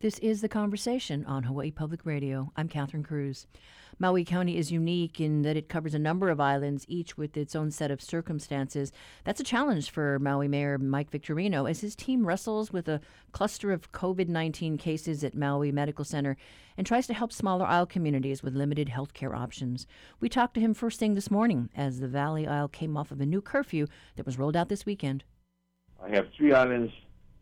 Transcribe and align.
This 0.00 0.18
is 0.18 0.42
The 0.42 0.48
Conversation 0.50 1.24
on 1.24 1.44
Hawaii 1.44 1.70
Public 1.70 2.04
Radio. 2.04 2.52
I'm 2.54 2.68
Catherine 2.68 3.02
Cruz. 3.02 3.46
Maui 3.98 4.26
County 4.26 4.58
is 4.58 4.70
unique 4.70 5.22
in 5.22 5.40
that 5.40 5.56
it 5.56 5.70
covers 5.70 5.94
a 5.94 5.98
number 5.98 6.28
of 6.28 6.38
islands, 6.38 6.84
each 6.86 7.16
with 7.16 7.34
its 7.34 7.56
own 7.56 7.70
set 7.70 7.90
of 7.90 8.02
circumstances. 8.02 8.92
That's 9.24 9.40
a 9.40 9.44
challenge 9.44 9.88
for 9.88 10.18
Maui 10.18 10.48
Mayor 10.48 10.76
Mike 10.76 11.10
Victorino 11.10 11.64
as 11.64 11.80
his 11.80 11.96
team 11.96 12.26
wrestles 12.26 12.74
with 12.74 12.88
a 12.88 13.00
cluster 13.32 13.72
of 13.72 13.90
COVID 13.92 14.28
19 14.28 14.76
cases 14.76 15.24
at 15.24 15.34
Maui 15.34 15.72
Medical 15.72 16.04
Center 16.04 16.36
and 16.76 16.86
tries 16.86 17.06
to 17.06 17.14
help 17.14 17.32
smaller 17.32 17.64
isle 17.64 17.86
communities 17.86 18.42
with 18.42 18.54
limited 18.54 18.90
health 18.90 19.14
care 19.14 19.34
options. 19.34 19.86
We 20.20 20.28
talked 20.28 20.52
to 20.56 20.60
him 20.60 20.74
first 20.74 21.00
thing 21.00 21.14
this 21.14 21.30
morning 21.30 21.70
as 21.74 22.00
the 22.00 22.08
Valley 22.08 22.46
Isle 22.46 22.68
came 22.68 22.98
off 22.98 23.12
of 23.12 23.22
a 23.22 23.26
new 23.26 23.40
curfew 23.40 23.86
that 24.16 24.26
was 24.26 24.38
rolled 24.38 24.56
out 24.56 24.68
this 24.68 24.84
weekend. 24.84 25.24
I 26.04 26.10
have 26.10 26.26
three 26.36 26.52
islands, 26.52 26.92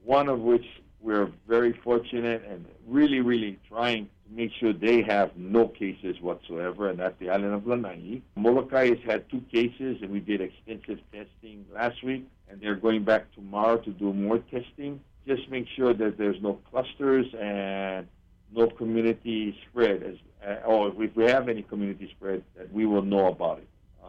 one 0.04 0.28
of 0.28 0.38
which 0.38 0.64
we're 1.04 1.30
very 1.46 1.72
fortunate 1.84 2.42
and 2.48 2.64
really, 2.88 3.20
really 3.20 3.58
trying 3.68 4.06
to 4.06 4.34
make 4.34 4.50
sure 4.58 4.72
they 4.72 5.02
have 5.02 5.36
no 5.36 5.68
cases 5.68 6.16
whatsoever, 6.20 6.88
and 6.88 6.98
that's 6.98 7.18
the 7.20 7.28
island 7.28 7.52
of 7.52 7.66
Lanai. 7.66 8.22
Molokai 8.36 8.88
has 8.88 8.98
had 9.04 9.28
two 9.30 9.42
cases, 9.52 9.98
and 10.00 10.10
we 10.10 10.20
did 10.20 10.40
extensive 10.40 10.98
testing 11.12 11.66
last 11.74 12.02
week, 12.02 12.26
and 12.48 12.58
they're 12.60 12.74
going 12.74 13.04
back 13.04 13.32
tomorrow 13.34 13.76
to 13.76 13.90
do 13.90 14.14
more 14.14 14.38
testing. 14.38 14.98
Just 15.26 15.50
make 15.50 15.66
sure 15.76 15.92
that 15.92 16.16
there's 16.16 16.40
no 16.40 16.58
clusters 16.70 17.26
and 17.38 18.06
no 18.54 18.68
community 18.68 19.58
spread, 19.68 20.02
as, 20.02 20.16
uh, 20.46 20.66
or 20.66 20.88
if 21.02 21.14
we 21.14 21.24
have 21.24 21.50
any 21.50 21.62
community 21.62 22.10
spread, 22.16 22.42
that 22.56 22.72
we 22.72 22.86
will 22.86 23.02
know 23.02 23.26
about 23.26 23.58
it. 23.58 23.68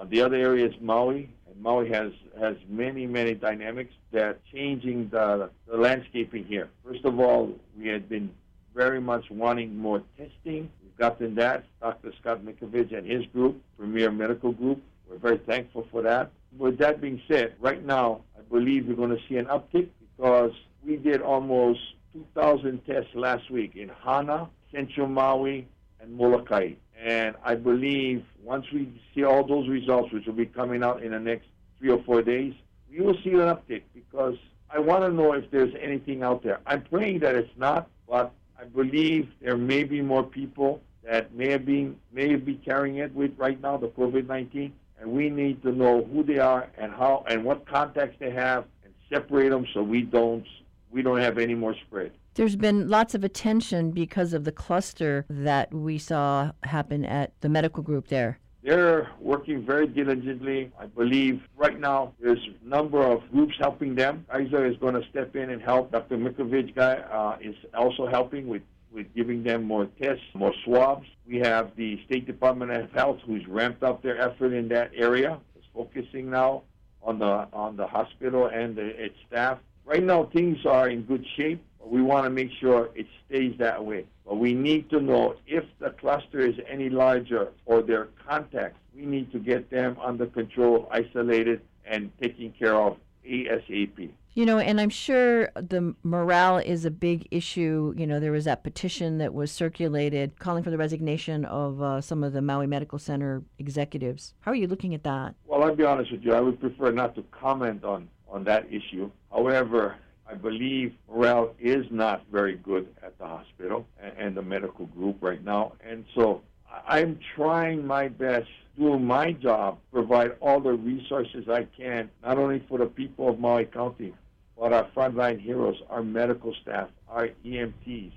The 0.09 0.21
other 0.21 0.35
area 0.35 0.67
is 0.67 0.73
Maui, 0.81 1.29
And 1.47 1.61
Maui 1.61 1.89
has 1.89 2.11
has 2.39 2.55
many 2.67 3.05
many 3.07 3.33
dynamics 3.33 3.93
that 4.11 4.39
changing 4.53 5.09
the, 5.09 5.49
the 5.67 5.77
landscaping 5.77 6.45
here. 6.45 6.69
First 6.85 7.05
of 7.05 7.19
all, 7.19 7.53
we 7.77 7.87
had 7.87 8.07
been 8.09 8.29
very 8.73 8.99
much 8.99 9.29
wanting 9.31 9.77
more 9.77 10.03
testing. 10.17 10.69
We've 10.83 10.97
gotten 10.97 11.35
that. 11.35 11.63
Dr. 11.81 12.11
Scott 12.19 12.41
Miscovich 12.43 12.95
and 12.95 13.09
his 13.09 13.25
group, 13.27 13.61
Premier 13.77 14.11
Medical 14.11 14.51
Group, 14.51 14.81
we're 15.09 15.17
very 15.17 15.37
thankful 15.37 15.87
for 15.91 16.01
that. 16.01 16.31
With 16.57 16.77
that 16.79 17.01
being 17.01 17.21
said, 17.27 17.53
right 17.59 17.83
now 17.83 18.21
I 18.37 18.41
believe 18.49 18.87
we're 18.87 18.95
going 18.95 19.15
to 19.15 19.23
see 19.27 19.37
an 19.37 19.45
uptick 19.45 19.89
because 20.17 20.51
we 20.85 20.97
did 20.97 21.21
almost 21.21 21.79
2,000 22.13 22.85
tests 22.85 23.11
last 23.13 23.49
week 23.49 23.75
in 23.75 23.89
Hana, 24.03 24.49
Central 24.71 25.07
Maui, 25.07 25.67
and 25.99 26.13
Molokai. 26.15 26.73
And 27.01 27.35
I 27.43 27.55
believe 27.55 28.25
once 28.43 28.65
we 28.71 29.01
see 29.13 29.23
all 29.23 29.45
those 29.45 29.67
results, 29.67 30.11
which 30.13 30.25
will 30.25 30.33
be 30.33 30.45
coming 30.45 30.83
out 30.83 31.03
in 31.03 31.11
the 31.11 31.19
next 31.19 31.47
three 31.79 31.89
or 31.89 32.01
four 32.03 32.21
days, 32.21 32.53
we 32.89 33.01
will 33.01 33.17
see 33.23 33.31
an 33.31 33.39
uptick 33.39 33.83
because 33.93 34.35
I 34.69 34.79
want 34.79 35.03
to 35.03 35.11
know 35.11 35.33
if 35.33 35.49
there's 35.51 35.73
anything 35.79 36.23
out 36.23 36.43
there. 36.43 36.59
I'm 36.65 36.83
praying 36.83 37.19
that 37.19 37.35
it's 37.35 37.51
not, 37.57 37.87
but 38.07 38.31
I 38.59 38.65
believe 38.65 39.29
there 39.41 39.57
may 39.57 39.83
be 39.83 40.01
more 40.01 40.23
people 40.23 40.81
that 41.03 41.33
may 41.33 41.51
have 41.51 41.65
been 41.65 41.97
may 42.11 42.35
be 42.35 42.55
carrying 42.55 42.97
it 42.97 43.13
with 43.13 43.37
right 43.37 43.61
now 43.61 43.77
the 43.77 43.87
COVID-19, 43.87 44.71
and 44.99 45.11
we 45.11 45.29
need 45.29 45.61
to 45.63 45.71
know 45.71 46.03
who 46.03 46.23
they 46.23 46.39
are 46.39 46.67
and 46.77 46.91
how 46.91 47.25
and 47.27 47.43
what 47.43 47.67
contacts 47.67 48.17
they 48.19 48.31
have 48.31 48.65
and 48.83 48.93
separate 49.09 49.49
them 49.49 49.67
so 49.73 49.83
we 49.83 50.01
don't 50.01 50.45
we 50.91 51.01
don't 51.01 51.19
have 51.19 51.37
any 51.37 51.53
more 51.53 51.75
spread. 51.87 52.11
There's 52.35 52.57
been 52.57 52.89
lots 52.89 53.15
of 53.15 53.23
attention 53.23 53.91
because 53.91 54.33
of 54.33 54.43
the 54.43 54.51
cluster 54.51 55.25
that 55.29 55.73
we 55.73 55.97
saw 55.97 56.51
happen 56.63 57.05
at 57.05 57.31
the 57.39 57.47
medical 57.47 57.81
group 57.81 58.09
there. 58.09 58.39
They're 58.61 59.09
working 59.21 59.65
very 59.65 59.87
diligently. 59.87 60.69
I 60.77 60.87
believe 60.87 61.41
right 61.55 61.79
now 61.79 62.13
there's 62.19 62.45
a 62.61 62.67
number 62.67 63.01
of 63.01 63.21
groups 63.31 63.53
helping 63.57 63.95
them. 63.95 64.25
ISA 64.37 64.65
is 64.65 64.75
going 64.77 64.95
to 64.95 65.07
step 65.09 65.33
in 65.37 65.49
and 65.49 65.61
help. 65.61 65.93
Dr. 65.93 66.17
Miscovich 66.17 66.75
guy 66.75 66.95
uh, 66.95 67.37
is 67.39 67.55
also 67.73 68.05
helping 68.07 68.47
with 68.47 68.63
with 68.91 69.13
giving 69.13 69.43
them 69.43 69.63
more 69.63 69.87
tests, 70.01 70.23
more 70.33 70.53
swabs. 70.63 71.05
We 71.27 71.37
have 71.39 71.71
the 71.75 72.01
State 72.05 72.25
Department 72.25 72.71
of 72.71 72.91
Health 72.91 73.19
who's 73.25 73.45
ramped 73.47 73.83
up 73.83 74.01
their 74.01 74.19
effort 74.19 74.53
in 74.53 74.67
that 74.69 74.91
area. 74.95 75.39
It's 75.55 75.65
focusing 75.73 76.29
now 76.31 76.63
on 77.01 77.19
the 77.19 77.47
on 77.53 77.77
the 77.77 77.87
hospital 77.87 78.47
and 78.47 78.75
the, 78.75 78.87
its 79.05 79.15
staff. 79.27 79.59
Right 79.85 80.03
now 80.03 80.25
things 80.33 80.65
are 80.65 80.89
in 80.89 81.03
good 81.03 81.25
shape. 81.37 81.63
We 81.85 82.01
want 82.01 82.25
to 82.25 82.29
make 82.29 82.49
sure 82.59 82.89
it 82.95 83.05
stays 83.27 83.55
that 83.59 83.83
way. 83.83 84.05
But 84.25 84.37
we 84.37 84.53
need 84.53 84.89
to 84.89 84.99
know 84.99 85.35
if 85.45 85.63
the 85.79 85.91
cluster 85.91 86.39
is 86.39 86.55
any 86.67 86.89
larger 86.89 87.49
or 87.65 87.81
their 87.81 88.07
contacts, 88.27 88.79
we 88.95 89.05
need 89.05 89.31
to 89.33 89.39
get 89.39 89.69
them 89.69 89.97
under 90.03 90.25
control, 90.25 90.89
isolated, 90.91 91.61
and 91.85 92.11
taken 92.19 92.51
care 92.57 92.75
of 92.75 92.97
ASAP. 93.27 94.09
You 94.33 94.45
know, 94.45 94.59
and 94.59 94.81
I'm 94.81 94.89
sure 94.89 95.49
the 95.55 95.95
morale 96.03 96.57
is 96.57 96.83
a 96.83 96.91
big 96.91 97.25
issue. 97.31 97.93
You 97.95 98.05
know, 98.05 98.19
there 98.19 98.33
was 98.33 98.43
that 98.43 98.63
petition 98.63 99.17
that 99.19 99.33
was 99.33 99.49
circulated 99.49 100.39
calling 100.39 100.61
for 100.61 100.71
the 100.71 100.77
resignation 100.77 101.45
of 101.45 101.81
uh, 101.81 102.01
some 102.01 102.21
of 102.21 102.33
the 102.33 102.41
Maui 102.41 102.67
Medical 102.67 102.99
Center 102.99 103.43
executives. 103.59 104.33
How 104.41 104.51
are 104.51 104.55
you 104.55 104.67
looking 104.67 104.93
at 104.93 105.03
that? 105.03 105.35
Well, 105.45 105.63
I'll 105.63 105.75
be 105.75 105.85
honest 105.85 106.11
with 106.11 106.23
you. 106.23 106.33
I 106.33 106.41
would 106.41 106.59
prefer 106.59 106.91
not 106.91 107.15
to 107.15 107.23
comment 107.31 107.85
on, 107.85 108.09
on 108.27 108.43
that 108.43 108.67
issue. 108.69 109.09
However, 109.31 109.95
I 110.27 110.33
believe 110.33 110.93
morale 111.07 111.53
is 111.59 111.85
not 111.91 112.25
very 112.31 112.55
good 112.55 112.87
at 113.03 113.17
the 113.19 113.25
hospital 113.25 113.85
and, 114.17 114.35
the 114.35 114.41
medical 114.41 114.87
group 114.87 115.17
right 115.21 115.43
now. 115.43 115.73
And 115.87 116.03
so 116.15 116.41
I'm 116.87 117.19
trying 117.35 117.85
my 117.85 118.07
best, 118.07 118.47
doing 118.77 119.05
my 119.05 119.33
job, 119.33 119.77
provide 119.91 120.31
all 120.41 120.59
the 120.59 120.73
resources 120.73 121.47
I 121.47 121.67
can, 121.77 122.09
not 122.23 122.37
only 122.37 122.65
for 122.67 122.79
the 122.79 122.87
people 122.87 123.29
of 123.29 123.39
Maui 123.39 123.65
County, 123.65 124.13
but 124.57 124.73
our 124.73 124.87
frontline 124.95 125.39
heroes, 125.39 125.75
our 125.89 126.01
medical 126.01 126.55
staff, 126.61 126.89
our 127.07 127.29
EMTs, 127.45 128.11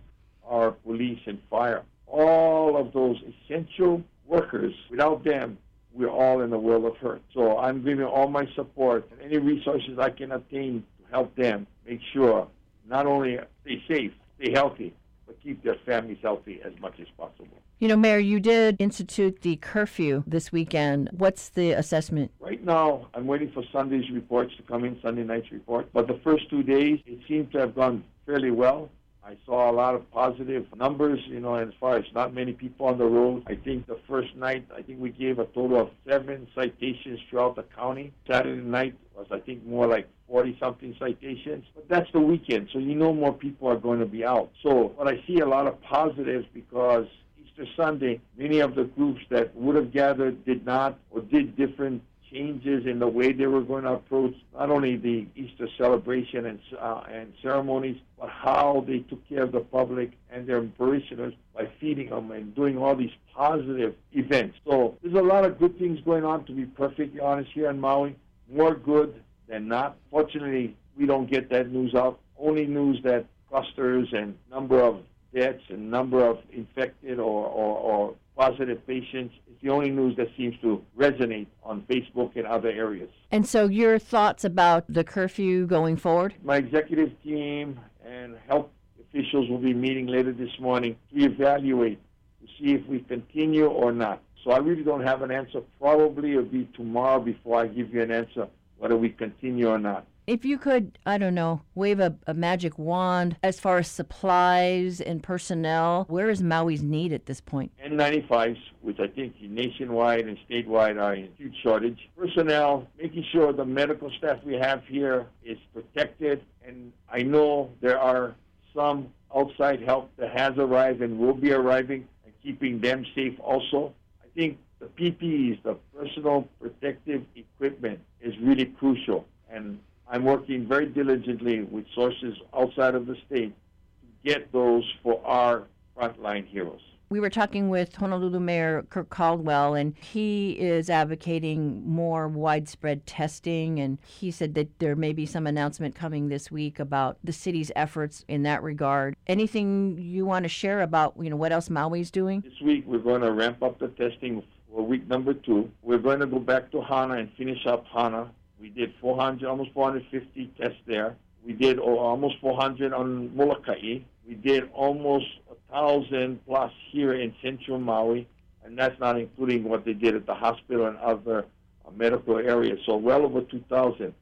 our 0.47 0.73
police 0.73 1.21
and 1.27 1.39
fire, 1.51 1.83
all 2.07 2.77
of 2.77 2.93
those 2.93 3.17
essential 3.23 4.03
workers. 4.27 4.75
Without 4.91 5.25
them, 5.25 5.59
we're 5.93 6.09
all 6.09 6.41
in 6.41 6.53
a 6.53 6.59
world 6.59 6.85
of 6.87 6.97
hurt. 6.97 7.23
So 7.35 7.59
I'm 7.59 7.85
giving 7.85 8.05
all 8.05 8.29
my 8.29 8.47
support 8.55 9.11
and 9.11 9.21
any 9.21 9.39
resources 9.39 9.99
I 9.99 10.11
can 10.11 10.33
obtain 10.33 10.85
to 11.01 11.11
help 11.11 11.35
them 11.37 11.67
make 11.89 12.01
sure 12.13 12.49
not 12.89 13.07
only 13.07 13.39
stay 13.63 13.83
safe, 13.89 14.13
stay 14.41 14.53
healthy, 14.53 14.95
but 15.27 15.41
keep 15.43 15.63
their 15.63 15.77
families 15.87 16.19
healthy 16.23 16.61
as 16.65 16.73
much 16.81 16.95
as 17.01 17.07
possible. 17.17 17.49
You 17.79 17.89
know, 17.89 17.97
Mayor, 17.97 18.19
you 18.19 18.41
did 18.41 18.77
institute 18.81 19.43
the 19.43 19.57
curfew 19.57 20.25
this 20.27 20.51
weekend. 20.51 21.11
What's 21.13 21.51
the 21.51 21.73
assessment? 21.73 22.33
Right 22.41 22.65
now, 22.65 23.07
I'm 23.15 23.27
waiting 23.27 23.53
for 23.53 23.63
Sunday's 23.73 24.11
reports 24.11 24.57
to 24.57 24.63
come 24.65 24.85
in, 24.85 24.99
Sunday 25.01 25.23
night's 25.23 25.53
report. 25.53 25.89
But 25.93 26.09
the 26.09 26.19
first 26.25 26.51
two 26.51 26.65
days, 26.65 26.99
it 27.07 27.21
seemed 27.29 27.53
to 27.53 27.59
have 27.61 27.77
gone 27.77 28.03
fairly 28.27 28.51
well. 28.51 28.91
I 29.23 29.37
saw 29.45 29.71
a 29.71 29.73
lot 29.73 29.95
of 29.95 30.11
positive 30.11 30.67
numbers, 30.75 31.21
you 31.27 31.39
know, 31.39 31.55
as 31.55 31.69
far 31.79 31.97
as 31.97 32.05
not 32.15 32.35
many 32.35 32.53
people 32.53 32.87
on 32.87 32.99
the 32.99 33.05
road. 33.05 33.45
I 33.47 33.57
think 33.57 33.87
the 33.87 33.99
first 34.09 34.35
night, 34.35 34.67
I 34.75 34.81
think 34.83 34.99
we 35.01 35.11
gave 35.11 35.39
a 35.39 35.45
total 35.45 35.83
of 35.83 35.91
seven 36.09 36.49
citations 36.55 37.21
throughout 37.29 37.55
the 37.55 37.65
county. 37.65 38.13
Saturday 38.27 38.63
night 38.63 38.95
was, 39.15 39.27
I 39.31 39.39
think, 39.39 39.65
more 39.67 39.87
like 39.87 40.09
40 40.29 40.57
something 40.61 40.95
citations. 40.99 41.65
But 41.75 41.89
that's 41.89 42.11
the 42.13 42.21
weekend, 42.21 42.69
so 42.73 42.79
you 42.79 42.95
know 42.95 43.13
more 43.13 43.33
people 43.33 43.69
are 43.69 43.77
going 43.77 44.01
to 44.01 44.07
be 44.07 44.25
out. 44.25 44.51
So, 44.63 44.95
but 44.99 45.09
I 45.09 45.23
see 45.27 45.41
a 45.41 45.47
lot 45.47 45.67
of 45.67 45.81
positives 45.83 46.47
because 46.53 47.07
Easter 47.43 47.67
Sunday, 47.77 48.21
many 48.37 48.61
of 48.61 48.75
the 48.75 48.85
groups 48.85 49.23
that 49.31 49.55
would 49.57 49.77
have 49.77 49.93
gathered 49.93 50.45
did 50.45 50.65
not 50.65 50.99
or 51.11 51.23
did 51.23 51.57
different 51.57 52.03
changes 52.31 52.87
in 52.87 52.99
the 52.99 53.07
way 53.07 53.33
they 53.33 53.47
were 53.47 53.63
going 53.63 53.85
to 53.85 53.93
approach 53.93 54.35
not 54.55 54.71
only 54.71 54.97
the 54.97 55.27
Easter 55.35 55.67
celebration 55.79 56.47
and, 56.47 56.61
uh, 56.79 57.03
and 57.11 57.33
ceremonies, 57.43 57.97
but 58.19 58.29
how 58.29 58.85
they 58.87 58.99
took 58.99 59.27
care 59.29 59.43
of 59.43 59.53
the 59.53 59.61
public 59.61 60.13
and 60.31 60.47
their 60.47 60.63
parishioners 60.63 61.35
by 61.55 61.69
feeding 61.81 62.11
them 62.11 62.31
and 62.31 62.55
doing 62.55 62.77
all 62.77 62.95
these 62.95 63.13
positive 63.35 63.95
events. 64.13 64.59
So 64.67 64.99
there's 65.03 65.15
a 65.15 65.23
lot 65.23 65.45
of 65.45 65.59
good 65.59 65.79
things 65.79 66.01
going 66.05 66.25
on, 66.25 66.45
to 66.47 66.53
be 66.53 66.65
perfectly 66.67 67.21
honest, 67.21 67.51
here 67.53 67.71
in 67.71 67.81
Maui. 67.81 68.17
More 68.51 68.75
good 68.75 69.23
than 69.49 69.69
not. 69.69 69.97
Fortunately, 70.11 70.77
we 70.97 71.07
don't 71.07 71.31
get 71.31 71.51
that 71.51 71.71
news 71.71 71.95
out. 71.95 72.21
Only 72.39 72.67
news 72.67 73.01
that 73.05 73.27
clusters 73.49 74.09
and 74.13 74.37
number 74.51 74.81
of 74.81 75.01
deaths 75.35 75.63
and 75.69 75.91
number 75.91 76.25
of 76.25 76.39
infected 76.53 77.19
or, 77.19 77.47
or, 77.47 77.79
or 77.79 78.15
positive 78.37 78.87
patients 78.87 79.35
is 79.51 79.57
the 79.63 79.71
only 79.71 79.91
news 79.91 80.17
that 80.17 80.29
seems 80.37 80.55
to 80.63 80.83
resonate 80.97 81.47
on 81.63 81.83
Facebook 81.83 82.37
and 82.37 82.47
other 82.47 82.69
areas. 82.69 83.11
And 83.31 83.47
so, 83.47 83.67
your 83.67 83.99
thoughts 83.99 84.45
about 84.45 84.85
the 84.89 85.05
curfew 85.05 85.67
going 85.67 85.97
forward? 85.97 86.35
My 86.43 86.57
executive 86.57 87.11
team 87.23 87.81
and 88.07 88.37
health 88.47 88.69
officials 89.01 89.49
will 89.49 89.59
be 89.59 89.75
meeting 89.75 90.07
later 90.07 90.33
this 90.33 90.59
morning 90.61 90.97
to 91.13 91.25
evaluate 91.25 92.01
to 92.41 92.47
see 92.59 92.73
if 92.73 92.87
we 92.87 93.01
continue 93.01 93.67
or 93.67 93.93
not. 93.93 94.23
So 94.45 94.53
I 94.53 94.59
really 94.59 94.85
don't 94.85 95.03
have 95.03 95.23
an 95.23 95.31
answer. 95.31 95.61
Probably 95.81 96.33
it'll 96.33 96.45
be 96.45 96.69
tomorrow 96.77 97.21
before 97.21 97.61
I 97.61 97.67
give 97.67 97.93
you 97.93 98.03
an 98.03 98.11
answer 98.11 98.49
whether 98.79 98.97
we 98.97 99.11
continue 99.11 99.69
or 99.69 99.79
not. 99.79 100.07
If 100.29 100.45
you 100.45 100.59
could, 100.59 100.99
I 101.07 101.17
don't 101.17 101.35
know, 101.35 101.63
wave 101.75 102.01
a, 102.01 102.15
a, 102.27 102.35
magic 102.35 102.79
wand 102.79 103.39
as 103.43 103.59
far 103.59 103.79
as 103.79 103.89
supplies 103.89 105.01
and 105.01 105.23
personnel, 105.23 106.05
where 106.11 106.29
is 106.29 106.43
Maui's 106.43 106.83
need 106.83 107.15
at 107.15 107.25
this 107.25 107.41
point? 107.41 107.73
N95s, 107.83 108.59
which 108.83 109.01
I 109.01 109.07
think 109.07 109.37
nationwide 109.41 110.27
and 110.27 110.37
statewide 110.47 111.03
are 111.03 111.15
in 111.15 111.31
huge 111.39 111.55
shortage. 111.63 112.11
Personnel, 112.15 112.87
making 112.99 113.25
sure 113.33 113.55
the 113.55 113.65
medical 113.65 114.11
staff 114.19 114.37
we 114.45 114.53
have 114.57 114.85
here 114.85 115.25
is 115.43 115.57
protected. 115.73 116.43
And 116.63 116.93
I 117.11 117.23
know 117.23 117.71
there 117.81 117.99
are 117.99 118.35
some 118.75 119.09
outside 119.35 119.81
help 119.81 120.11
that 120.19 120.39
has 120.39 120.53
arrived 120.59 121.01
and 121.01 121.19
will 121.19 121.33
be 121.33 121.53
arriving 121.53 122.07
and 122.27 122.35
keeping 122.43 122.81
them 122.81 123.07
safe 123.15 123.39
also. 123.41 123.95
I 124.23 124.27
think 124.39 124.59
the 124.79 124.87
PPEs, 124.87 125.63
the 125.63 125.79
personal 125.97 126.47
protective 126.61 127.25
equipment, 127.35 128.01
is 128.21 128.35
really 128.41 128.67
crucial. 128.67 129.27
And 129.51 129.79
I'm 130.09 130.25
working 130.25 130.67
very 130.67 130.87
diligently 130.87 131.63
with 131.63 131.87
sources 131.95 132.37
outside 132.57 132.95
of 132.95 133.07
the 133.07 133.17
state 133.27 133.55
to 134.01 134.31
get 134.31 134.53
those 134.53 134.85
for 135.03 135.25
our 135.27 135.65
frontline 135.97 136.47
heroes. 136.47 136.81
We 137.11 137.21
were 137.21 137.31
talking 137.31 137.71
with 137.71 137.95
Honolulu 137.95 138.39
Mayor 138.39 138.85
Kirk 138.91 139.09
Caldwell, 139.09 139.73
and 139.73 139.97
he 139.97 140.53
is 140.53 140.91
advocating 140.91 141.89
more 141.89 142.29
widespread 142.29 143.07
testing. 143.07 143.81
And 143.81 143.97
he 144.07 144.31
said 144.31 144.55
that 144.57 144.79
there 144.79 144.95
may 144.95 145.15
be 145.15 145.25
some 145.25 145.47
announcement 145.47 145.95
coming 145.95 146.29
this 146.29 146.51
week 146.51 146.79
about 146.79 147.17
the 147.25 147.33
city's 147.33 147.73
efforts 147.75 148.27
in 148.29 148.43
that 148.43 148.63
regard. 148.63 149.17
Anything 149.27 149.97
you 149.99 150.27
want 150.27 150.45
to 150.45 150.51
share 150.51 150.83
about, 150.83 151.15
you 151.19 151.31
know, 151.31 151.37
what 151.37 151.51
else 151.51 151.71
Maui's 151.71 152.11
doing? 152.11 152.43
This 152.43 152.61
week 152.63 152.85
we're 152.87 152.99
going 152.99 153.23
to 153.23 153.33
ramp 153.33 153.63
up 153.63 153.79
the 153.79 153.89
testing 153.89 154.43
for 154.73 154.83
week 154.83 155.07
number 155.09 155.35
two. 155.35 155.71
We're 155.83 155.99
going 155.99 156.21
to 156.21 156.27
go 156.27 156.39
back 156.39 156.71
to 156.73 156.81
Hana 156.81 157.15
and 157.15 157.31
finish 157.37 157.67
up 157.67 157.87
Hana. 157.87 158.31
We 158.61 158.71
did 158.71 158.95
400, 159.01 159.49
almost 159.49 159.73
450 159.73 160.53
tests 160.61 160.79
there. 160.87 161.17
We 161.45 161.53
did 161.53 161.79
almost 161.79 162.37
400 162.41 162.93
on 162.93 163.35
Molokai. 163.37 164.01
We 164.27 164.35
did 164.35 164.69
almost 164.73 165.27
thousand 165.71 166.45
plus 166.47 166.73
here 166.91 167.15
in 167.15 167.35
central 167.43 167.79
Maui, 167.79 168.27
and 168.65 168.79
that's 168.79 168.99
not 168.99 169.19
including 169.19 169.65
what 169.65 169.85
they 169.85 169.93
did 169.93 170.15
at 170.15 170.27
the 170.27 170.35
hospital 170.35 170.87
and 170.87 170.97
other 170.99 171.45
uh, 171.87 171.91
medical 171.95 172.39
areas. 172.39 172.79
So 172.87 172.97
well 172.97 173.25
over 173.25 173.43
2,000, 173.43 174.15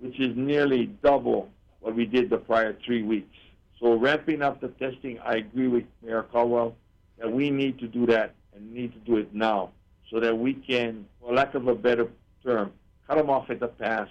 which 0.00 0.20
is 0.20 0.36
nearly 0.36 0.86
double 1.02 1.50
what 1.80 1.94
we 1.94 2.06
did 2.06 2.30
the 2.30 2.38
prior 2.38 2.76
three 2.84 3.02
weeks. 3.02 3.34
So 3.80 3.94
ramping 3.94 4.42
up 4.42 4.60
the 4.60 4.68
testing, 4.68 5.18
I 5.20 5.36
agree 5.36 5.68
with 5.68 5.84
Mayor 6.02 6.22
Caldwell 6.22 6.76
that 7.18 7.30
we 7.32 7.50
need 7.50 7.78
to 7.80 7.88
do 7.88 8.06
that 8.06 8.34
and 8.54 8.72
need 8.72 8.92
to 8.92 8.98
do 9.00 9.16
it 9.16 9.34
now 9.34 9.70
so 10.10 10.20
that 10.20 10.36
we 10.36 10.54
can, 10.54 11.06
for 11.20 11.32
lack 11.32 11.54
of 11.54 11.68
a 11.68 11.74
better 11.74 12.08
term, 12.44 12.72
cut 13.06 13.16
them 13.16 13.30
off 13.30 13.48
at 13.50 13.60
the 13.60 13.68
pass 13.68 14.08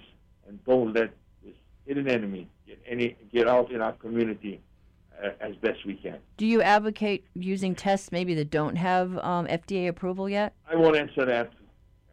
and 0.48 0.64
don't 0.64 0.92
let 0.94 1.10
this 1.44 1.54
hidden 1.86 2.08
enemy 2.08 2.48
get 2.66 2.80
any 2.86 3.16
get 3.32 3.46
out 3.46 3.70
in 3.70 3.80
our 3.80 3.92
community 3.92 4.60
as 5.40 5.54
best 5.56 5.84
we 5.84 5.94
can. 5.94 6.18
Do 6.36 6.46
you 6.46 6.62
advocate 6.62 7.24
using 7.34 7.74
tests 7.74 8.10
maybe 8.12 8.34
that 8.34 8.50
don't 8.50 8.76
have 8.76 9.18
um, 9.18 9.46
FDA 9.46 9.88
approval 9.88 10.28
yet? 10.28 10.54
I 10.68 10.76
won't 10.76 10.96
answer 10.96 11.24
that. 11.26 11.50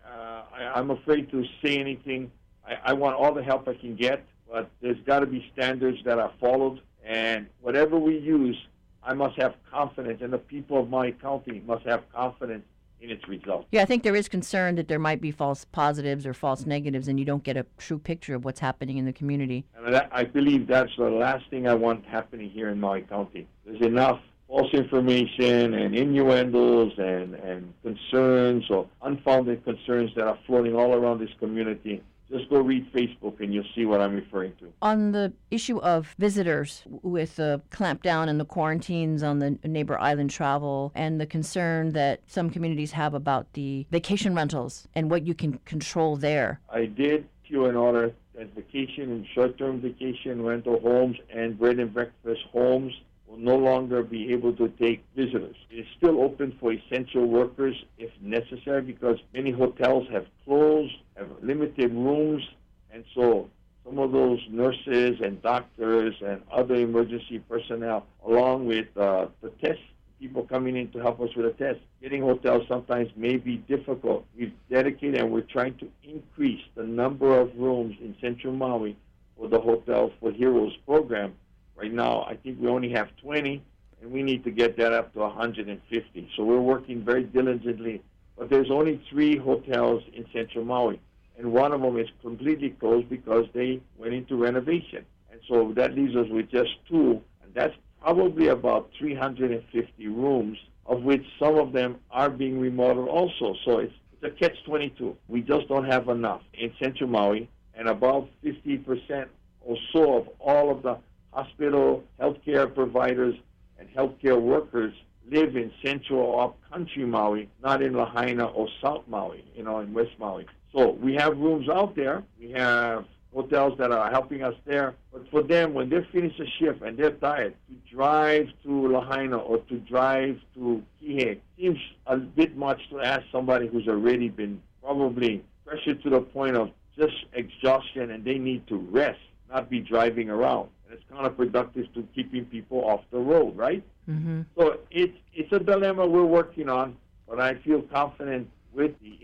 Uh, 0.05 0.41
I, 0.53 0.79
am 0.79 0.91
afraid 0.91 1.29
to 1.31 1.43
say 1.63 1.77
anything. 1.77 2.31
I, 2.67 2.91
I, 2.91 2.93
want 2.93 3.15
all 3.15 3.33
the 3.33 3.43
help 3.43 3.67
I 3.67 3.75
can 3.75 3.95
get, 3.95 4.25
but 4.49 4.69
there's 4.81 4.99
got 5.05 5.19
to 5.19 5.25
be 5.25 5.49
standards 5.53 5.99
that 6.05 6.19
are 6.19 6.31
followed. 6.39 6.81
And 7.05 7.47
whatever 7.61 7.97
we 7.97 8.17
use, 8.17 8.57
I 9.03 9.13
must 9.13 9.39
have 9.41 9.55
confidence, 9.71 10.21
and 10.21 10.33
the 10.33 10.37
people 10.37 10.79
of 10.81 10.89
my 10.89 11.11
county 11.11 11.61
must 11.65 11.85
have 11.85 12.03
confidence 12.13 12.65
in 13.01 13.09
its 13.09 13.27
results. 13.27 13.67
Yeah, 13.71 13.81
I 13.81 13.85
think 13.85 14.03
there 14.03 14.15
is 14.15 14.27
concern 14.27 14.75
that 14.75 14.87
there 14.87 14.99
might 14.99 15.21
be 15.21 15.31
false 15.31 15.65
positives 15.65 16.25
or 16.25 16.33
false 16.33 16.65
negatives, 16.65 17.07
and 17.07 17.19
you 17.19 17.25
don't 17.25 17.43
get 17.43 17.57
a 17.57 17.65
true 17.77 17.99
picture 17.99 18.35
of 18.35 18.45
what's 18.45 18.59
happening 18.59 18.97
in 18.97 19.05
the 19.05 19.13
community. 19.13 19.65
And 19.75 19.93
that, 19.93 20.09
I 20.11 20.23
believe 20.23 20.67
that's 20.67 20.91
the 20.97 21.09
last 21.09 21.49
thing 21.49 21.67
I 21.67 21.75
want 21.75 22.05
happening 22.05 22.49
here 22.49 22.69
in 22.69 22.79
Maui 22.79 23.01
County. 23.01 23.47
There's 23.65 23.81
enough 23.81 24.19
false 24.47 24.73
information 24.73 25.73
and 25.73 25.95
innuendos 25.95 26.93
and, 26.97 27.35
and 27.35 27.73
concerns 27.83 28.65
or 28.69 28.87
unfounded 29.01 29.63
concerns 29.63 30.11
that 30.15 30.25
are 30.25 30.39
floating 30.47 30.75
all 30.75 30.93
around 30.93 31.19
this 31.19 31.29
community 31.39 32.01
just 32.29 32.49
go 32.49 32.59
read 32.59 32.91
Facebook 32.93 33.39
and 33.39 33.53
you'll 33.53 33.63
see 33.75 33.85
what 33.85 34.01
I'm 34.01 34.15
referring 34.15 34.53
to. 34.59 34.71
On 34.81 35.11
the 35.11 35.33
issue 35.51 35.79
of 35.79 36.15
visitors 36.17 36.83
with 37.01 37.37
the 37.37 37.61
clampdown 37.71 38.27
and 38.29 38.39
the 38.39 38.45
quarantines 38.45 39.23
on 39.23 39.39
the 39.39 39.57
neighbor 39.63 39.97
island 39.99 40.29
travel 40.29 40.91
and 40.95 41.19
the 41.19 41.25
concern 41.25 41.91
that 41.93 42.21
some 42.27 42.49
communities 42.49 42.91
have 42.91 43.13
about 43.13 43.53
the 43.53 43.85
vacation 43.91 44.35
rentals 44.35 44.87
and 44.95 45.09
what 45.09 45.25
you 45.25 45.33
can 45.33 45.59
control 45.65 46.15
there. 46.15 46.59
I 46.69 46.85
did 46.85 47.27
issue 47.45 47.65
an 47.65 47.75
order 47.75 48.13
that 48.35 48.53
vacation 48.55 49.11
and 49.11 49.25
short 49.33 49.57
term 49.57 49.81
vacation 49.81 50.43
rental 50.43 50.79
homes 50.79 51.17
and 51.33 51.57
bread 51.57 51.79
and 51.79 51.93
breakfast 51.93 52.41
homes 52.51 52.93
will 53.27 53.37
no 53.37 53.57
longer 53.57 54.03
be 54.03 54.31
able 54.31 54.53
to 54.53 54.69
take 54.79 55.03
visitors. 55.15 55.55
It 55.69 55.79
is 55.79 55.85
still 55.97 56.21
open 56.21 56.55
for 56.59 56.71
essential 56.71 57.25
workers 57.25 57.75
if 57.97 58.11
necessary 58.21 58.81
because 58.81 59.17
many 59.33 59.51
hotels 59.51 60.07
have 60.11 60.25
closed, 60.45 60.95
have 61.17 61.29
limited 61.41 61.91
rooms, 61.91 62.43
and 62.91 63.03
so 63.13 63.49
some 63.85 63.99
of 63.99 64.11
those 64.11 64.39
nurses 64.49 65.19
and 65.21 65.41
doctors 65.41 66.15
and 66.25 66.41
other 66.51 66.75
emergency 66.75 67.39
personnel, 67.39 68.05
along 68.25 68.65
with 68.65 68.87
uh, 68.97 69.27
the 69.41 69.49
test 69.61 69.79
people 70.19 70.43
coming 70.43 70.75
in 70.75 70.89
to 70.91 70.99
help 70.99 71.19
us 71.21 71.29
with 71.35 71.45
a 71.45 71.51
test, 71.51 71.79
getting 72.01 72.21
hotels 72.21 72.63
sometimes 72.67 73.09
may 73.15 73.37
be 73.37 73.57
difficult. 73.57 74.25
We've 74.37 74.53
dedicated 74.69 75.21
and 75.21 75.31
we're 75.31 75.41
trying 75.41 75.77
to 75.77 75.87
increase 76.03 76.61
the 76.75 76.83
number 76.83 77.39
of 77.39 77.55
rooms 77.55 77.95
in 78.01 78.15
Central 78.19 78.53
Maui 78.53 78.97
for 79.37 79.47
the 79.47 79.59
Hotels 79.59 80.11
for 80.19 80.31
Heroes 80.31 80.75
program 80.85 81.35
Right 81.77 81.93
now, 81.93 82.23
I 82.23 82.35
think 82.35 82.59
we 82.59 82.67
only 82.67 82.91
have 82.93 83.15
20, 83.21 83.61
and 84.01 84.11
we 84.11 84.23
need 84.23 84.43
to 84.45 84.51
get 84.51 84.77
that 84.77 84.93
up 84.93 85.13
to 85.13 85.19
150. 85.19 86.31
So 86.35 86.43
we're 86.43 86.59
working 86.59 87.05
very 87.05 87.23
diligently. 87.23 88.01
But 88.35 88.49
there's 88.49 88.71
only 88.71 89.01
three 89.09 89.37
hotels 89.37 90.03
in 90.13 90.25
Central 90.33 90.65
Maui, 90.65 90.99
and 91.37 91.53
one 91.53 91.71
of 91.71 91.81
them 91.81 91.97
is 91.97 92.07
completely 92.21 92.71
closed 92.71 93.09
because 93.09 93.45
they 93.53 93.79
went 93.97 94.13
into 94.13 94.35
renovation. 94.35 95.05
And 95.31 95.39
so 95.47 95.71
that 95.75 95.93
leaves 95.93 96.15
us 96.15 96.27
with 96.29 96.49
just 96.49 96.71
two, 96.89 97.21
and 97.43 97.53
that's 97.53 97.75
probably 98.01 98.47
about 98.47 98.89
350 98.97 100.07
rooms, 100.07 100.57
of 100.85 101.03
which 101.03 101.23
some 101.39 101.57
of 101.57 101.73
them 101.73 101.97
are 102.09 102.29
being 102.29 102.59
remodeled 102.59 103.07
also. 103.07 103.55
So 103.65 103.79
it's, 103.79 103.93
it's 104.13 104.23
a 104.23 104.39
catch-22. 104.39 105.15
We 105.27 105.41
just 105.41 105.67
don't 105.67 105.85
have 105.85 106.09
enough 106.09 106.41
in 106.53 106.73
Central 106.81 107.09
Maui, 107.09 107.49
and 107.75 107.87
about 107.87 108.29
50% 108.43 109.27
or 109.61 109.77
so 109.93 110.17
of 110.17 110.29
all 110.39 110.71
of 110.71 110.81
the 110.81 110.97
hospital, 111.31 112.03
healthcare 112.19 112.73
providers, 112.73 113.35
and 113.77 113.87
healthcare 113.93 114.41
workers 114.41 114.93
live 115.29 115.55
in 115.55 115.71
central 115.83 116.19
or 116.19 116.45
upcountry 116.45 117.05
Maui, 117.05 117.49
not 117.61 117.83
in 117.83 117.93
Lahaina 117.93 118.45
or 118.45 118.67
South 118.81 119.03
Maui, 119.07 119.43
you 119.55 119.63
know, 119.63 119.79
in 119.79 119.93
West 119.93 120.11
Maui. 120.17 120.47
So 120.73 120.91
we 120.91 121.15
have 121.15 121.37
rooms 121.37 121.69
out 121.69 121.95
there. 121.95 122.23
We 122.39 122.51
have 122.51 123.05
hotels 123.33 123.77
that 123.77 123.91
are 123.91 124.09
helping 124.09 124.43
us 124.43 124.55
there. 124.65 124.95
But 125.11 125.29
for 125.29 125.43
them, 125.43 125.73
when 125.73 125.89
they 125.89 126.05
finish 126.11 126.33
a 126.39 126.45
shift 126.59 126.81
and 126.81 126.97
they're 126.97 127.11
tired, 127.11 127.55
to 127.67 127.95
drive 127.95 128.47
to 128.63 128.87
Lahaina 128.87 129.37
or 129.37 129.59
to 129.59 129.77
drive 129.79 130.39
to 130.55 130.83
Kihei 131.01 131.39
seems 131.57 131.79
a 132.05 132.17
bit 132.17 132.57
much 132.57 132.81
to 132.89 132.99
ask 132.99 133.23
somebody 133.31 133.67
who's 133.67 133.87
already 133.87 134.29
been 134.29 134.61
probably 134.81 135.43
pressured 135.65 136.01
to 136.03 136.09
the 136.09 136.21
point 136.21 136.55
of 136.55 136.71
just 136.97 137.15
exhaustion 137.33 138.11
and 138.11 138.23
they 138.23 138.37
need 138.37 138.65
to 138.67 138.77
rest, 138.77 139.19
not 139.49 139.69
be 139.69 139.79
driving 139.79 140.29
around 140.29 140.69
and 140.89 140.97
it's 140.97 141.03
counterproductive 141.11 141.93
to 141.93 142.07
keeping 142.15 142.45
people 142.45 142.83
off 142.85 143.01
the 143.11 143.19
road, 143.19 143.55
right? 143.57 143.83
Mm-hmm. 144.09 144.41
So 144.57 144.79
it's 144.89 145.17
it's 145.33 145.51
a 145.51 145.59
dilemma 145.59 146.07
we're 146.07 146.23
working 146.23 146.69
on, 146.69 146.97
but 147.27 147.39
I 147.39 147.55
feel 147.55 147.81
confident 147.81 148.49
with 148.73 148.91
the 149.01 149.17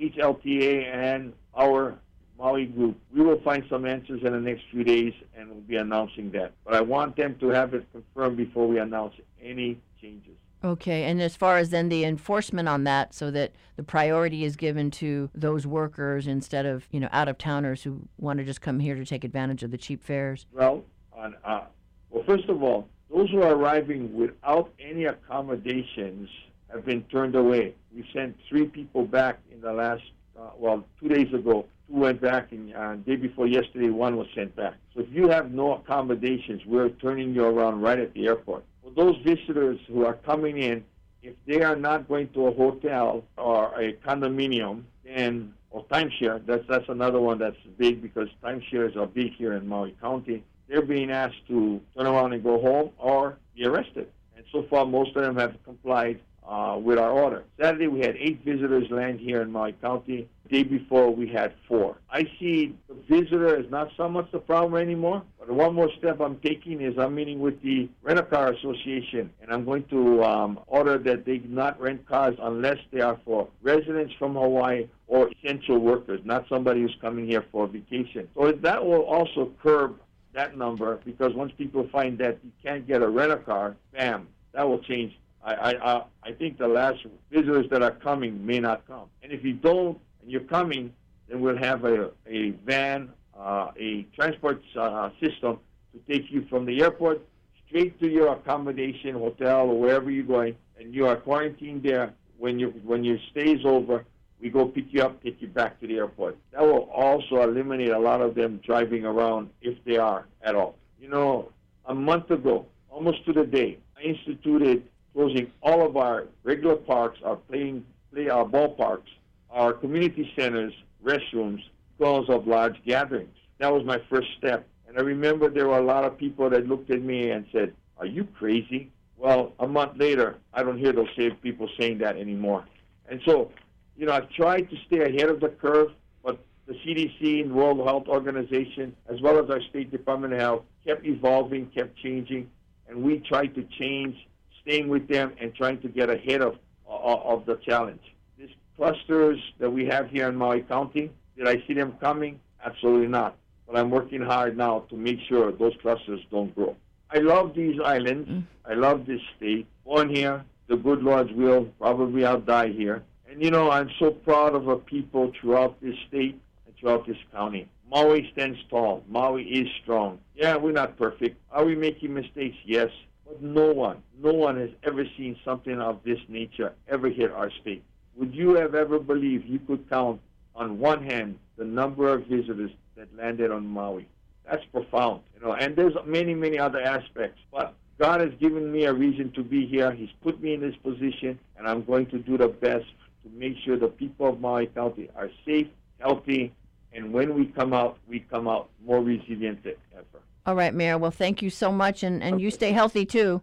HLTA 0.00 0.84
and 0.92 1.32
our 1.56 1.98
Maui 2.38 2.66
group. 2.66 2.98
We 3.14 3.22
will 3.22 3.40
find 3.42 3.64
some 3.68 3.84
answers 3.84 4.22
in 4.24 4.32
the 4.32 4.40
next 4.40 4.62
few 4.70 4.82
days, 4.82 5.12
and 5.36 5.50
we'll 5.50 5.60
be 5.60 5.76
announcing 5.76 6.30
that. 6.32 6.52
But 6.64 6.74
I 6.74 6.80
want 6.80 7.16
them 7.16 7.36
to 7.40 7.48
have 7.48 7.74
it 7.74 7.86
confirmed 7.92 8.38
before 8.38 8.66
we 8.66 8.78
announce 8.78 9.14
any 9.42 9.78
changes. 10.00 10.36
Okay, 10.62 11.04
and 11.04 11.20
as 11.22 11.36
far 11.36 11.56
as 11.56 11.70
then 11.70 11.88
the 11.88 12.04
enforcement 12.04 12.68
on 12.68 12.84
that, 12.84 13.14
so 13.14 13.30
that 13.30 13.52
the 13.76 13.82
priority 13.82 14.44
is 14.44 14.56
given 14.56 14.90
to 14.92 15.30
those 15.34 15.66
workers 15.66 16.26
instead 16.26 16.66
of 16.66 16.86
you 16.90 17.00
know 17.00 17.08
out 17.12 17.28
of 17.28 17.38
towners 17.38 17.82
who 17.82 18.08
want 18.18 18.38
to 18.38 18.44
just 18.44 18.60
come 18.60 18.78
here 18.78 18.94
to 18.94 19.04
take 19.04 19.24
advantage 19.24 19.62
of 19.62 19.70
the 19.70 19.78
cheap 19.78 20.02
fares. 20.02 20.46
Well, 20.52 20.84
on, 21.14 21.34
uh, 21.44 21.64
well, 22.10 22.24
first 22.26 22.48
of 22.48 22.62
all, 22.62 22.88
those 23.10 23.30
who 23.30 23.42
are 23.42 23.54
arriving 23.54 24.14
without 24.14 24.72
any 24.78 25.04
accommodations 25.04 26.28
have 26.72 26.84
been 26.84 27.02
turned 27.04 27.34
away. 27.34 27.74
We 27.94 28.08
sent 28.12 28.36
three 28.48 28.66
people 28.66 29.04
back 29.04 29.38
in 29.52 29.60
the 29.60 29.72
last, 29.72 30.02
uh, 30.38 30.50
well, 30.56 30.84
two 31.00 31.08
days 31.08 31.32
ago. 31.32 31.66
Two 31.88 31.96
went 31.96 32.20
back, 32.20 32.52
and 32.52 32.74
uh, 32.74 32.94
day 32.96 33.16
before 33.16 33.46
yesterday, 33.46 33.90
one 33.90 34.16
was 34.16 34.28
sent 34.34 34.54
back. 34.54 34.74
So 34.94 35.00
if 35.00 35.08
you 35.10 35.28
have 35.28 35.50
no 35.50 35.74
accommodations, 35.74 36.62
we're 36.66 36.90
turning 36.90 37.34
you 37.34 37.44
around 37.44 37.80
right 37.80 37.98
at 37.98 38.14
the 38.14 38.26
airport 38.26 38.64
for 38.94 39.04
those 39.04 39.16
visitors 39.22 39.78
who 39.88 40.04
are 40.04 40.14
coming 40.14 40.58
in, 40.58 40.84
if 41.22 41.34
they 41.46 41.62
are 41.62 41.76
not 41.76 42.08
going 42.08 42.28
to 42.30 42.46
a 42.46 42.54
hotel 42.54 43.24
or 43.36 43.78
a 43.80 43.94
condominium, 44.06 44.84
then 45.04 45.54
or 45.70 45.84
timeshare, 45.84 46.44
that's 46.46 46.64
that's 46.68 46.88
another 46.88 47.20
one 47.20 47.38
that's 47.38 47.56
big 47.78 48.02
because 48.02 48.28
timeshares 48.42 48.96
are 48.96 49.06
big 49.06 49.34
here 49.34 49.52
in 49.52 49.68
Maui 49.68 49.96
County. 50.00 50.42
They're 50.68 50.82
being 50.82 51.10
asked 51.10 51.46
to 51.48 51.80
turn 51.96 52.06
around 52.06 52.32
and 52.32 52.42
go 52.42 52.60
home 52.60 52.90
or 52.98 53.38
be 53.54 53.66
arrested. 53.66 54.08
And 54.36 54.44
so 54.50 54.64
far, 54.68 54.86
most 54.86 55.14
of 55.16 55.22
them 55.22 55.36
have 55.36 55.54
complied 55.64 56.20
uh, 56.46 56.76
with 56.78 56.98
our 56.98 57.10
order. 57.10 57.44
Saturday, 57.60 57.86
we 57.86 58.00
had 58.00 58.16
eight 58.16 58.44
visitors 58.44 58.90
land 58.90 59.20
here 59.20 59.42
in 59.42 59.50
Maui 59.50 59.72
County. 59.72 60.28
The 60.44 60.48
day 60.48 60.62
before, 60.64 61.10
we 61.10 61.28
had 61.28 61.54
four. 61.68 61.98
I 62.10 62.24
see 62.38 62.76
the 62.88 62.94
visitor 63.08 63.58
is 63.58 63.70
not 63.70 63.90
so 63.96 64.08
much 64.08 64.30
the 64.32 64.40
problem 64.40 64.80
anymore, 64.80 65.22
but 65.38 65.50
one 65.50 65.74
more 65.74 65.90
step 65.98 66.20
I'm 66.20 66.38
taking 66.40 66.80
is 66.80 66.98
I'm 66.98 67.14
meeting 67.14 67.38
with 67.40 67.62
the 67.62 67.88
Rental 68.02 68.24
Car 68.24 68.52
Association, 68.52 69.30
and 69.40 69.52
I'm 69.52 69.64
going 69.64 69.84
to 69.84 70.24
um, 70.24 70.60
order 70.66 70.98
that 70.98 71.24
they 71.24 71.38
not 71.38 71.80
rent 71.80 72.06
cars 72.06 72.36
unless 72.40 72.78
they 72.92 73.00
are 73.00 73.18
for 73.24 73.48
residents 73.62 74.14
from 74.18 74.34
Hawaii 74.34 74.88
or 75.06 75.30
essential 75.30 75.78
workers, 75.78 76.20
not 76.24 76.46
somebody 76.48 76.80
who's 76.82 76.96
coming 77.00 77.26
here 77.26 77.44
for 77.52 77.66
vacation. 77.66 78.28
So 78.34 78.52
that 78.52 78.84
will 78.84 79.02
also 79.02 79.52
curb 79.62 80.00
that 80.32 80.56
number 80.56 81.00
because 81.04 81.34
once 81.34 81.52
people 81.56 81.88
find 81.90 82.18
that 82.18 82.38
you 82.44 82.52
can't 82.62 82.86
get 82.86 83.02
a 83.02 83.08
rental 83.08 83.38
car, 83.38 83.76
bam, 83.92 84.28
that 84.52 84.68
will 84.68 84.78
change. 84.78 85.16
I, 85.42 85.74
I, 85.74 86.04
I 86.22 86.32
think 86.32 86.58
the 86.58 86.68
last 86.68 86.98
visitors 87.30 87.66
that 87.70 87.82
are 87.82 87.92
coming 87.92 88.44
may 88.44 88.60
not 88.60 88.86
come. 88.86 89.08
And 89.22 89.32
if 89.32 89.42
you 89.42 89.54
don't, 89.54 89.98
and 90.20 90.30
you're 90.30 90.42
coming, 90.42 90.92
then 91.28 91.40
we'll 91.40 91.56
have 91.56 91.84
a, 91.84 92.10
a 92.26 92.50
van, 92.66 93.10
uh, 93.38 93.70
a 93.78 94.06
transport 94.14 94.62
uh, 94.78 95.10
system 95.20 95.58
to 95.92 96.12
take 96.12 96.30
you 96.30 96.46
from 96.50 96.66
the 96.66 96.82
airport 96.82 97.22
straight 97.66 97.98
to 98.00 98.08
your 98.08 98.32
accommodation, 98.32 99.14
hotel, 99.14 99.68
or 99.68 99.78
wherever 99.78 100.10
you're 100.10 100.24
going, 100.24 100.56
and 100.78 100.94
you 100.94 101.06
are 101.06 101.16
quarantined 101.16 101.82
there. 101.82 102.12
When 102.38 102.58
you 102.58 102.68
when 102.84 103.04
your 103.04 103.18
stay 103.30 103.52
is 103.52 103.64
over, 103.66 104.04
we 104.40 104.48
go 104.48 104.64
pick 104.66 104.86
you 104.90 105.02
up, 105.02 105.22
take 105.22 105.40
you 105.42 105.48
back 105.48 105.78
to 105.80 105.86
the 105.86 105.96
airport. 105.96 106.38
That 106.52 106.62
will 106.62 106.88
also 106.90 107.42
eliminate 107.42 107.90
a 107.90 107.98
lot 107.98 108.22
of 108.22 108.34
them 108.34 108.60
driving 108.64 109.04
around 109.04 109.50
if 109.60 109.76
they 109.84 109.98
are 109.98 110.26
at 110.42 110.54
all. 110.54 110.76
You 110.98 111.08
know, 111.08 111.52
a 111.84 111.94
month 111.94 112.30
ago, 112.30 112.66
almost 112.88 113.24
to 113.26 113.32
the 113.34 113.44
day, 113.44 113.78
I 113.96 114.02
instituted 114.02 114.88
closing 115.14 115.50
all 115.62 115.86
of 115.86 115.96
our 115.96 116.26
regular 116.42 116.76
parks, 116.76 117.18
our 117.24 117.36
playing 117.36 117.84
play 118.12 118.28
our 118.28 118.44
ballparks, 118.44 119.08
our 119.50 119.72
community 119.72 120.30
centers, 120.36 120.72
restrooms, 121.04 121.62
because 121.98 122.28
of 122.28 122.46
large 122.46 122.82
gatherings. 122.84 123.34
That 123.58 123.72
was 123.72 123.84
my 123.84 124.00
first 124.08 124.28
step. 124.38 124.66
And 124.88 124.98
I 124.98 125.02
remember 125.02 125.48
there 125.48 125.68
were 125.68 125.78
a 125.78 125.84
lot 125.84 126.04
of 126.04 126.18
people 126.18 126.50
that 126.50 126.66
looked 126.66 126.90
at 126.90 127.02
me 127.02 127.30
and 127.30 127.46
said, 127.52 127.74
Are 127.98 128.06
you 128.06 128.24
crazy? 128.24 128.90
Well, 129.16 129.52
a 129.60 129.66
month 129.66 129.98
later, 129.98 130.38
I 130.54 130.62
don't 130.62 130.78
hear 130.78 130.92
those 130.92 131.10
same 131.16 131.36
people 131.36 131.68
saying 131.78 131.98
that 131.98 132.16
anymore. 132.16 132.64
And 133.08 133.20
so, 133.26 133.52
you 133.96 134.06
know, 134.06 134.12
I've 134.12 134.30
tried 134.30 134.70
to 134.70 134.76
stay 134.86 135.02
ahead 135.02 135.28
of 135.28 135.40
the 135.40 135.50
curve, 135.50 135.92
but 136.24 136.38
the 136.66 136.72
CDC 136.72 137.42
and 137.42 137.54
World 137.54 137.86
Health 137.86 138.08
Organization, 138.08 138.96
as 139.08 139.20
well 139.20 139.38
as 139.38 139.50
our 139.50 139.60
State 139.60 139.90
Department 139.90 140.32
of 140.32 140.40
Health, 140.40 140.62
kept 140.86 141.04
evolving, 141.04 141.66
kept 141.66 141.98
changing, 141.98 142.50
and 142.88 143.02
we 143.02 143.18
tried 143.18 143.54
to 143.56 143.62
change, 143.78 144.16
staying 144.62 144.88
with 144.88 145.08
them 145.08 145.32
and 145.40 145.54
trying 145.54 145.80
to 145.80 145.88
get 145.88 146.10
ahead 146.10 146.42
of, 146.42 146.56
of 146.86 147.46
the 147.46 147.56
challenge. 147.56 148.02
These 148.38 148.50
clusters 148.76 149.38
that 149.58 149.70
we 149.70 149.86
have 149.86 150.10
here 150.10 150.28
in 150.28 150.36
Maui 150.36 150.62
County, 150.62 151.10
did 151.36 151.48
I 151.48 151.62
see 151.66 151.74
them 151.74 151.94
coming? 152.00 152.40
Absolutely 152.64 153.08
not. 153.08 153.36
But 153.66 153.78
I'm 153.78 153.90
working 153.90 154.20
hard 154.20 154.56
now 154.56 154.80
to 154.90 154.96
make 154.96 155.20
sure 155.28 155.52
those 155.52 155.74
clusters 155.80 156.20
don't 156.30 156.54
grow. 156.54 156.76
I 157.10 157.18
love 157.18 157.54
these 157.54 157.80
islands. 157.84 158.28
Mm. 158.28 158.44
I 158.64 158.74
love 158.74 159.06
this 159.06 159.20
state. 159.36 159.66
Born 159.84 160.08
here, 160.14 160.44
the 160.68 160.76
good 160.76 161.02
Lord's 161.02 161.32
will, 161.32 161.64
probably 161.78 162.24
I'll 162.24 162.40
die 162.40 162.68
here. 162.68 163.02
And 163.28 163.42
you 163.42 163.50
know, 163.50 163.70
I'm 163.70 163.90
so 163.98 164.10
proud 164.10 164.54
of 164.54 164.68
our 164.68 164.76
people 164.76 165.32
throughout 165.40 165.80
this 165.80 165.96
state 166.08 166.40
and 166.66 166.76
throughout 166.76 167.06
this 167.06 167.16
county. 167.32 167.68
Maui 167.88 168.28
stands 168.32 168.58
tall. 168.68 169.02
Maui 169.08 169.42
is 169.42 169.68
strong. 169.82 170.20
Yeah, 170.36 170.56
we're 170.56 170.72
not 170.72 170.96
perfect. 170.96 171.36
Are 171.50 171.64
we 171.64 171.74
making 171.74 172.14
mistakes? 172.14 172.56
Yes. 172.64 172.90
But 173.30 173.42
no 173.42 173.72
one, 173.72 174.02
no 174.20 174.32
one 174.32 174.58
has 174.58 174.70
ever 174.82 175.04
seen 175.16 175.36
something 175.44 175.80
of 175.80 176.00
this 176.04 176.18
nature 176.28 176.72
ever 176.88 177.08
hit 177.08 177.30
our 177.30 177.48
state. 177.60 177.84
Would 178.16 178.34
you 178.34 178.56
have 178.56 178.74
ever 178.74 178.98
believed 178.98 179.44
you 179.46 179.60
could 179.60 179.88
count 179.88 180.20
on 180.56 180.80
one 180.80 181.04
hand 181.04 181.38
the 181.56 181.64
number 181.64 182.12
of 182.12 182.26
visitors 182.26 182.72
that 182.96 183.16
landed 183.16 183.52
on 183.52 183.68
Maui? 183.68 184.08
That's 184.50 184.64
profound, 184.72 185.22
you 185.32 185.46
know. 185.46 185.52
And 185.52 185.76
there's 185.76 185.94
many, 186.04 186.34
many 186.34 186.58
other 186.58 186.80
aspects. 186.80 187.40
But 187.52 187.74
God 188.00 188.20
has 188.20 188.32
given 188.40 188.72
me 188.72 188.86
a 188.86 188.92
reason 188.92 189.30
to 189.32 189.44
be 189.44 189.64
here. 189.64 189.92
He's 189.92 190.10
put 190.24 190.42
me 190.42 190.54
in 190.54 190.60
this 190.60 190.74
position, 190.82 191.38
and 191.56 191.68
I'm 191.68 191.84
going 191.84 192.06
to 192.06 192.18
do 192.18 192.36
the 192.36 192.48
best 192.48 192.86
to 193.22 193.30
make 193.32 193.58
sure 193.64 193.76
the 193.76 193.86
people 193.86 194.28
of 194.28 194.40
Maui 194.40 194.66
County 194.66 195.08
are 195.14 195.30
safe, 195.46 195.68
healthy, 196.00 196.52
and 196.92 197.12
when 197.12 197.34
we 197.34 197.46
come 197.46 197.74
out, 197.74 197.98
we 198.08 198.18
come 198.18 198.48
out 198.48 198.70
more 198.84 199.00
resilient 199.00 199.62
than 199.62 199.76
ever. 199.94 200.20
All 200.46 200.54
right, 200.54 200.74
Mayor. 200.74 200.96
Well, 200.96 201.10
thank 201.10 201.42
you 201.42 201.50
so 201.50 201.70
much, 201.70 202.02
and, 202.02 202.22
and 202.22 202.34
okay. 202.36 202.42
you 202.42 202.50
stay 202.50 202.72
healthy 202.72 203.04
too. 203.04 203.42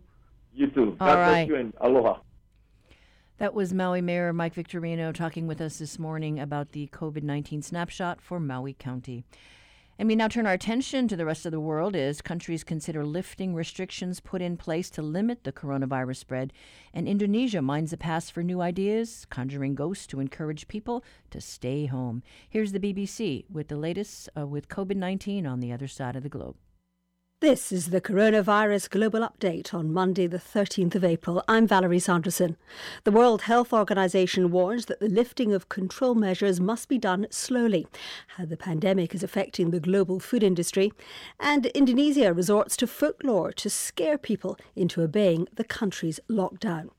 You 0.54 0.68
too. 0.68 0.96
God 1.00 1.10
All 1.10 1.16
bless 1.16 1.48
you 1.48 1.56
and 1.56 1.74
aloha. 1.80 2.20
That 3.38 3.54
was 3.54 3.72
Maui 3.72 4.02
Mayor 4.02 4.34
Mike 4.34 4.56
Victorino 4.56 5.14
talking 5.14 5.46
with 5.46 5.62
us 5.62 5.78
this 5.78 6.00
morning 6.00 6.40
about 6.40 6.72
the 6.72 6.88
COVID 6.88 7.22
19 7.22 7.62
snapshot 7.62 8.20
for 8.20 8.40
Maui 8.40 8.74
County. 8.74 9.24
And 10.00 10.08
we 10.08 10.16
now 10.16 10.28
turn 10.28 10.46
our 10.46 10.54
attention 10.54 11.08
to 11.08 11.16
the 11.16 11.26
rest 11.26 11.46
of 11.46 11.52
the 11.52 11.60
world 11.60 11.96
as 11.96 12.22
countries 12.22 12.64
consider 12.64 13.04
lifting 13.04 13.54
restrictions 13.54 14.20
put 14.20 14.42
in 14.42 14.58
place 14.58 14.90
to 14.92 15.02
limit 15.02 15.44
the 15.44 15.52
coronavirus 15.52 16.18
spread. 16.18 16.54
And 16.94 17.08
Indonesia 17.08 17.62
mines 17.64 17.92
the 17.92 17.98
past 17.98 18.32
for 18.32 18.44
new 18.44 18.62
ideas, 18.62 19.26
conjuring 19.30 19.74
ghosts 19.74 20.06
to 20.08 20.20
encourage 20.20 20.68
people 20.68 21.04
to 21.32 21.42
stay 21.42 21.88
home. 21.88 22.22
Here's 22.50 22.72
the 22.72 22.80
BBC 22.80 23.46
with 23.52 23.68
the 23.68 23.78
latest 23.78 24.30
uh, 24.36 24.46
with 24.48 24.70
COVID 24.70 24.98
19 24.98 25.46
on 25.48 25.60
the 25.60 25.72
other 25.72 25.88
side 25.88 26.16
of 26.16 26.24
the 26.24 26.30
globe. 26.30 26.56
This 27.40 27.72
is 27.72 27.92
the 27.92 28.02
Coronavirus 28.02 28.90
Global 28.90 29.20
Update 29.20 29.72
on 29.72 29.94
Monday, 29.94 30.26
the 30.26 30.40
13th 30.40 30.96
of 30.96 31.04
April. 31.04 31.44
I'm 31.48 31.68
Valerie 31.68 32.00
Sanderson. 32.00 32.58
The 33.04 33.12
World 33.12 33.44
Health 33.44 33.72
Organization 33.72 34.50
warns 34.50 34.88
that 34.88 35.00
the 35.00 35.08
lifting 35.08 35.54
of 35.54 35.70
control 35.70 36.16
measures 36.16 36.60
must 36.60 36.90
be 36.90 36.98
done 36.98 37.28
slowly, 37.30 37.86
how 38.38 38.46
the 38.46 38.58
pandemic 38.58 39.14
is 39.14 39.22
affecting 39.22 39.70
the 39.70 39.80
global 39.80 40.20
food 40.20 40.42
industry, 40.42 40.92
and 41.40 41.68
Indonesia 41.68 42.34
resorts 42.34 42.76
to 42.78 42.88
folklore 42.88 43.52
to 43.52 43.70
scare 43.70 44.18
people 44.18 44.58
into 44.76 45.04
obeying 45.04 45.48
the 45.54 45.64
country's 45.64 46.20
lockdown. 46.28 46.90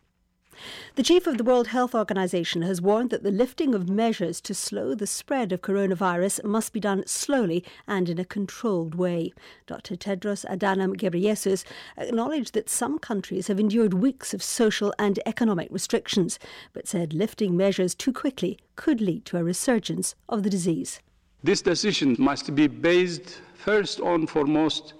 The 0.95 1.03
chief 1.03 1.27
of 1.27 1.38
the 1.38 1.45
World 1.45 1.69
Health 1.69 1.95
Organization 1.95 2.62
has 2.62 2.81
warned 2.81 3.11
that 3.11 3.23
the 3.23 3.31
lifting 3.31 3.75
of 3.75 3.88
measures 3.88 4.41
to 4.43 4.55
slow 4.55 4.95
the 4.95 5.07
spread 5.07 5.53
of 5.53 5.62
coronavirus 5.62 6.43
must 6.45 6.73
be 6.73 6.81
done 6.81 7.07
slowly 7.07 7.65
and 7.87 8.09
in 8.09 8.19
a 8.19 8.25
controlled 8.25 8.95
way. 8.95 9.33
Dr. 9.67 9.97
Tedros 9.97 10.45
Adhanom 10.47 10.97
Ghebreyesus 10.97 11.65
acknowledged 11.97 12.55
that 12.55 12.69
some 12.69 12.99
countries 12.99 13.47
have 13.47 13.61
endured 13.61 13.95
weeks 13.95 14.35
of 14.35 14.43
social 14.43 14.93
and 14.99 15.21
economic 15.27 15.69
restrictions, 15.71 16.38
but 16.73 16.88
said 16.88 17.12
lifting 17.12 17.57
measures 17.57 17.95
too 17.95 18.12
quickly 18.12 18.59
could 18.77 19.00
lead 19.00 19.25
to 19.27 19.37
a 19.37 19.45
resurgence 19.45 20.15
of 20.29 20.43
the 20.43 20.50
disease. 20.50 21.00
This 21.45 21.62
decision 21.62 22.17
must 22.19 22.55
be 22.55 22.67
based 22.67 23.41
first 23.55 24.00
and 24.00 24.29
foremost 24.29 24.95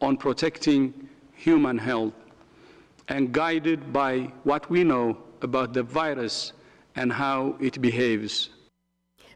on 0.00 0.16
protecting 0.16 1.08
human 1.32 1.78
health 1.78 2.12
and 3.10 3.32
guided 3.32 3.92
by 3.92 4.32
what 4.44 4.70
we 4.70 4.84
know 4.84 5.18
about 5.42 5.74
the 5.74 5.82
virus 5.82 6.52
and 6.94 7.12
how 7.12 7.56
it 7.60 7.80
behaves. 7.82 8.50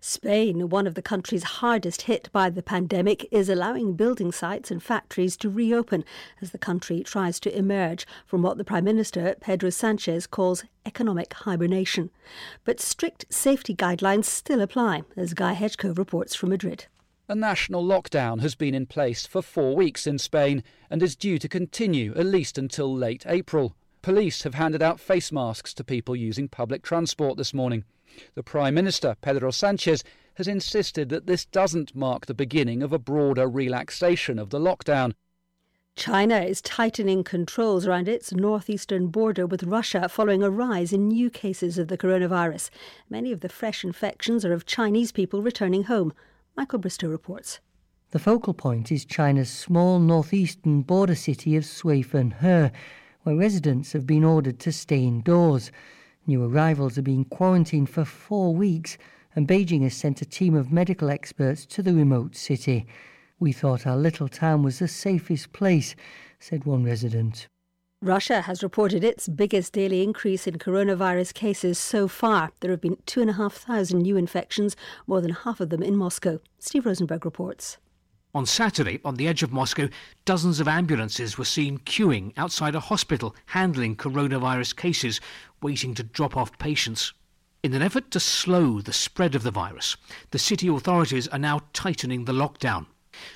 Spain, 0.01 0.69
one 0.69 0.87
of 0.87 0.95
the 0.95 1.03
countries 1.03 1.43
hardest 1.45 2.03
hit 2.03 2.29
by 2.31 2.51
the 2.51 2.63
pandemic, 2.63 3.27
is 3.33 3.49
allowing 3.49 3.95
building 3.95 4.31
sites 4.31 4.71
and 4.71 4.83
factories 4.83 5.35
to 5.35 5.49
reopen 5.49 6.05
as 6.43 6.51
the 6.51 6.59
country 6.59 7.03
tries 7.03 7.41
to 7.41 7.57
emerge 7.57 8.07
from 8.27 8.43
what 8.43 8.59
the 8.59 8.65
Prime 8.65 8.85
Minister, 8.85 9.35
Pedro 9.41 9.71
Sanchez, 9.71 10.27
calls 10.27 10.63
economic 10.85 11.33
hibernation. 11.33 12.11
But 12.65 12.81
strict 12.81 13.25
safety 13.31 13.75
guidelines 13.75 14.27
still 14.27 14.61
apply, 14.61 15.05
as 15.17 15.33
Guy 15.33 15.55
Hedgecoe 15.55 15.95
reports 15.95 16.35
from 16.35 16.51
Madrid. 16.51 16.85
A 17.27 17.35
national 17.35 17.83
lockdown 17.83 18.43
has 18.43 18.55
been 18.55 18.75
in 18.75 18.85
place 18.85 19.27
for 19.27 19.41
four 19.41 19.75
weeks 19.75 20.07
in 20.07 20.19
Spain 20.19 20.63
and 20.91 21.03
is 21.03 21.17
due 21.17 21.39
to 21.39 21.49
continue 21.49 22.13
at 22.17 22.27
least 22.27 22.59
until 22.59 22.95
late 22.95 23.25
April. 23.27 23.75
Police 24.03 24.43
have 24.43 24.53
handed 24.53 24.83
out 24.83 25.01
face 25.01 25.33
masks 25.33 25.73
to 25.75 25.85
people 25.85 26.15
using 26.15 26.49
public 26.49 26.83
transport 26.83 27.39
this 27.39 27.55
morning. 27.55 27.85
The 28.35 28.43
Prime 28.43 28.75
Minister, 28.75 29.17
Pedro 29.23 29.53
Sanchez, 29.53 30.05
has 30.35 30.47
insisted 30.47 31.09
that 31.09 31.27
this 31.27 31.47
doesn't 31.47 31.97
mark 31.97 32.27
the 32.27 32.35
beginning 32.35 32.83
of 32.83 32.93
a 32.93 32.99
broader 32.99 33.49
relaxation 33.49 34.39
of 34.39 34.51
the 34.51 34.61
lockdown. 34.61 35.15
China 35.97 36.41
is 36.41 36.61
tightening 36.61 37.25
controls 37.25 37.87
around 37.87 38.07
its 38.07 38.35
northeastern 38.35 39.07
border 39.07 39.47
with 39.47 39.63
Russia 39.63 40.11
following 40.11 40.43
a 40.43 40.51
rise 40.51 40.93
in 40.93 41.09
new 41.09 41.31
cases 41.31 41.79
of 41.79 41.89
the 41.89 41.97
coronavirus. 41.97 42.69
Many 43.09 43.33
of 43.33 43.41
the 43.41 43.49
fresh 43.49 43.83
infections 43.83 44.45
are 44.45 44.53
of 44.53 44.67
Chinese 44.67 45.11
people 45.11 45.41
returning 45.41 45.85
home. 45.85 46.13
Michael 46.57 46.79
Bristow 46.79 47.09
reports. 47.09 47.59
The 48.13 48.21
focal 48.21 48.55
point 48.55 48.93
is 48.93 49.05
China's 49.05 49.51
small 49.51 49.99
northeastern 49.99 50.83
border 50.83 51.17
city 51.17 51.57
of 51.57 51.65
Suifenhe, 51.65 52.71
where 53.23 53.37
residents 53.37 53.93
have 53.93 54.07
been 54.07 54.23
ordered 54.23 54.61
to 54.61 54.71
stay 54.71 55.03
indoors. 55.03 55.73
New 56.29 56.45
arrivals 56.45 56.97
are 56.97 57.03
being 57.03 57.25
quarantined 57.25 57.91
for 57.91 58.05
four 58.05 58.55
weeks, 58.55 58.97
and 59.35 59.49
Beijing 59.49 59.83
has 59.83 59.97
sent 59.97 60.23
a 60.23 60.27
team 60.27 60.55
of 60.55 60.71
medical 60.71 61.11
experts 61.11 61.67
to 61.67 61.83
the 61.83 61.93
remote 61.93 62.37
city. 62.37 62.87
We 63.41 63.51
thought 63.51 63.85
our 63.85 63.97
little 63.97 64.29
town 64.29 64.63
was 64.63 64.79
the 64.79 64.87
safest 64.87 65.53
place, 65.53 65.97
said 66.39 66.65
one 66.65 66.85
resident. 66.85 67.49
Russia 68.05 68.43
has 68.43 68.63
reported 68.63 69.03
its 69.03 69.29
biggest 69.29 69.73
daily 69.73 70.03
increase 70.03 70.47
in 70.47 70.59
coronavirus 70.59 71.33
cases 71.33 71.79
so 71.79 72.07
far. 72.07 72.53
There 72.61 72.71
have 72.71 72.83
been 72.83 72.99
2,500 73.07 73.95
new 73.95 74.19
infections, 74.19 74.77
more 75.07 75.23
than 75.23 75.31
half 75.31 75.59
of 75.59 75.71
them 75.71 75.83
in 75.83 75.97
Moscow. 75.97 76.39
Steve 76.59 76.85
Rosenberg 76.85 77.25
reports. 77.25 77.79
On 78.35 78.45
Saturday, 78.45 79.01
on 79.07 79.15
the 79.15 79.27
edge 79.27 79.43
of 79.43 79.53
Moscow, 79.53 79.89
dozens 80.27 80.61
of 80.61 80.69
ambulances 80.69 81.39
were 81.39 81.47
seen 81.47 81.79
queuing 81.79 82.35
outside 82.37 82.75
a 82.75 82.81
hospital 82.81 83.35
handling 83.47 83.97
coronavirus 83.97 84.77
cases, 84.77 85.19
waiting 85.63 85.95
to 85.95 86.03
drop 86.03 86.37
off 86.37 86.59
patients. 86.59 87.15
In 87.63 87.73
an 87.73 87.81
effort 87.81 88.11
to 88.11 88.21
slow 88.21 88.83
the 88.83 88.93
spread 88.93 89.35
of 89.35 89.45
the 89.45 89.51
virus, 89.51 89.97
the 90.31 90.39
city 90.39 90.69
authorities 90.69 91.27
are 91.29 91.39
now 91.39 91.63
tightening 91.73 92.27
the 92.27 92.35
lockdown. 92.35 92.85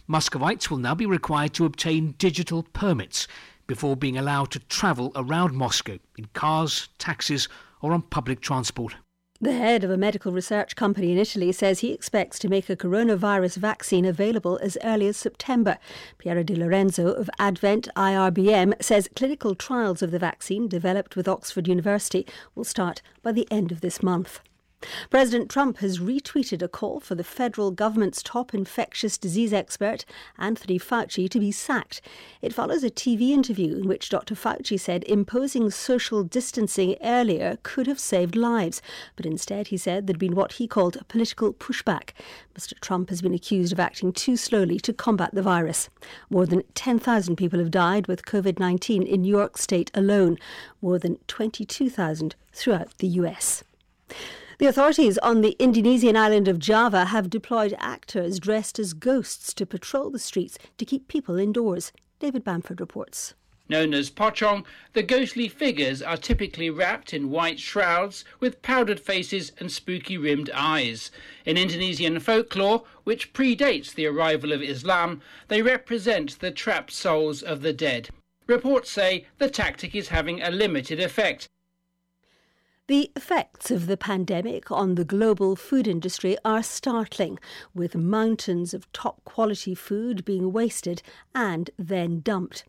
Muscovites 0.06 0.70
will 0.70 0.76
now 0.76 0.94
be 0.94 1.06
required 1.06 1.54
to 1.54 1.64
obtain 1.64 2.16
digital 2.18 2.64
permits 2.64 3.26
before 3.68 3.96
being 3.96 4.18
allowed 4.18 4.50
to 4.50 4.58
travel 4.58 5.12
around 5.14 5.54
Moscow 5.54 5.98
in 6.16 6.24
cars, 6.32 6.88
taxis, 6.98 7.48
or 7.80 7.92
on 7.92 8.02
public 8.02 8.40
transport. 8.40 8.96
The 9.40 9.52
head 9.52 9.84
of 9.84 9.90
a 9.92 9.96
medical 9.96 10.32
research 10.32 10.74
company 10.74 11.12
in 11.12 11.18
Italy 11.18 11.52
says 11.52 11.78
he 11.78 11.92
expects 11.92 12.40
to 12.40 12.48
make 12.48 12.68
a 12.68 12.74
coronavirus 12.74 13.58
vaccine 13.58 14.04
available 14.04 14.58
as 14.60 14.76
early 14.82 15.06
as 15.06 15.16
September. 15.16 15.78
Piero 16.18 16.42
Di 16.42 16.56
Lorenzo 16.56 17.12
of 17.12 17.30
Advent 17.38 17.88
IRBM 17.94 18.82
says 18.82 19.08
clinical 19.14 19.54
trials 19.54 20.02
of 20.02 20.10
the 20.10 20.18
vaccine, 20.18 20.66
developed 20.66 21.14
with 21.14 21.28
Oxford 21.28 21.68
University, 21.68 22.26
will 22.56 22.64
start 22.64 23.00
by 23.22 23.30
the 23.30 23.46
end 23.48 23.70
of 23.70 23.80
this 23.80 24.02
month. 24.02 24.40
President 25.10 25.50
Trump 25.50 25.78
has 25.78 25.98
retweeted 25.98 26.62
a 26.62 26.68
call 26.68 27.00
for 27.00 27.16
the 27.16 27.24
federal 27.24 27.72
government's 27.72 28.22
top 28.22 28.54
infectious 28.54 29.18
disease 29.18 29.52
expert, 29.52 30.04
Anthony 30.38 30.78
Fauci, 30.78 31.28
to 31.28 31.40
be 31.40 31.50
sacked. 31.50 32.00
It 32.42 32.54
follows 32.54 32.84
a 32.84 32.90
TV 32.90 33.30
interview 33.30 33.76
in 33.76 33.88
which 33.88 34.08
Dr. 34.08 34.36
Fauci 34.36 34.78
said 34.78 35.02
imposing 35.04 35.70
social 35.70 36.22
distancing 36.22 36.94
earlier 37.02 37.58
could 37.64 37.88
have 37.88 37.98
saved 37.98 38.36
lives, 38.36 38.80
but 39.16 39.26
instead 39.26 39.68
he 39.68 39.76
said 39.76 40.06
there'd 40.06 40.18
been 40.18 40.36
what 40.36 40.52
he 40.52 40.68
called 40.68 40.96
a 40.96 41.04
political 41.04 41.52
pushback. 41.52 42.10
Mr. 42.56 42.78
Trump 42.80 43.10
has 43.10 43.20
been 43.20 43.34
accused 43.34 43.72
of 43.72 43.80
acting 43.80 44.12
too 44.12 44.36
slowly 44.36 44.78
to 44.78 44.92
combat 44.92 45.34
the 45.34 45.42
virus. 45.42 45.88
More 46.30 46.46
than 46.46 46.62
10,000 46.74 47.34
people 47.34 47.58
have 47.58 47.72
died 47.72 48.06
with 48.06 48.24
COVID 48.24 48.60
19 48.60 49.02
in 49.02 49.22
New 49.22 49.36
York 49.36 49.58
State 49.58 49.90
alone, 49.92 50.38
more 50.80 51.00
than 51.00 51.18
22,000 51.26 52.36
throughout 52.52 52.96
the 52.98 53.08
US. 53.08 53.64
The 54.58 54.66
authorities 54.66 55.18
on 55.18 55.40
the 55.40 55.54
Indonesian 55.60 56.16
island 56.16 56.48
of 56.48 56.58
Java 56.58 57.04
have 57.04 57.30
deployed 57.30 57.76
actors 57.78 58.40
dressed 58.40 58.80
as 58.80 58.92
ghosts 58.92 59.54
to 59.54 59.64
patrol 59.64 60.10
the 60.10 60.18
streets 60.18 60.58
to 60.78 60.84
keep 60.84 61.06
people 61.06 61.38
indoors. 61.38 61.92
David 62.18 62.42
Bamford 62.42 62.80
reports. 62.80 63.34
Known 63.68 63.94
as 63.94 64.10
pocong, 64.10 64.64
the 64.94 65.04
ghostly 65.04 65.46
figures 65.46 66.02
are 66.02 66.16
typically 66.16 66.70
wrapped 66.70 67.14
in 67.14 67.30
white 67.30 67.60
shrouds 67.60 68.24
with 68.40 68.60
powdered 68.60 68.98
faces 68.98 69.52
and 69.58 69.70
spooky 69.70 70.18
rimmed 70.18 70.50
eyes. 70.52 71.12
In 71.44 71.56
Indonesian 71.56 72.18
folklore, 72.18 72.82
which 73.04 73.32
predates 73.32 73.94
the 73.94 74.06
arrival 74.06 74.50
of 74.50 74.60
Islam, 74.60 75.22
they 75.46 75.62
represent 75.62 76.40
the 76.40 76.50
trapped 76.50 76.90
souls 76.90 77.44
of 77.44 77.62
the 77.62 77.72
dead. 77.72 78.08
Reports 78.48 78.90
say 78.90 79.26
the 79.38 79.48
tactic 79.48 79.94
is 79.94 80.08
having 80.08 80.42
a 80.42 80.50
limited 80.50 80.98
effect 80.98 81.46
the 82.88 83.12
effects 83.14 83.70
of 83.70 83.86
the 83.86 83.98
pandemic 83.98 84.70
on 84.70 84.94
the 84.94 85.04
global 85.04 85.54
food 85.54 85.86
industry 85.86 86.38
are 86.42 86.62
startling, 86.62 87.38
with 87.74 87.94
mountains 87.94 88.72
of 88.72 88.90
top 88.92 89.22
quality 89.24 89.74
food 89.74 90.24
being 90.24 90.52
wasted 90.52 91.02
and 91.34 91.70
then 91.78 92.20
dumped. 92.20 92.64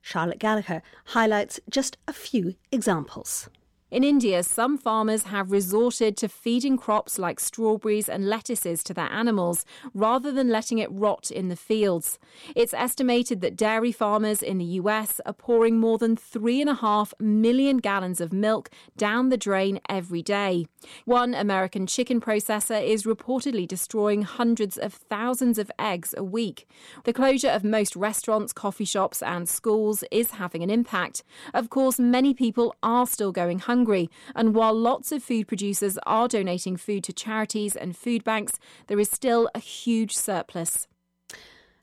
Charlotte 0.00 0.38
Gallagher 0.38 0.80
highlights 1.06 1.58
just 1.68 1.96
a 2.06 2.12
few 2.12 2.54
examples. 2.70 3.48
In 3.90 4.04
India, 4.04 4.42
some 4.42 4.76
farmers 4.76 5.22
have 5.24 5.50
resorted 5.50 6.14
to 6.18 6.28
feeding 6.28 6.76
crops 6.76 7.18
like 7.18 7.40
strawberries 7.40 8.06
and 8.06 8.28
lettuces 8.28 8.84
to 8.84 8.92
their 8.92 9.10
animals 9.10 9.64
rather 9.94 10.30
than 10.30 10.50
letting 10.50 10.76
it 10.76 10.92
rot 10.92 11.30
in 11.30 11.48
the 11.48 11.56
fields. 11.56 12.18
It's 12.54 12.74
estimated 12.74 13.40
that 13.40 13.56
dairy 13.56 13.90
farmers 13.90 14.42
in 14.42 14.58
the 14.58 14.76
US 14.82 15.22
are 15.24 15.32
pouring 15.32 15.78
more 15.78 15.96
than 15.96 16.16
3.5 16.16 17.14
million 17.18 17.78
gallons 17.78 18.20
of 18.20 18.30
milk 18.30 18.68
down 18.98 19.30
the 19.30 19.38
drain 19.38 19.80
every 19.88 20.20
day. 20.20 20.66
One 21.06 21.32
American 21.32 21.86
chicken 21.86 22.20
processor 22.20 22.86
is 22.86 23.04
reportedly 23.04 23.66
destroying 23.66 24.20
hundreds 24.20 24.76
of 24.76 24.92
thousands 24.92 25.56
of 25.56 25.72
eggs 25.78 26.14
a 26.14 26.22
week. 26.22 26.68
The 27.04 27.14
closure 27.14 27.48
of 27.48 27.64
most 27.64 27.96
restaurants, 27.96 28.52
coffee 28.52 28.84
shops, 28.84 29.22
and 29.22 29.48
schools 29.48 30.04
is 30.10 30.32
having 30.32 30.62
an 30.62 30.68
impact. 30.68 31.22
Of 31.54 31.70
course, 31.70 31.98
many 31.98 32.34
people 32.34 32.76
are 32.82 33.06
still 33.06 33.32
going 33.32 33.60
hungry 33.60 33.77
hungry. 33.78 34.10
And 34.34 34.54
while 34.54 34.74
lots 34.74 35.12
of 35.12 35.22
food 35.22 35.46
producers 35.46 35.98
are 36.04 36.26
donating 36.26 36.76
food 36.76 37.04
to 37.04 37.12
charities 37.12 37.76
and 37.76 37.96
food 37.96 38.24
banks, 38.24 38.58
there 38.88 38.98
is 38.98 39.10
still 39.10 39.48
a 39.54 39.60
huge 39.60 40.16
surplus. 40.16 40.88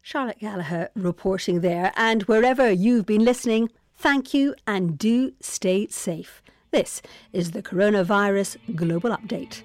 Charlotte 0.02 0.40
Gallagher 0.40 0.90
reporting 0.94 1.62
there. 1.62 1.94
And 1.96 2.24
wherever 2.24 2.70
you've 2.70 3.06
been 3.06 3.24
listening, 3.24 3.70
thank 3.96 4.34
you 4.34 4.56
and 4.68 4.98
do 4.98 5.32
stay 5.40 5.88
safe. 5.88 6.42
This 6.72 7.02
is 7.32 7.52
the 7.52 7.64
Coronavirus 7.64 8.58
Global 8.76 9.12
Update. 9.12 9.64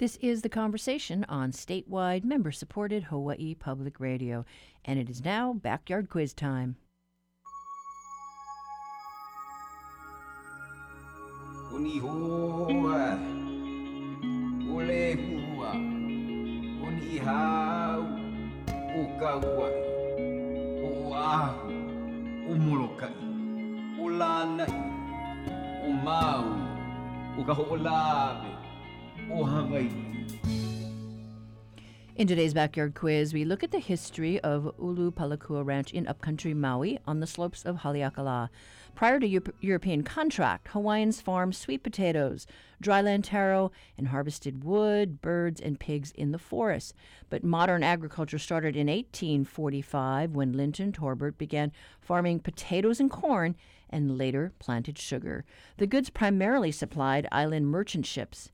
This 0.00 0.16
is 0.22 0.40
the 0.40 0.48
conversation 0.48 1.26
on 1.28 1.52
statewide 1.52 2.24
member 2.24 2.52
supported 2.52 3.02
Hawaii 3.02 3.54
Public 3.54 4.00
Radio, 4.00 4.46
and 4.82 4.98
it 4.98 5.10
is 5.10 5.22
now 5.22 5.52
backyard 5.52 6.08
quiz 6.08 6.32
time. 6.32 6.76
Oh, 29.32 29.78
in 32.16 32.26
today's 32.26 32.52
backyard 32.52 32.94
quiz, 32.94 33.32
we 33.32 33.46
look 33.46 33.62
at 33.62 33.70
the 33.70 33.78
history 33.78 34.38
of 34.40 34.74
Ulupalakua 34.78 35.64
Ranch 35.64 35.90
in 35.92 36.06
upcountry 36.06 36.52
Maui 36.52 36.98
on 37.06 37.20
the 37.20 37.26
slopes 37.26 37.64
of 37.64 37.76
Haleakala. 37.76 38.50
Prior 38.94 39.18
to 39.18 39.26
Euro- 39.26 39.54
European 39.60 40.02
contract, 40.02 40.68
Hawaiians 40.68 41.22
farmed 41.22 41.56
sweet 41.56 41.82
potatoes, 41.82 42.46
dryland 42.82 43.24
taro, 43.24 43.72
and 43.96 44.08
harvested 44.08 44.64
wood, 44.64 45.22
birds, 45.22 45.62
and 45.62 45.80
pigs 45.80 46.10
in 46.10 46.32
the 46.32 46.38
forest. 46.38 46.94
But 47.30 47.42
modern 47.42 47.82
agriculture 47.82 48.38
started 48.38 48.76
in 48.76 48.88
1845 48.88 50.32
when 50.32 50.52
Linton 50.52 50.92
Torbert 50.92 51.38
began 51.38 51.72
farming 52.02 52.40
potatoes 52.40 53.00
and 53.00 53.10
corn 53.10 53.56
and 53.88 54.18
later 54.18 54.52
planted 54.58 54.98
sugar. 54.98 55.46
The 55.78 55.86
goods 55.86 56.10
primarily 56.10 56.70
supplied 56.70 57.26
island 57.32 57.68
merchant 57.68 58.04
ships. 58.04 58.50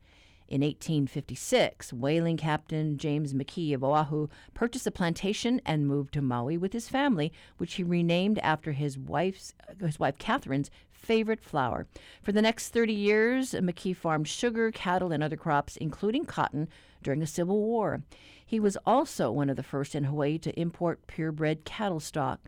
In 0.48 0.60
1856, 0.60 1.92
whaling 1.92 2.36
captain 2.36 2.98
James 2.98 3.34
Makee 3.34 3.74
of 3.74 3.82
Oahu 3.82 4.28
purchased 4.54 4.86
a 4.86 4.92
plantation 4.92 5.60
and 5.66 5.88
moved 5.88 6.14
to 6.14 6.22
Maui 6.22 6.56
with 6.56 6.72
his 6.72 6.88
family, 6.88 7.32
which 7.58 7.74
he 7.74 7.82
renamed 7.82 8.38
after 8.38 8.70
his 8.70 8.96
wife's 8.96 9.54
his 9.80 9.98
wife 9.98 10.18
Catherine's 10.18 10.70
favorite 10.88 11.42
flower. 11.42 11.88
For 12.22 12.30
the 12.30 12.42
next 12.42 12.68
30 12.68 12.92
years, 12.92 13.52
Makee 13.52 13.96
farmed 13.96 14.28
sugar, 14.28 14.70
cattle, 14.70 15.10
and 15.10 15.22
other 15.22 15.36
crops, 15.36 15.76
including 15.76 16.24
cotton, 16.24 16.68
during 17.02 17.20
the 17.20 17.26
Civil 17.26 17.60
War. 17.60 18.02
He 18.44 18.60
was 18.60 18.78
also 18.86 19.32
one 19.32 19.50
of 19.50 19.56
the 19.56 19.62
first 19.64 19.94
in 19.96 20.04
Hawaii 20.04 20.38
to 20.38 20.60
import 20.60 21.06
purebred 21.08 21.64
cattle 21.64 22.00
stock. 22.00 22.40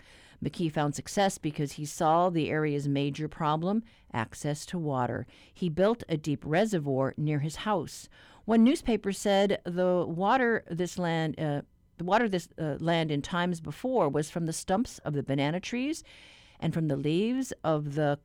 Makee 0.43 0.73
found 0.73 0.95
success 0.95 1.39
because 1.39 1.73
he 1.73 1.85
saw 1.85 2.31
the 2.31 2.49
area's 2.51 2.89
major 2.89 3.29
problem 3.29 3.83
access 4.13 4.65
to 4.67 4.79
water. 4.79 5.27
He 5.53 5.69
built 5.69 6.05
a 6.09 6.17
deep 6.17 6.43
reservoir 6.45 7.15
near 7.17 7.41
his 7.41 7.57
house. 7.57 8.09
One 8.45 8.65
newspaper 8.65 9.13
said 9.13 9.61
the 9.65 10.05
water 10.07 10.65
this 10.71 10.99
land. 10.99 11.39
Uh, 11.39 11.63
the 11.99 12.05
water 12.05 12.29
this 12.29 12.49
uh, 12.59 12.77
land 12.79 13.11
in 13.11 13.23
times 13.23 13.61
before 13.61 14.09
was 14.09 14.31
from 14.31 14.47
the 14.47 14.53
stumps 14.53 14.99
of 15.01 15.15
the 15.15 15.23
banana 15.25 15.59
trees 15.59 16.05
and 16.61 16.73
from 16.73 16.87
the 16.87 16.97
leaves 16.97 17.53
of 17.65 17.95
the 17.97 18.19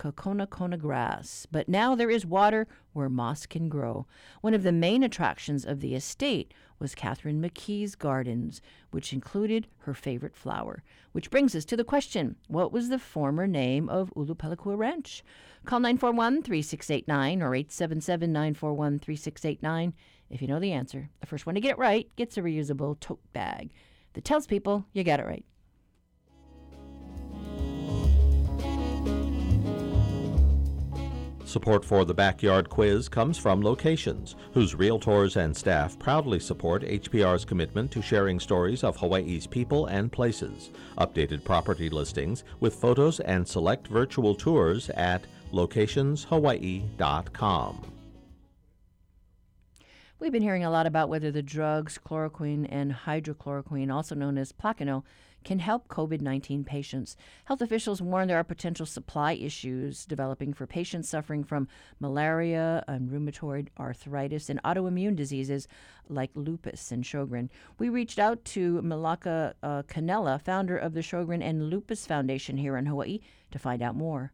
Kokona 0.00 0.48
Kona 0.48 0.78
grass. 0.78 1.46
But 1.52 1.68
now 1.68 1.94
there 1.94 2.10
is 2.10 2.24
water 2.24 2.66
where 2.94 3.10
moss 3.10 3.44
can 3.44 3.68
grow. 3.68 4.06
One 4.40 4.54
of 4.54 4.62
the 4.62 4.72
main 4.72 5.02
attractions 5.02 5.66
of 5.66 5.80
the 5.80 5.94
estate 5.94 6.54
was 6.78 6.94
Catherine 6.94 7.38
Makee's 7.38 7.94
gardens, 7.94 8.62
which 8.92 9.12
included 9.12 9.66
her 9.80 9.92
favorite 9.92 10.34
flower. 10.34 10.82
Which 11.12 11.30
brings 11.30 11.54
us 11.54 11.66
to 11.66 11.76
the 11.76 11.84
question 11.84 12.36
what 12.48 12.72
was 12.72 12.88
the 12.88 12.98
former 12.98 13.46
name 13.46 13.90
of 13.90 14.10
Ulupalakua 14.16 14.78
Ranch? 14.78 15.22
Call 15.66 15.80
941 15.80 16.42
3689 16.42 17.42
or 17.42 17.54
877 17.54 18.32
941 18.32 18.98
3689 19.00 19.92
if 20.30 20.40
you 20.40 20.48
know 20.48 20.60
the 20.60 20.72
answer. 20.72 21.10
The 21.20 21.26
first 21.26 21.44
one 21.44 21.56
to 21.56 21.60
get 21.60 21.72
it 21.72 21.78
right 21.78 22.08
gets 22.16 22.38
a 22.38 22.42
reusable 22.42 22.98
tote 23.00 23.20
bag 23.34 23.70
that 24.14 24.24
tells 24.24 24.46
people 24.46 24.86
you 24.94 25.04
got 25.04 25.20
it 25.20 25.26
right. 25.26 25.44
Support 31.50 31.84
for 31.84 32.04
the 32.04 32.14
Backyard 32.14 32.70
Quiz 32.70 33.08
comes 33.08 33.36
from 33.36 33.60
Locations, 33.60 34.36
whose 34.54 34.76
realtors 34.76 35.34
and 35.34 35.56
staff 35.56 35.98
proudly 35.98 36.38
support 36.38 36.84
HPR's 36.84 37.44
commitment 37.44 37.90
to 37.90 38.00
sharing 38.00 38.38
stories 38.38 38.84
of 38.84 38.96
Hawaii's 38.96 39.48
people 39.48 39.86
and 39.86 40.12
places. 40.12 40.70
Updated 40.98 41.42
property 41.42 41.90
listings 41.90 42.44
with 42.60 42.76
photos 42.76 43.18
and 43.18 43.48
select 43.48 43.88
virtual 43.88 44.36
tours 44.36 44.90
at 44.90 45.26
locationshawaii.com. 45.52 47.92
We've 50.20 50.30
been 50.30 50.42
hearing 50.42 50.64
a 50.64 50.70
lot 50.70 50.86
about 50.86 51.08
whether 51.08 51.32
the 51.32 51.42
drugs 51.42 51.98
chloroquine 51.98 52.68
and 52.70 52.92
hydrochloroquine, 52.92 53.92
also 53.92 54.14
known 54.14 54.38
as 54.38 54.52
Plaquenil, 54.52 55.02
can 55.44 55.58
help 55.58 55.88
COVID 55.88 56.20
19 56.20 56.64
patients. 56.64 57.16
Health 57.44 57.60
officials 57.60 58.02
warn 58.02 58.28
there 58.28 58.38
are 58.38 58.44
potential 58.44 58.86
supply 58.86 59.32
issues 59.32 60.04
developing 60.04 60.52
for 60.52 60.66
patients 60.66 61.08
suffering 61.08 61.44
from 61.44 61.68
malaria 61.98 62.84
and 62.86 63.10
rheumatoid 63.10 63.68
arthritis 63.78 64.50
and 64.50 64.62
autoimmune 64.62 65.16
diseases 65.16 65.68
like 66.08 66.30
lupus 66.34 66.92
and 66.92 67.04
Sjogren. 67.04 67.48
We 67.78 67.88
reached 67.88 68.18
out 68.18 68.44
to 68.46 68.80
Malaka 68.82 69.54
uh, 69.62 69.82
Canella, 69.84 70.40
founder 70.40 70.76
of 70.76 70.94
the 70.94 71.00
Sjogren 71.00 71.42
and 71.42 71.70
Lupus 71.70 72.06
Foundation 72.06 72.56
here 72.56 72.76
in 72.76 72.86
Hawaii, 72.86 73.20
to 73.50 73.58
find 73.58 73.82
out 73.82 73.96
more. 73.96 74.32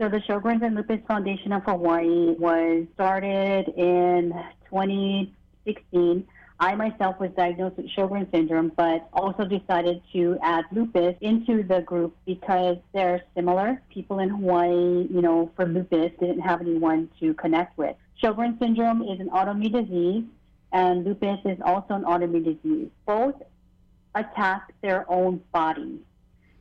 So 0.00 0.08
the 0.08 0.18
Sjogren's 0.18 0.62
and 0.62 0.76
Lupus 0.76 1.00
Foundation 1.08 1.52
of 1.52 1.64
Hawaii 1.64 2.34
was 2.38 2.86
started 2.94 3.68
in 3.76 4.32
2016 4.70 6.26
I 6.60 6.74
myself 6.74 7.20
was 7.20 7.30
diagnosed 7.36 7.76
with 7.76 7.86
Sjogren 7.86 8.28
syndrome, 8.32 8.72
but 8.76 9.08
also 9.12 9.44
decided 9.44 10.02
to 10.12 10.38
add 10.42 10.64
lupus 10.72 11.14
into 11.20 11.62
the 11.62 11.82
group 11.82 12.16
because 12.26 12.78
they're 12.92 13.22
similar. 13.36 13.80
People 13.90 14.18
in 14.18 14.28
Hawaii, 14.28 15.06
you 15.08 15.22
know, 15.22 15.52
for 15.54 15.66
lupus 15.66 16.10
didn't 16.18 16.40
have 16.40 16.60
anyone 16.60 17.08
to 17.20 17.32
connect 17.34 17.78
with. 17.78 17.94
Sjogren 18.20 18.58
syndrome 18.58 19.02
is 19.02 19.20
an 19.20 19.30
autoimmune 19.30 19.72
disease, 19.72 20.24
and 20.72 21.04
lupus 21.04 21.38
is 21.44 21.58
also 21.64 21.94
an 21.94 22.02
autoimmune 22.02 22.44
disease. 22.44 22.88
Both 23.06 23.36
attack 24.16 24.72
their 24.80 25.08
own 25.08 25.40
body, 25.52 26.00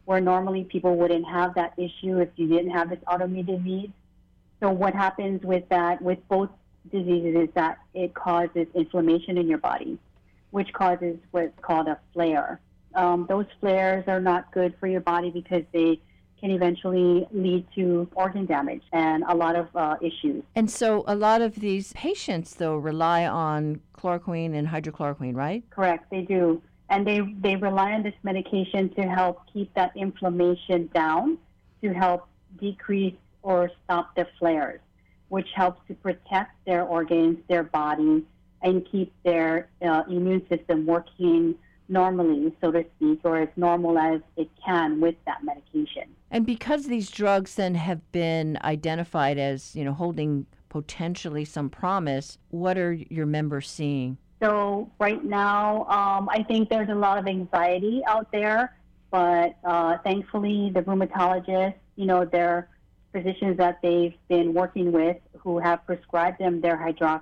where 0.05 0.21
normally 0.21 0.63
people 0.65 0.95
wouldn't 0.95 1.27
have 1.27 1.55
that 1.55 1.73
issue 1.75 2.19
if 2.19 2.29
you 2.35 2.47
didn't 2.47 2.69
have 2.69 2.91
this 2.91 2.99
autoimmune 3.07 3.47
disease. 3.47 3.89
So 4.59 4.69
what 4.69 4.93
happens 4.93 5.41
with 5.41 5.67
that, 5.69 6.03
with 6.03 6.19
both 6.27 6.49
diseases 6.91 7.35
is 7.35 7.49
that 7.55 7.77
it 7.93 8.13
causes 8.13 8.67
inflammation 8.73 9.37
in 9.37 9.47
your 9.47 9.57
body, 9.57 9.97
which 10.51 10.71
causes 10.73 11.17
what's 11.31 11.57
called 11.61 11.87
a 11.87 11.99
flare. 12.13 12.59
Um, 12.95 13.25
those 13.29 13.45
flares 13.59 14.05
are 14.07 14.19
not 14.19 14.51
good 14.51 14.73
for 14.79 14.87
your 14.87 15.01
body 15.01 15.29
because 15.29 15.63
they 15.71 15.99
can 16.39 16.51
eventually 16.51 17.27
lead 17.31 17.65
to 17.75 18.07
organ 18.13 18.45
damage 18.45 18.83
and 18.93 19.23
a 19.27 19.35
lot 19.35 19.55
of 19.55 19.67
uh, 19.75 19.95
issues. 20.01 20.43
And 20.55 20.69
so, 20.69 21.03
a 21.07 21.15
lot 21.15 21.41
of 21.41 21.55
these 21.55 21.93
patients, 21.93 22.55
though, 22.55 22.75
rely 22.75 23.25
on 23.25 23.81
chloroquine 23.97 24.55
and 24.55 24.67
hydrochloroquine, 24.67 25.35
right? 25.35 25.63
Correct, 25.71 26.09
they 26.11 26.21
do. 26.21 26.61
And 26.89 27.05
they, 27.05 27.21
they 27.41 27.55
rely 27.55 27.93
on 27.93 28.03
this 28.03 28.13
medication 28.23 28.89
to 28.95 29.01
help 29.03 29.41
keep 29.51 29.73
that 29.73 29.91
inflammation 29.95 30.89
down, 30.93 31.37
to 31.81 31.91
help 31.91 32.27
decrease 32.59 33.15
or 33.41 33.69
stop 33.83 34.15
the 34.15 34.27
flares 34.39 34.79
which 35.29 35.47
helps 35.55 35.85
to 35.87 35.93
protect 35.95 36.51
their 36.65 36.83
organs, 36.83 37.37
their 37.47 37.63
body, 37.63 38.23
and 38.61 38.87
keep 38.91 39.13
their 39.23 39.69
uh, 39.81 40.03
immune 40.09 40.45
system 40.49 40.85
working 40.85 41.55
normally, 41.89 42.53
so 42.61 42.71
to 42.71 42.85
speak, 42.95 43.19
or 43.23 43.37
as 43.37 43.49
normal 43.55 43.97
as 43.97 44.21
it 44.35 44.49
can 44.65 44.99
with 44.99 45.15
that 45.25 45.43
medication. 45.43 46.03
And 46.29 46.45
because 46.45 46.87
these 46.87 47.09
drugs 47.09 47.55
then 47.55 47.75
have 47.75 48.11
been 48.11 48.57
identified 48.63 49.37
as, 49.37 49.75
you 49.75 49.85
know, 49.85 49.93
holding 49.93 50.45
potentially 50.69 51.45
some 51.45 51.69
promise, 51.69 52.37
what 52.49 52.77
are 52.77 52.93
your 52.93 53.25
members 53.25 53.69
seeing? 53.69 54.17
So 54.41 54.91
right 54.99 55.23
now, 55.23 55.85
um, 55.85 56.29
I 56.29 56.43
think 56.43 56.69
there's 56.69 56.89
a 56.89 56.95
lot 56.95 57.17
of 57.17 57.27
anxiety 57.27 58.01
out 58.05 58.31
there, 58.31 58.75
but 59.09 59.55
uh, 59.63 59.97
thankfully, 60.03 60.71
the 60.73 60.81
rheumatologists, 60.81 61.75
you 61.95 62.05
know, 62.05 62.25
they're 62.25 62.69
physicians 63.11 63.57
that 63.57 63.79
they've 63.81 64.15
been 64.27 64.53
working 64.53 64.91
with 64.91 65.17
who 65.39 65.59
have 65.59 65.85
prescribed 65.85 66.39
them 66.39 66.61
their 66.61 66.77
hydrox, 66.77 67.21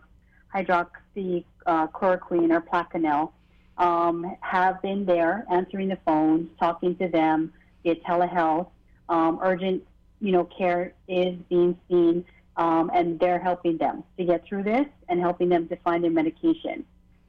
hydroxychloroquine 0.53 2.51
or 2.51 2.61
Plaquenil 2.61 3.31
um, 3.77 4.35
have 4.41 4.81
been 4.81 5.05
there 5.05 5.45
answering 5.51 5.89
the 5.89 5.97
phones, 6.05 6.49
talking 6.59 6.95
to 6.97 7.07
them 7.07 7.53
via 7.83 7.95
telehealth. 7.95 8.67
Um, 9.07 9.39
urgent, 9.43 9.83
you 10.19 10.31
know, 10.31 10.45
care 10.45 10.93
is 11.07 11.35
being 11.49 11.77
seen, 11.87 12.25
um, 12.57 12.89
and 12.93 13.19
they're 13.19 13.39
helping 13.39 13.77
them 13.77 14.03
to 14.17 14.25
get 14.25 14.45
through 14.45 14.63
this 14.63 14.87
and 15.09 15.19
helping 15.19 15.49
them 15.49 15.67
to 15.67 15.75
find 15.77 16.03
their 16.03 16.11
medication. 16.11 16.85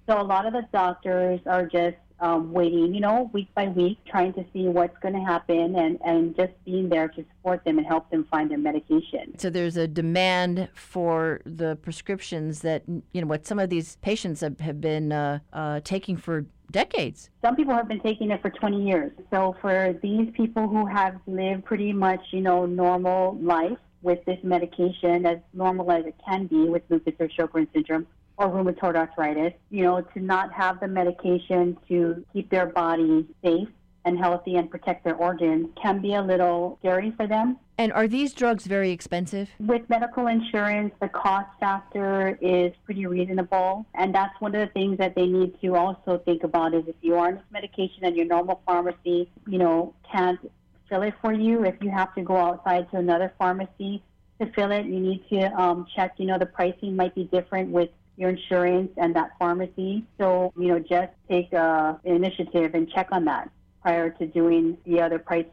So 0.08 0.20
a 0.20 0.22
lot 0.22 0.46
of 0.46 0.52
the 0.52 0.66
doctors 0.72 1.40
are 1.46 1.66
just 1.66 1.96
um, 2.20 2.52
waiting, 2.52 2.94
you 2.94 3.00
know, 3.00 3.30
week 3.32 3.48
by 3.54 3.68
week, 3.68 3.98
trying 4.06 4.32
to 4.34 4.44
see 4.52 4.68
what's 4.68 4.96
going 4.98 5.14
to 5.14 5.20
happen 5.20 5.76
and, 5.76 5.98
and 6.04 6.36
just 6.36 6.52
being 6.64 6.88
there 6.88 7.08
to 7.08 7.24
support 7.36 7.64
them 7.64 7.78
and 7.78 7.86
help 7.86 8.10
them 8.10 8.26
find 8.30 8.50
their 8.50 8.58
medication. 8.58 9.38
So 9.38 9.50
there's 9.50 9.76
a 9.76 9.86
demand 9.86 10.68
for 10.74 11.40
the 11.44 11.76
prescriptions 11.76 12.60
that, 12.60 12.82
you 12.86 13.20
know, 13.20 13.26
what 13.26 13.46
some 13.46 13.58
of 13.58 13.70
these 13.70 13.96
patients 13.96 14.40
have, 14.40 14.60
have 14.60 14.80
been 14.80 15.12
uh, 15.12 15.40
uh, 15.52 15.80
taking 15.84 16.16
for 16.16 16.46
decades. 16.70 17.30
Some 17.44 17.56
people 17.56 17.74
have 17.74 17.88
been 17.88 18.00
taking 18.00 18.30
it 18.30 18.40
for 18.42 18.50
20 18.50 18.86
years. 18.86 19.12
So 19.30 19.56
for 19.60 19.94
these 20.02 20.30
people 20.34 20.68
who 20.68 20.86
have 20.86 21.16
lived 21.26 21.64
pretty 21.64 21.92
much, 21.92 22.20
you 22.30 22.40
know, 22.40 22.66
normal 22.66 23.38
life 23.40 23.78
with 24.02 24.24
this 24.24 24.38
medication, 24.42 25.26
as 25.26 25.38
normal 25.52 25.90
as 25.90 26.06
it 26.06 26.14
can 26.26 26.46
be 26.46 26.68
with 26.68 26.82
lupus 26.88 27.14
or 27.18 27.28
Sjogren 27.28 27.66
syndrome, 27.72 28.06
or 28.38 28.48
rheumatoid 28.48 28.96
arthritis, 28.96 29.52
you 29.70 29.82
know, 29.82 30.00
to 30.00 30.20
not 30.20 30.52
have 30.52 30.80
the 30.80 30.88
medication 30.88 31.76
to 31.88 32.24
keep 32.32 32.50
their 32.50 32.66
body 32.66 33.26
safe 33.42 33.68
and 34.04 34.16
healthy 34.18 34.54
and 34.54 34.70
protect 34.70 35.04
their 35.04 35.16
organs 35.16 35.68
can 35.80 36.00
be 36.00 36.14
a 36.14 36.22
little 36.22 36.78
scary 36.80 37.12
for 37.16 37.26
them. 37.26 37.58
And 37.78 37.92
are 37.92 38.08
these 38.08 38.32
drugs 38.32 38.64
very 38.64 38.90
expensive? 38.90 39.50
With 39.58 39.82
medical 39.90 40.28
insurance, 40.28 40.94
the 41.00 41.08
cost 41.08 41.48
factor 41.60 42.38
is 42.40 42.72
pretty 42.84 43.04
reasonable. 43.06 43.84
And 43.94 44.14
that's 44.14 44.40
one 44.40 44.54
of 44.54 44.66
the 44.66 44.72
things 44.72 44.96
that 44.98 45.14
they 45.14 45.26
need 45.26 45.60
to 45.60 45.74
also 45.74 46.22
think 46.24 46.44
about 46.44 46.72
is 46.72 46.84
if 46.86 46.94
you 47.02 47.16
are 47.16 47.28
on 47.28 47.34
this 47.34 47.44
medication 47.50 48.04
and 48.04 48.16
your 48.16 48.24
normal 48.24 48.62
pharmacy, 48.64 49.28
you 49.46 49.58
know, 49.58 49.92
can't 50.10 50.40
fill 50.88 51.02
it 51.02 51.14
for 51.20 51.32
you, 51.32 51.64
if 51.64 51.74
you 51.82 51.90
have 51.90 52.14
to 52.14 52.22
go 52.22 52.36
outside 52.36 52.90
to 52.92 52.96
another 52.96 53.34
pharmacy 53.38 54.02
to 54.40 54.46
fill 54.52 54.70
it, 54.70 54.86
you 54.86 55.00
need 55.00 55.24
to 55.30 55.60
um, 55.60 55.86
check, 55.94 56.14
you 56.16 56.26
know, 56.26 56.38
the 56.38 56.46
pricing 56.46 56.96
might 56.96 57.14
be 57.14 57.24
different 57.24 57.70
with 57.70 57.90
your 58.16 58.30
insurance 58.30 58.90
and 58.96 59.14
that 59.14 59.32
pharmacy. 59.38 60.04
So, 60.18 60.52
you 60.56 60.68
know, 60.68 60.78
just 60.78 61.12
take 61.28 61.52
uh, 61.52 61.94
an 62.04 62.16
initiative 62.16 62.74
and 62.74 62.90
check 62.90 63.08
on 63.12 63.24
that 63.26 63.50
prior 63.82 64.10
to 64.10 64.26
doing 64.26 64.78
the 64.84 65.00
other 65.00 65.18
price, 65.18 65.46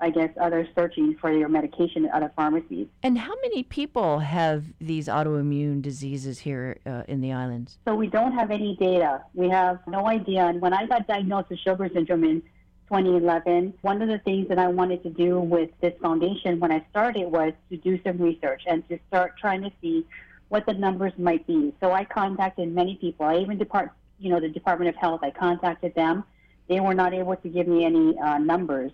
I 0.00 0.10
guess, 0.10 0.30
other 0.40 0.66
searching 0.74 1.16
for 1.20 1.30
your 1.30 1.48
medication 1.48 2.06
at 2.06 2.12
other 2.12 2.32
pharmacies. 2.34 2.88
And 3.02 3.18
how 3.18 3.34
many 3.42 3.62
people 3.62 4.20
have 4.20 4.64
these 4.80 5.08
autoimmune 5.08 5.82
diseases 5.82 6.40
here 6.40 6.78
uh, 6.86 7.02
in 7.06 7.20
the 7.20 7.32
islands? 7.32 7.78
So 7.86 7.94
we 7.94 8.08
don't 8.08 8.32
have 8.32 8.50
any 8.50 8.76
data. 8.76 9.22
We 9.34 9.48
have 9.50 9.78
no 9.86 10.08
idea. 10.08 10.46
And 10.46 10.60
when 10.60 10.72
I 10.72 10.86
got 10.86 11.06
diagnosed 11.06 11.50
with 11.50 11.60
Sjogren 11.64 11.92
syndrome 11.92 12.24
in 12.24 12.42
2011, 12.88 13.74
one 13.82 14.00
of 14.00 14.08
the 14.08 14.18
things 14.18 14.48
that 14.48 14.58
I 14.58 14.68
wanted 14.68 15.02
to 15.02 15.10
do 15.10 15.38
with 15.40 15.70
this 15.80 15.92
foundation 16.00 16.60
when 16.60 16.72
I 16.72 16.84
started 16.90 17.26
was 17.26 17.52
to 17.70 17.76
do 17.76 18.00
some 18.02 18.18
research 18.18 18.62
and 18.66 18.88
to 18.88 18.98
start 19.08 19.34
trying 19.38 19.62
to 19.62 19.70
see 19.82 20.06
what 20.48 20.66
the 20.66 20.74
numbers 20.74 21.12
might 21.18 21.46
be. 21.46 21.74
So 21.80 21.92
I 21.92 22.04
contacted 22.04 22.72
many 22.72 22.96
people. 22.96 23.26
I 23.26 23.38
even 23.38 23.58
depart, 23.58 23.92
you 24.18 24.30
know, 24.30 24.40
the 24.40 24.48
Department 24.48 24.88
of 24.88 24.96
Health. 24.96 25.20
I 25.22 25.30
contacted 25.30 25.94
them. 25.94 26.24
They 26.68 26.80
were 26.80 26.94
not 26.94 27.14
able 27.14 27.36
to 27.36 27.48
give 27.48 27.68
me 27.68 27.84
any 27.84 28.18
uh, 28.18 28.38
numbers, 28.38 28.90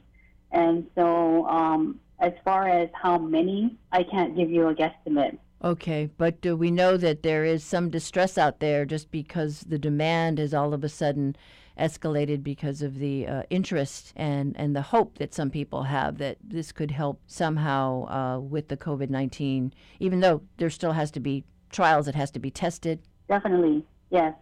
and 0.51 0.87
so 0.95 1.47
um, 1.47 2.01
as 2.19 2.33
far 2.45 2.69
as 2.69 2.91
how 2.93 3.19
many, 3.19 3.77
I 3.91 4.03
can't 4.03 4.37
give 4.37 4.51
you 4.51 4.69
a 4.69 4.75
guesstimate. 4.75 5.39
Okay, 5.65 6.11
but 6.17 6.45
we 6.45 6.73
know 6.73 6.97
that 6.97 7.23
there 7.23 7.45
is 7.45 7.63
some 7.63 7.89
distress 7.89 8.37
out 8.37 8.59
there 8.59 8.85
just 8.85 9.13
because 9.13 9.61
the 9.61 9.79
demand 9.79 10.39
has 10.39 10.53
all 10.53 10.75
of 10.75 10.83
a 10.83 10.89
sudden 10.89 11.37
escalated 11.79 12.43
because 12.43 12.83
of 12.83 12.99
the 12.99 13.27
uh, 13.27 13.43
interest 13.49 14.13
and, 14.17 14.57
and 14.59 14.75
the 14.75 14.83
hope 14.83 15.19
that 15.19 15.33
some 15.33 15.51
people 15.51 15.85
have 15.85 16.19
that 16.19 16.37
this 16.43 16.73
could 16.73 16.91
help 16.91 17.21
somehow 17.29 18.07
uh, 18.09 18.41
with 18.41 18.69
the 18.69 18.77
COVID 18.77 19.09
19, 19.09 19.73
even 20.01 20.19
though 20.19 20.43
there 20.57 20.69
still 20.69 20.93
has 20.93 21.13
to 21.13 21.21
be 21.21 21.45
trials, 21.71 22.09
it 22.09 22.15
has 22.17 22.33
to 22.33 22.41
be 22.41 22.51
tested. 22.51 23.01
Definitely, 23.29 23.85
yes. 24.11 24.35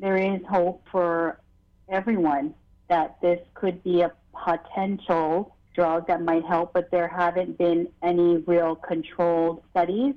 There 0.00 0.16
is 0.16 0.40
hope 0.50 0.84
for 0.90 1.40
everyone 1.88 2.52
that 2.88 3.16
this 3.22 3.40
could 3.54 3.82
be 3.84 4.02
a 4.02 4.12
potential 4.34 5.54
drug 5.74 6.08
that 6.08 6.20
might 6.20 6.44
help, 6.44 6.72
but 6.72 6.90
there 6.90 7.08
haven't 7.08 7.58
been 7.58 7.88
any 8.02 8.38
real 8.38 8.74
controlled 8.74 9.62
studies 9.70 10.14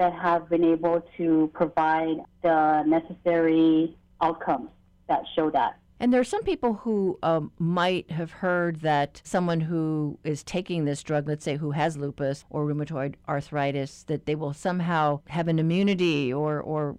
that 0.00 0.14
have 0.14 0.48
been 0.48 0.64
able 0.64 1.04
to 1.18 1.50
provide 1.52 2.16
the 2.42 2.82
necessary 2.86 3.94
outcomes 4.22 4.70
that 5.08 5.20
show 5.36 5.50
that. 5.50 5.76
And 6.00 6.10
there 6.10 6.20
are 6.22 6.24
some 6.24 6.42
people 6.42 6.72
who 6.72 7.18
um, 7.22 7.52
might 7.58 8.10
have 8.10 8.30
heard 8.30 8.80
that 8.80 9.20
someone 9.22 9.60
who 9.60 10.18
is 10.24 10.42
taking 10.42 10.86
this 10.86 11.02
drug, 11.02 11.28
let's 11.28 11.44
say 11.44 11.58
who 11.58 11.72
has 11.72 11.98
lupus 11.98 12.46
or 12.48 12.64
rheumatoid 12.64 13.16
arthritis, 13.28 14.04
that 14.04 14.24
they 14.24 14.34
will 14.34 14.54
somehow 14.54 15.20
have 15.28 15.48
an 15.48 15.58
immunity 15.58 16.32
or, 16.32 16.62
or 16.62 16.96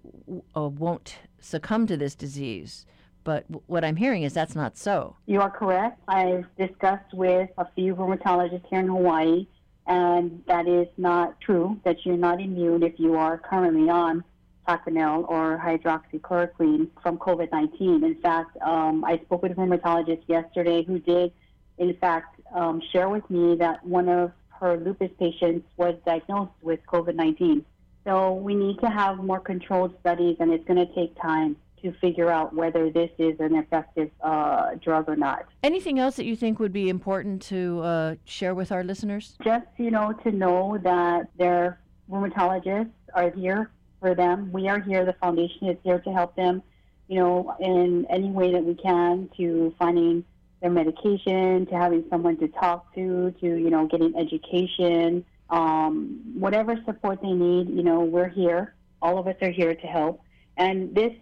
uh, 0.56 0.68
won't 0.68 1.18
succumb 1.40 1.88
to 1.88 1.96
this 1.96 2.14
disease. 2.14 2.86
But 3.24 3.50
w- 3.50 3.64
what 3.66 3.84
I'm 3.84 3.96
hearing 3.96 4.22
is 4.22 4.32
that's 4.32 4.54
not 4.54 4.76
so. 4.76 5.16
You 5.26 5.40
are 5.40 5.50
correct. 5.50 5.98
I've 6.06 6.46
discussed 6.56 7.12
with 7.12 7.50
a 7.58 7.66
few 7.74 7.96
rheumatologists 7.96 8.68
here 8.70 8.78
in 8.78 8.86
Hawaii, 8.86 9.48
and 9.86 10.42
that 10.46 10.68
is 10.68 10.86
not 10.96 11.40
true, 11.40 11.80
that 11.84 12.04
you're 12.04 12.16
not 12.16 12.40
immune 12.40 12.82
if 12.82 12.98
you 12.98 13.16
are 13.16 13.38
currently 13.38 13.88
on 13.88 14.24
Plaquenil 14.66 15.28
or 15.28 15.60
hydroxychloroquine 15.62 16.88
from 17.02 17.18
COVID 17.18 17.50
19. 17.50 18.04
In 18.04 18.14
fact, 18.16 18.56
um, 18.62 19.04
I 19.04 19.18
spoke 19.24 19.42
with 19.42 19.52
a 19.52 19.54
rheumatologist 19.56 20.22
yesterday 20.28 20.84
who 20.84 20.98
did, 21.00 21.32
in 21.78 21.94
fact, 21.94 22.40
um, 22.54 22.80
share 22.92 23.08
with 23.08 23.28
me 23.28 23.56
that 23.56 23.84
one 23.84 24.08
of 24.08 24.32
her 24.60 24.76
lupus 24.76 25.10
patients 25.18 25.66
was 25.76 25.96
diagnosed 26.06 26.52
with 26.62 26.78
COVID 26.86 27.16
19. 27.16 27.64
So 28.04 28.34
we 28.34 28.54
need 28.54 28.78
to 28.80 28.88
have 28.88 29.18
more 29.18 29.40
controlled 29.40 29.94
studies, 30.00 30.36
and 30.38 30.52
it's 30.52 30.64
going 30.64 30.84
to 30.86 30.94
take 30.94 31.20
time 31.20 31.56
to 31.82 31.92
figure 32.00 32.30
out 32.30 32.54
whether 32.54 32.90
this 32.90 33.10
is 33.18 33.38
an 33.40 33.56
effective 33.56 34.10
uh, 34.22 34.74
drug 34.82 35.08
or 35.08 35.16
not. 35.16 35.46
Anything 35.62 35.98
else 35.98 36.16
that 36.16 36.24
you 36.24 36.36
think 36.36 36.58
would 36.58 36.72
be 36.72 36.88
important 36.88 37.42
to 37.42 37.80
uh, 37.80 38.14
share 38.24 38.54
with 38.54 38.72
our 38.72 38.84
listeners? 38.84 39.36
Just, 39.44 39.66
you 39.76 39.90
know, 39.90 40.12
to 40.24 40.32
know 40.32 40.78
that 40.82 41.28
their 41.36 41.80
rheumatologists 42.10 42.90
are 43.14 43.30
here 43.30 43.70
for 44.00 44.14
them. 44.14 44.50
We 44.52 44.68
are 44.68 44.80
here. 44.80 45.04
The 45.04 45.14
foundation 45.14 45.68
is 45.68 45.76
here 45.82 45.98
to 46.00 46.12
help 46.12 46.36
them, 46.36 46.62
you 47.08 47.18
know, 47.18 47.54
in 47.60 48.06
any 48.10 48.30
way 48.30 48.52
that 48.52 48.64
we 48.64 48.74
can 48.74 49.28
to 49.36 49.74
finding 49.78 50.24
their 50.60 50.70
medication, 50.70 51.66
to 51.66 51.74
having 51.74 52.04
someone 52.08 52.36
to 52.38 52.48
talk 52.48 52.94
to, 52.94 53.34
to, 53.40 53.46
you 53.46 53.70
know, 53.70 53.86
getting 53.86 54.16
education, 54.16 55.24
um, 55.50 56.20
whatever 56.34 56.76
support 56.86 57.20
they 57.20 57.32
need, 57.32 57.68
you 57.68 57.82
know, 57.82 58.00
we're 58.00 58.28
here. 58.28 58.74
All 59.00 59.18
of 59.18 59.26
us 59.26 59.36
are 59.42 59.50
here 59.50 59.74
to 59.74 59.86
help. 59.86 60.22
And 60.56 60.94
this 60.94 61.12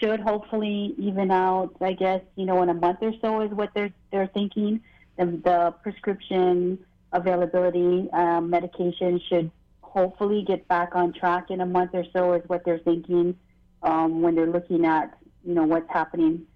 should 0.00 0.20
hopefully 0.20 0.94
even 0.98 1.30
out, 1.30 1.74
I 1.80 1.92
guess, 1.92 2.20
you 2.34 2.44
know, 2.44 2.62
in 2.62 2.68
a 2.68 2.74
month 2.74 2.98
or 3.00 3.12
so 3.20 3.40
is 3.40 3.50
what 3.50 3.70
they're, 3.74 3.92
they're 4.12 4.26
thinking. 4.28 4.80
The, 5.16 5.26
the 5.26 5.74
prescription 5.82 6.78
availability 7.12 8.08
um, 8.12 8.50
medication 8.50 9.20
should 9.28 9.50
hopefully 9.80 10.44
get 10.46 10.68
back 10.68 10.94
on 10.94 11.12
track 11.12 11.50
in 11.50 11.60
a 11.62 11.66
month 11.66 11.92
or 11.94 12.04
so 12.12 12.34
is 12.34 12.42
what 12.48 12.64
they're 12.64 12.78
thinking 12.80 13.34
um, 13.82 14.20
when 14.20 14.34
they're 14.34 14.50
looking 14.50 14.84
at 14.84 15.16
you 15.44 15.54
know 15.54 15.64
what's 15.64 15.90
happening. 15.90 16.46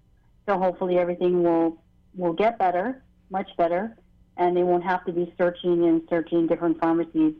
So 0.47 0.59
hopefully 0.59 0.97
everything 0.99 1.43
will 1.43 1.81
will 2.15 2.33
get 2.33 2.59
better, 2.59 3.03
much 3.29 3.49
better, 3.57 3.97
and 4.37 4.55
they 4.55 4.63
won't 4.63 4.83
have 4.83 5.05
to 5.05 5.11
be 5.11 5.33
searching 5.37 5.85
and 5.85 6.01
searching 6.09 6.45
different 6.45 6.79
pharmacies 6.79 7.33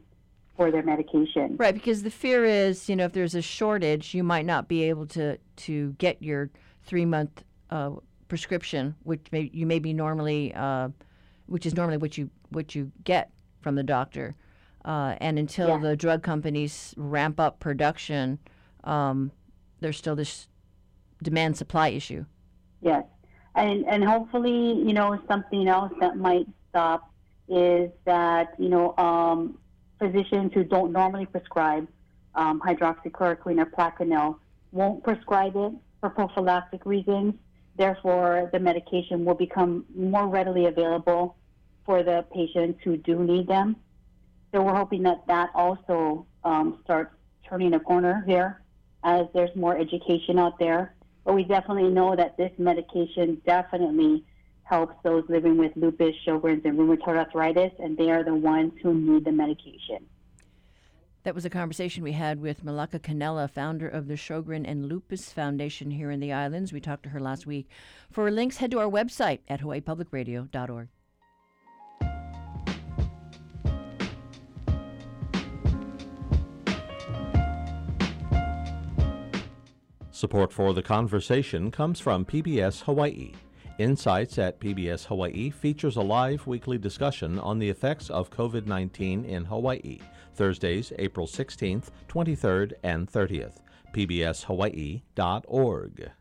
for 0.56 0.72
their 0.72 0.84
medication. 0.84 1.56
Right, 1.58 1.74
because 1.74 2.04
the 2.04 2.12
fear 2.12 2.46
is, 2.46 2.90
you 2.90 2.96
know, 2.96 3.06
if 3.06 3.14
there's 3.14 3.36
a 3.36 3.42
shortage, 3.42 4.14
you 4.14 4.24
might 4.24 4.46
not 4.46 4.68
be 4.68 4.84
able 4.84 5.06
to 5.08 5.38
to 5.58 5.92
get 5.94 6.22
your 6.22 6.50
three 6.84 7.06
month 7.06 7.44
uh, 7.70 7.92
prescription, 8.28 8.96
which 9.04 9.22
may, 9.32 9.50
you 9.54 9.66
may 9.66 9.80
be 9.80 9.94
normally, 9.94 10.54
uh, 10.54 10.90
which 11.48 11.66
is 11.66 11.76
normally 11.76 11.98
what 11.98 12.18
you 12.18 12.30
what 12.50 12.76
you 12.76 12.92
get 13.04 13.32
from 13.62 13.76
the 13.76 13.84
doctor. 13.84 14.36
Uh, 14.84 15.16
and 15.22 15.38
until 15.38 15.70
yeah. 15.70 15.78
the 15.78 15.96
drug 15.96 16.24
companies 16.24 16.94
ramp 16.98 17.40
up 17.40 17.60
production, 17.60 18.40
um, 18.84 19.32
there's 19.80 19.98
still 19.98 20.16
this 20.16 20.48
demand 21.22 21.56
supply 21.56 21.90
issue. 21.90 22.26
Yes, 22.82 23.04
and 23.56 23.86
and 23.88 24.04
hopefully, 24.04 24.74
you 24.74 24.94
know, 24.94 25.20
something 25.28 25.68
else 25.68 25.94
that 26.00 26.18
might 26.18 26.48
stop 26.70 27.12
is 27.48 27.92
that 28.06 28.56
you 28.58 28.70
know 28.70 28.98
um, 28.98 29.58
physicians 30.02 30.52
who 30.54 30.64
don't 30.64 30.92
normally 30.92 31.28
prescribe 31.28 31.88
um, 32.34 32.60
hydroxychloroquine 32.62 33.60
or 33.60 33.66
Plaquenil 33.66 34.38
won't 34.72 35.04
prescribe 35.04 35.56
it 35.56 35.74
for 36.00 36.10
prophylactic 36.10 36.86
reasons. 36.86 37.36
Therefore, 37.76 38.50
the 38.52 38.60
medication 38.60 39.24
will 39.26 39.36
become 39.36 39.86
more 39.96 40.28
readily 40.28 40.66
available 40.66 41.36
for 41.86 42.04
the 42.04 42.26
patients 42.34 42.80
who 42.84 42.98
do 42.98 43.24
need 43.24 43.48
them. 43.48 43.76
So 44.52 44.62
we're 44.62 44.76
hoping 44.76 45.04
that 45.04 45.26
that 45.28 45.50
also 45.54 46.26
um, 46.44 46.80
starts 46.84 47.14
turning 47.48 47.74
a 47.74 47.80
corner 47.80 48.24
here 48.26 48.62
as 49.04 49.28
there's 49.34 49.56
more 49.56 49.78
education 49.78 50.40
out 50.40 50.58
there. 50.60 50.96
But 51.26 51.36
we 51.36 51.44
definitely 51.44 51.90
know 51.90 52.16
that 52.16 52.38
this 52.38 52.52
medication 52.58 53.42
definitely 53.46 54.26
helps 54.72 54.96
those 55.04 55.26
living 55.28 55.58
with 55.58 55.74
lupus, 55.76 56.16
Sjogren's, 56.26 56.64
and 56.64 56.80
rheumatoid 56.80 57.18
arthritis, 57.18 57.74
and 57.80 57.98
they 57.98 58.10
are 58.10 58.24
the 58.24 58.34
ones 58.34 58.72
who 58.82 58.94
need 58.94 59.26
the 59.26 59.32
medication. 59.32 60.06
That 61.24 61.36
was 61.36 61.44
a 61.44 61.50
conversation 61.50 62.04
we 62.04 62.14
had 62.14 62.40
with 62.40 62.64
Malaka 62.64 63.00
Canella, 63.00 63.50
founder 63.50 63.88
of 63.88 64.08
the 64.08 64.16
Sjogren 64.16 64.64
and 64.66 64.88
Lupus 64.88 65.34
Foundation 65.34 65.92
here 65.92 66.10
in 66.10 66.22
the 66.22 66.32
islands. 66.32 66.72
We 66.72 66.80
talked 66.80 67.04
to 67.04 67.10
her 67.10 67.20
last 67.20 67.46
week. 67.46 67.68
For 68.10 68.32
links, 68.32 68.58
head 68.58 68.72
to 68.72 68.80
our 68.80 68.90
website 68.90 69.40
at 69.50 69.60
hawaiipublicradio.org. 69.60 70.88
Support 80.12 80.54
for 80.54 80.74
the 80.74 80.84
conversation 80.84 81.72
comes 81.72 82.00
from 82.00 82.26
PBS 82.26 82.84
Hawaii. 82.84 83.34
Insights 83.82 84.38
at 84.38 84.60
PBS 84.60 85.08
Hawaii 85.08 85.50
features 85.50 85.96
a 85.96 86.02
live 86.02 86.46
weekly 86.46 86.78
discussion 86.78 87.40
on 87.40 87.58
the 87.58 87.68
effects 87.68 88.12
of 88.12 88.30
COVID 88.30 88.68
19 88.68 89.26
in 89.26 89.46
Hawaii, 89.46 89.98
Thursdays, 90.36 90.94
April 91.00 91.26
16th, 91.26 91.86
23rd, 92.08 92.74
and 92.84 93.12
30th. 93.12 93.56
PBSHawaii.org. 93.92 96.12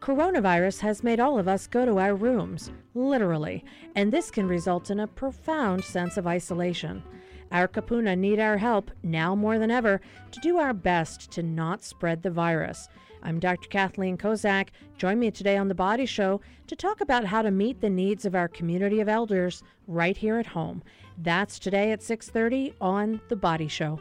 Coronavirus 0.00 0.78
has 0.78 1.02
made 1.02 1.18
all 1.18 1.36
of 1.36 1.48
us 1.48 1.66
go 1.66 1.84
to 1.84 1.98
our 1.98 2.14
rooms, 2.14 2.70
literally, 2.94 3.64
and 3.96 4.12
this 4.12 4.30
can 4.30 4.46
result 4.46 4.90
in 4.90 5.00
a 5.00 5.08
profound 5.08 5.82
sense 5.82 6.16
of 6.16 6.28
isolation. 6.28 7.02
Our 7.50 7.66
Kupuna 7.66 8.16
need 8.16 8.38
our 8.38 8.58
help 8.58 8.92
now 9.02 9.34
more 9.34 9.58
than 9.58 9.72
ever 9.72 10.00
to 10.30 10.40
do 10.40 10.58
our 10.58 10.72
best 10.72 11.32
to 11.32 11.42
not 11.42 11.82
spread 11.82 12.22
the 12.22 12.30
virus. 12.30 12.88
I'm 13.22 13.38
Dr. 13.38 13.68
Kathleen 13.68 14.16
Kozak. 14.16 14.68
Join 14.98 15.18
me 15.18 15.30
today 15.30 15.56
on 15.56 15.68
The 15.68 15.74
Body 15.74 16.06
Show 16.06 16.40
to 16.66 16.74
talk 16.74 17.00
about 17.00 17.24
how 17.24 17.42
to 17.42 17.50
meet 17.50 17.80
the 17.80 17.90
needs 17.90 18.24
of 18.24 18.34
our 18.34 18.48
community 18.48 19.00
of 19.00 19.08
elders 19.08 19.62
right 19.86 20.16
here 20.16 20.38
at 20.38 20.46
home. 20.46 20.82
That's 21.18 21.58
today 21.58 21.92
at 21.92 22.00
6:30 22.00 22.72
on 22.80 23.20
The 23.28 23.36
Body 23.36 23.68
Show. 23.68 24.00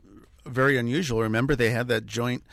very 0.46 0.78
unusual. 0.78 1.20
Remember, 1.20 1.56
they 1.56 1.70
had 1.70 1.88
that 1.88 2.06
joint 2.06 2.44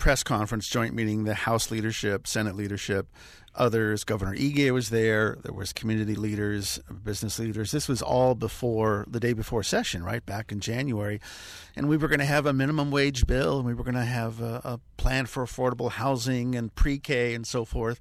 press 0.00 0.22
conference, 0.22 0.66
joint 0.66 0.94
meeting, 0.94 1.24
the 1.24 1.34
House 1.34 1.70
leadership, 1.70 2.26
Senate 2.26 2.56
leadership, 2.56 3.06
others. 3.54 4.02
Governor 4.02 4.34
Ige 4.34 4.70
was 4.70 4.88
there. 4.88 5.36
There 5.42 5.52
was 5.52 5.74
community 5.74 6.14
leaders, 6.14 6.80
business 7.04 7.38
leaders. 7.38 7.70
This 7.70 7.86
was 7.86 8.00
all 8.00 8.34
before 8.34 9.04
the 9.06 9.20
day 9.20 9.34
before 9.34 9.62
session, 9.62 10.02
right 10.02 10.24
back 10.24 10.50
in 10.50 10.60
January, 10.60 11.20
and 11.76 11.86
we 11.86 11.98
were 11.98 12.08
going 12.08 12.20
to 12.20 12.24
have 12.24 12.46
a 12.46 12.52
minimum 12.54 12.90
wage 12.90 13.26
bill, 13.26 13.58
and 13.58 13.66
we 13.66 13.74
were 13.74 13.84
going 13.84 13.94
to 13.94 14.02
have 14.04 14.40
a, 14.40 14.62
a 14.64 14.80
plan 14.96 15.26
for 15.26 15.44
affordable 15.44 15.90
housing 15.90 16.54
and 16.54 16.74
pre-K 16.74 17.34
and 17.34 17.46
so 17.46 17.66
forth. 17.66 18.00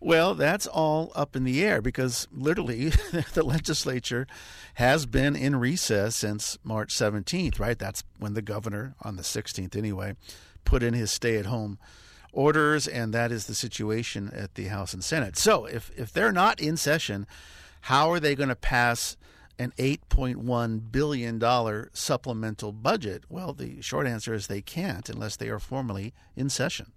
Well, 0.00 0.34
that's 0.34 0.66
all 0.66 1.12
up 1.14 1.34
in 1.34 1.44
the 1.44 1.64
air 1.64 1.80
because 1.80 2.28
literally 2.32 2.88
the 3.34 3.42
legislature 3.44 4.26
has 4.74 5.06
been 5.06 5.34
in 5.34 5.56
recess 5.56 6.16
since 6.16 6.58
March 6.62 6.94
17th, 6.94 7.58
right? 7.58 7.78
That's 7.78 8.04
when 8.18 8.34
the 8.34 8.42
governor, 8.42 8.94
on 9.02 9.16
the 9.16 9.22
16th 9.22 9.76
anyway, 9.76 10.14
put 10.68 10.82
in 10.82 10.92
his 10.92 11.10
stay 11.10 11.38
at 11.38 11.46
home 11.46 11.78
orders, 12.30 12.86
and 12.86 13.14
that 13.14 13.32
is 13.32 13.46
the 13.46 13.54
situation 13.54 14.30
at 14.34 14.54
the 14.54 14.66
House 14.66 14.92
and 14.92 15.02
Senate. 15.02 15.38
So 15.38 15.64
if, 15.64 15.90
if 15.96 16.12
they're 16.12 16.30
not 16.30 16.60
in 16.60 16.76
session, 16.76 17.26
how 17.82 18.10
are 18.10 18.20
they 18.20 18.34
going 18.34 18.50
to 18.50 18.54
pass 18.54 19.16
an 19.58 19.72
$8.1 19.78 20.92
billion 20.92 21.88
supplemental 21.94 22.72
budget? 22.72 23.24
Well, 23.30 23.54
the 23.54 23.80
short 23.80 24.06
answer 24.06 24.34
is 24.34 24.46
they 24.46 24.60
can't 24.60 25.08
unless 25.08 25.36
they 25.36 25.48
are 25.48 25.58
formally 25.58 26.12
in 26.36 26.50
session. 26.50 26.92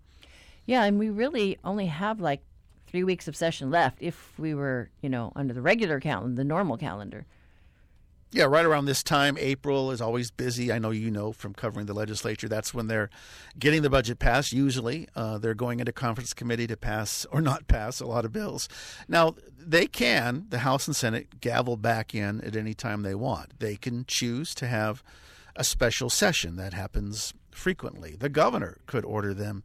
Yeah, 0.66 0.84
and 0.84 1.00
we 1.00 1.10
really 1.10 1.58
only 1.64 1.86
have 1.86 2.20
like 2.20 2.42
three 2.88 3.06
weeks 3.06 3.30
of 3.30 3.38
session 3.38 3.72
left 3.72 4.00
if 4.02 4.38
we 4.38 4.54
were, 4.54 4.90
you 5.02 5.08
know, 5.08 5.32
under 5.34 5.54
the 5.54 5.62
regular 5.62 6.02
calendar, 6.02 6.36
the 6.36 6.44
normal 6.44 6.76
calendar. 6.76 7.26
Yeah, 8.34 8.46
right 8.46 8.66
around 8.66 8.86
this 8.86 9.04
time, 9.04 9.38
April 9.38 9.92
is 9.92 10.00
always 10.00 10.32
busy. 10.32 10.72
I 10.72 10.80
know 10.80 10.92
you 10.92 11.12
know 11.12 11.34
from 11.34 11.54
covering 11.54 11.86
the 11.86 11.94
legislature. 11.94 12.48
That's 12.48 12.74
when 12.74 12.88
they're 12.88 13.10
getting 13.60 13.82
the 13.82 13.90
budget 13.90 14.20
passed. 14.20 14.54
Usually, 14.54 15.10
uh, 15.18 15.38
they're 15.38 15.54
going 15.54 15.82
into 15.82 15.92
conference 15.92 16.34
committee 16.34 16.68
to 16.68 16.78
pass 16.78 17.26
or 17.30 17.42
not 17.42 17.68
pass 17.68 18.00
a 18.00 18.06
lot 18.06 18.24
of 18.24 18.32
bills. 18.32 18.70
Now, 19.10 19.36
they 19.60 19.86
can, 19.86 20.46
the 20.48 20.60
House 20.60 20.88
and 20.88 20.96
Senate, 20.96 21.42
gavel 21.42 21.76
back 21.76 22.16
in 22.16 22.40
at 22.42 22.56
any 22.56 22.74
time 22.74 23.02
they 23.02 23.16
want. 23.16 23.60
They 23.60 23.76
can 23.76 24.06
choose 24.06 24.56
to 24.56 24.68
have 24.68 25.04
a 25.58 25.66
special 25.66 26.10
session. 26.10 26.56
That 26.56 26.74
happens 26.74 27.34
frequently. 27.52 28.16
The 28.18 28.30
governor 28.30 28.78
could 28.86 29.04
order 29.04 29.34
them 29.34 29.62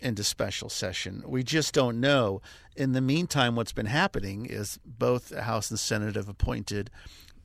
into 0.00 0.24
special 0.24 0.70
session. 0.70 1.22
We 1.26 1.42
just 1.42 1.74
don't 1.74 2.00
know. 2.00 2.40
In 2.76 2.92
the 2.92 3.02
meantime, 3.02 3.56
what's 3.56 3.72
been 3.72 3.86
happening 3.86 4.46
is 4.46 4.78
both 4.84 5.28
the 5.28 5.42
House 5.42 5.70
and 5.70 5.78
Senate 5.78 6.16
have 6.16 6.30
appointed 6.30 6.90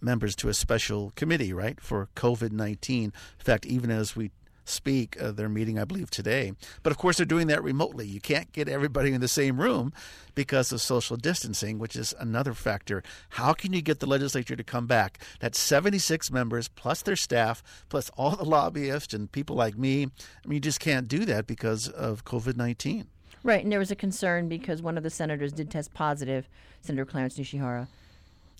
members 0.01 0.35
to 0.37 0.49
a 0.49 0.53
special 0.53 1.11
committee, 1.15 1.53
right, 1.53 1.79
for 1.79 2.09
COVID 2.15 2.51
19. 2.51 3.03
In 3.05 3.11
fact, 3.37 3.65
even 3.65 3.91
as 3.91 4.15
we 4.15 4.31
speak, 4.65 5.21
uh, 5.21 5.31
they're 5.31 5.49
meeting, 5.49 5.77
I 5.79 5.85
believe, 5.85 6.09
today. 6.09 6.53
But 6.83 6.91
of 6.91 6.97
course, 6.97 7.17
they're 7.17 7.25
doing 7.25 7.47
that 7.47 7.63
remotely. 7.63 8.07
You 8.07 8.21
can't 8.21 8.51
get 8.51 8.67
everybody 8.67 9.11
in 9.11 9.21
the 9.21 9.27
same 9.27 9.59
room 9.59 9.93
because 10.35 10.71
of 10.71 10.81
social 10.81 11.17
distancing, 11.17 11.79
which 11.79 11.95
is 11.95 12.13
another 12.19 12.53
factor. 12.53 13.03
How 13.29 13.53
can 13.53 13.73
you 13.73 13.81
get 13.81 13.99
the 13.99 14.05
legislature 14.05 14.55
to 14.55 14.63
come 14.63 14.87
back? 14.87 15.19
That's 15.39 15.59
76 15.59 16.31
members 16.31 16.67
plus 16.67 17.01
their 17.01 17.15
staff, 17.15 17.63
plus 17.89 18.09
all 18.17 18.35
the 18.35 18.45
lobbyists 18.45 19.13
and 19.13 19.31
people 19.31 19.55
like 19.55 19.77
me. 19.77 20.03
I 20.03 20.47
mean, 20.47 20.55
you 20.55 20.59
just 20.59 20.79
can't 20.79 21.07
do 21.07 21.25
that 21.25 21.47
because 21.47 21.87
of 21.87 22.25
COVID 22.25 22.55
19. 22.55 23.07
Right, 23.43 23.63
and 23.63 23.71
there 23.71 23.79
was 23.79 23.89
a 23.89 23.95
concern 23.95 24.47
because 24.47 24.83
one 24.83 24.97
of 24.97 25.03
the 25.03 25.09
senators 25.09 25.51
did 25.51 25.71
test 25.71 25.93
positive, 25.95 26.47
Senator 26.81 27.05
Clarence 27.05 27.39
Nishihara. 27.39 27.87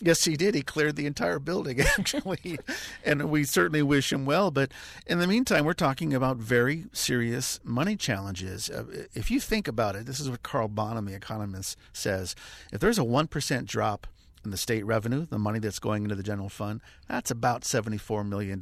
Yes, 0.03 0.25
he 0.25 0.35
did. 0.35 0.55
He 0.55 0.63
cleared 0.63 0.95
the 0.95 1.05
entire 1.05 1.37
building, 1.37 1.79
actually. 1.99 2.59
and 3.05 3.29
we 3.29 3.43
certainly 3.43 3.83
wish 3.83 4.11
him 4.11 4.25
well. 4.25 4.49
But 4.49 4.71
in 5.05 5.19
the 5.19 5.27
meantime, 5.27 5.63
we're 5.63 5.73
talking 5.73 6.13
about 6.13 6.37
very 6.37 6.85
serious 6.91 7.59
money 7.63 7.95
challenges. 7.95 8.69
Uh, 8.69 9.05
if 9.13 9.29
you 9.29 9.39
think 9.39 9.67
about 9.67 9.95
it, 9.95 10.07
this 10.07 10.19
is 10.19 10.29
what 10.29 10.41
Carl 10.43 10.67
Bonham, 10.67 11.05
the 11.05 11.13
economist, 11.13 11.77
says. 11.93 12.35
If 12.73 12.79
there's 12.79 12.97
a 12.97 13.03
1% 13.03 13.65
drop 13.65 14.07
in 14.43 14.49
the 14.49 14.57
state 14.57 14.83
revenue, 14.85 15.27
the 15.27 15.37
money 15.37 15.59
that's 15.59 15.77
going 15.77 16.01
into 16.03 16.15
the 16.15 16.23
general 16.23 16.49
fund, 16.49 16.81
that's 17.07 17.29
about 17.29 17.61
$74 17.61 18.27
million. 18.27 18.59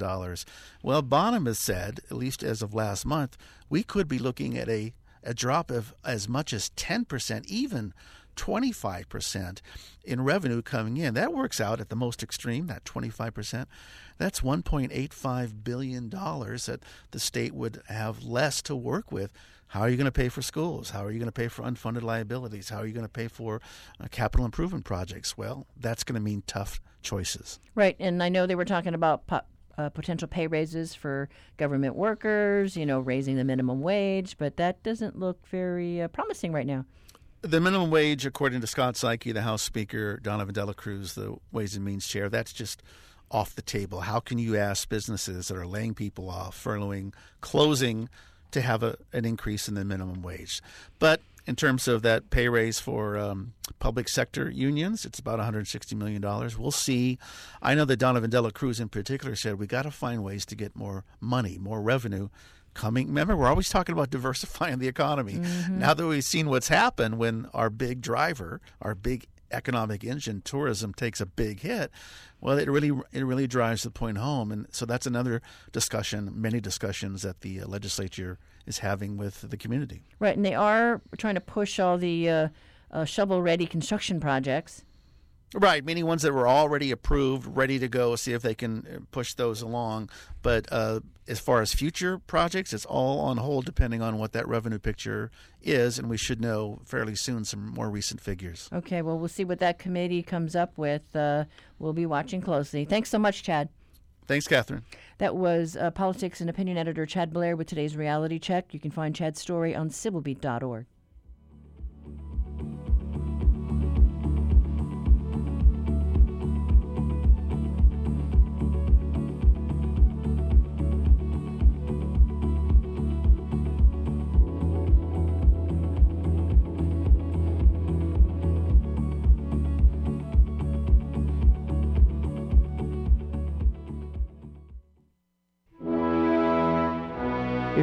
Well, 0.84 1.02
Bonham 1.02 1.46
has 1.46 1.58
said, 1.60 2.02
at 2.12 2.18
least 2.18 2.44
as 2.44 2.62
of 2.62 2.74
last 2.74 3.06
month, 3.06 3.38
we 3.70 3.84
could 3.84 4.10
be 4.10 4.20
looking 4.20 4.58
at 4.58 4.68
a, 4.68 4.94
a 5.24 5.34
drop 5.34 5.72
of 5.72 5.94
as 6.04 6.28
much 6.28 6.52
as 6.52 6.70
10%, 6.72 7.46
even 7.46 7.94
25% 8.40 9.62
in 10.04 10.22
revenue 10.24 10.62
coming 10.62 10.98
in. 10.98 11.14
That 11.14 11.34
works 11.34 11.60
out 11.60 11.80
at 11.80 11.90
the 11.90 11.96
most 11.96 12.24
extreme, 12.24 12.68
that 12.68 12.86
25%. 12.86 13.66
That's 14.18 14.42
$1.85 14.42 15.64
billion 15.64 16.10
that 16.10 16.80
the 17.12 17.20
state 17.20 17.54
would 17.54 17.82
have 17.88 18.24
less 18.24 18.62
to 18.64 18.76
work 18.76 19.12
with. 19.12 19.32
How 19.68 19.82
are 19.82 19.90
you 19.90 19.98
going 19.98 20.06
to 20.06 20.12
pay 20.12 20.30
for 20.30 20.42
schools? 20.42 20.90
How 20.90 21.06
are 21.06 21.12
you 21.12 21.20
going 21.20 21.28
to 21.28 21.32
pay 21.32 21.48
for 21.48 21.64
unfunded 21.64 22.02
liabilities? 22.02 22.70
How 22.70 22.78
are 22.78 22.88
you 22.88 22.94
going 22.94 23.06
to 23.06 23.12
pay 23.12 23.28
for 23.28 23.62
uh, 24.00 24.08
capital 24.10 24.46
improvement 24.46 24.84
projects? 24.84 25.38
Well, 25.38 25.68
that's 25.78 26.04
going 26.04 26.16
to 26.16 26.22
mean 26.22 26.42
tough 26.48 26.82
choices. 27.04 27.60
Right. 27.76 27.96
And 28.00 28.24
I 28.24 28.30
know 28.30 28.48
they 28.48 28.56
were 28.56 28.66
talking 28.66 28.96
about 28.96 29.24
uh, 29.78 29.90
potential 29.90 30.28
pay 30.28 30.48
raises 30.48 30.96
for 30.96 31.30
government 31.58 31.96
workers, 31.96 32.76
you 32.76 32.86
know, 32.86 33.00
raising 33.00 33.36
the 33.36 33.44
minimum 33.44 33.82
wage, 33.82 34.38
but 34.38 34.58
that 34.58 34.82
doesn't 34.82 35.20
look 35.20 35.48
very 35.48 36.02
uh, 36.02 36.08
promising 36.08 36.52
right 36.52 36.68
now. 36.68 36.86
The 37.42 37.62
minimum 37.62 37.90
wage, 37.90 38.26
according 38.26 38.60
to 38.60 38.68
Scott 38.68 38.96
Saiki, 38.96 39.34
the 39.34 39.44
House 39.44 39.62
Speaker, 39.62 40.18
Donovan 40.18 40.54
Dela 40.54 40.74
Cruz, 40.74 41.14
the 41.14 41.38
Ways 41.54 41.74
and 41.74 41.86
Means 41.86 42.06
Chair, 42.06 42.28
that's 42.28 42.52
just 42.52 42.84
off 43.32 43.56
the 43.56 43.62
table. 43.62 44.02
How 44.02 44.20
can 44.20 44.40
you 44.40 44.58
ask 44.58 44.90
businesses 44.90 45.48
that 45.48 45.56
are 45.56 45.66
laying 45.66 45.94
people 45.94 46.30
off, 46.30 46.62
furloughing, 46.62 47.14
closing, 47.40 48.10
to 48.52 48.60
have 48.60 48.84
a, 48.84 48.98
an 49.14 49.24
increase 49.24 49.70
in 49.70 49.76
the 49.76 49.86
minimum 49.86 50.22
wage? 50.22 50.62
But 51.00 51.22
in 51.48 51.56
terms 51.56 51.88
of 51.88 52.02
that 52.02 52.30
pay 52.30 52.50
raise 52.50 52.82
for 52.82 53.18
um, 53.18 53.54
public 53.80 54.10
sector 54.10 54.50
unions, 54.50 55.06
it's 55.06 55.20
about 55.20 55.40
$160 55.40 55.96
million. 55.96 56.22
We'll 56.22 56.72
see. 56.72 57.18
I 57.62 57.74
know 57.74 57.86
that 57.86 57.98
Donovan 57.98 58.32
Dela 58.32 58.52
Cruz 58.52 58.82
in 58.82 58.90
particular 58.90 59.38
said 59.38 59.58
we 59.58 59.66
got 59.66 59.84
to 59.84 59.92
find 59.92 60.26
ways 60.26 60.46
to 60.48 60.56
get 60.56 60.76
more 60.76 61.06
money, 61.22 61.58
more 61.58 61.82
revenue 61.82 62.28
coming. 62.74 63.08
Remember, 63.08 63.36
we're 63.36 63.48
always 63.48 63.70
talking 63.70 63.94
about 63.94 64.10
diversifying 64.12 64.80
the 64.80 64.88
economy. 64.88 65.36
Mm-hmm. 65.36 65.80
Now 65.80 65.94
that 65.94 66.06
we've 66.06 66.24
seen 66.24 66.50
what's 66.50 66.68
happened 66.70 67.18
when 67.18 67.48
our 67.54 67.70
big 67.70 68.02
driver, 68.02 68.62
our 68.82 68.96
big 68.96 69.28
economic 69.52 70.04
engine, 70.04 70.42
tourism, 70.44 70.94
takes 70.94 71.20
a 71.20 71.26
big 71.26 71.62
hit, 71.62 71.92
well, 72.42 72.58
it 72.58 72.70
really 72.70 72.92
it 73.12 73.24
really 73.24 73.48
drives 73.48 73.84
the 73.84 73.92
point 73.92 74.18
home, 74.18 74.52
and 74.52 74.68
so 74.72 74.86
that's 74.86 75.06
another 75.06 75.42
discussion, 75.72 76.32
many 76.34 76.62
discussions 76.62 77.22
that 77.24 77.42
the 77.42 77.62
uh, 77.62 77.68
legislature 77.68 78.38
is 78.66 78.80
having 78.80 79.18
with 79.18 79.50
the 79.50 79.58
community. 79.58 80.04
Right, 80.20 80.36
and 80.36 80.46
they 80.46 80.56
are 80.56 81.02
trying 81.18 81.36
to 81.36 81.42
push 81.42 81.80
all 81.80 81.98
the 81.98 82.30
uh, 82.30 82.48
uh, 82.92 83.06
shovel-ready 83.06 83.66
construction 83.66 84.20
projects. 84.20 84.84
Right, 85.56 85.84
meaning 85.84 86.06
ones 86.06 86.22
that 86.22 86.32
were 86.32 86.48
already 86.48 86.92
approved, 86.92 87.48
ready 87.58 87.80
to 87.80 87.88
go, 87.88 88.16
see 88.16 88.34
if 88.34 88.44
they 88.44 88.54
can 88.54 88.86
uh, 88.86 89.00
push 89.10 89.34
those 89.34 89.64
along. 89.64 90.10
But 90.44 90.68
uh, 90.72 91.00
as 91.28 91.40
far 91.40 91.62
as 91.62 91.74
future 91.74 92.20
projects, 92.20 92.72
it's 92.72 92.86
all 92.86 93.20
on 93.22 93.38
hold 93.38 93.66
depending 93.66 94.02
on 94.02 94.20
what 94.20 94.32
that 94.34 94.48
revenue 94.48 94.78
picture 94.78 95.32
is, 95.62 95.98
and 95.98 96.08
we 96.08 96.18
should 96.18 96.40
know 96.40 96.82
fairly 96.86 97.16
soon 97.16 97.46
some 97.46 97.68
more 97.68 97.90
recent 97.90 98.22
figures. 98.22 98.70
Okay, 98.72 99.02
well, 99.02 99.18
we'll 99.18 99.28
see 99.28 99.44
what 99.44 99.60
that 99.60 99.80
committee 99.80 100.22
comes 100.22 100.56
up 100.56 100.78
with. 100.78 101.16
Uh, 101.16 101.46
we'll 101.80 101.94
be 101.94 102.06
watching 102.06 102.42
closely. 102.42 102.86
Thanks 102.86 103.10
so 103.10 103.18
much, 103.18 103.42
Chad. 103.42 103.70
Thanks, 104.28 104.48
Catherine. 104.48 104.84
That 105.18 105.36
was 105.36 105.76
uh, 105.76 105.90
politics 105.90 106.42
and 106.42 106.50
opinion 106.52 106.78
editor 106.78 107.08
Chad 107.08 107.34
Blair 107.34 107.56
with 107.56 107.66
today's 107.66 107.98
reality 107.98 108.38
check. 108.38 108.72
You 108.72 108.80
can 108.80 108.92
find 108.92 109.16
Chad's 109.16 109.42
story 109.42 109.76
on 109.76 109.90
civilbeat.org. 109.90 110.86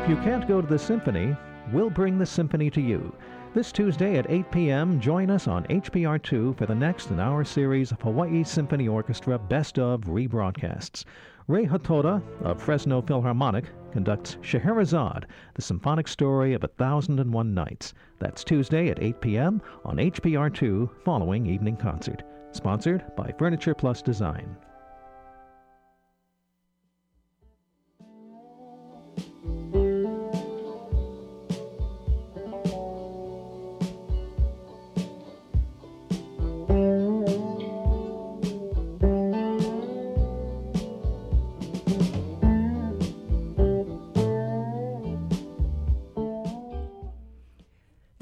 If 0.06 0.10
you 0.10 0.16
can't 0.18 0.46
go 0.46 0.60
to 0.60 0.66
the 0.68 0.78
symphony, 0.78 1.36
we'll 1.72 1.90
bring 1.90 2.16
the 2.16 2.24
symphony 2.24 2.70
to 2.70 2.80
you. 2.80 3.12
This 3.54 3.72
Tuesday 3.72 4.18
at 4.18 4.30
8 4.30 4.52
p.m., 4.52 5.00
join 5.00 5.30
us 5.30 5.48
on 5.48 5.64
HPR2 5.64 6.56
for 6.56 6.64
the 6.64 6.76
next 6.76 7.10
in 7.10 7.18
our 7.18 7.44
series 7.44 7.90
of 7.90 8.00
Hawaii 8.02 8.44
Symphony 8.44 8.86
Orchestra 8.86 9.36
Best 9.36 9.80
of 9.80 10.02
rebroadcasts. 10.02 11.04
Rei 11.48 11.66
Hotoda 11.66 12.22
of 12.42 12.62
Fresno 12.62 13.02
Philharmonic 13.02 13.64
conducts 13.90 14.36
Scheherazade, 14.42 15.26
the 15.54 15.62
symphonic 15.62 16.06
story 16.06 16.54
of 16.54 16.62
A 16.62 16.68
Thousand 16.68 17.18
and 17.18 17.32
One 17.32 17.52
Nights. 17.52 17.92
That's 18.20 18.44
Tuesday 18.44 18.90
at 18.90 19.02
8 19.02 19.20
p.m. 19.20 19.60
on 19.84 19.96
HPR2 19.96 21.02
following 21.04 21.46
evening 21.46 21.78
concert. 21.78 22.22
Sponsored 22.52 23.04
by 23.16 23.34
Furniture 23.36 23.74
Plus 23.74 24.02
Design. 24.02 24.56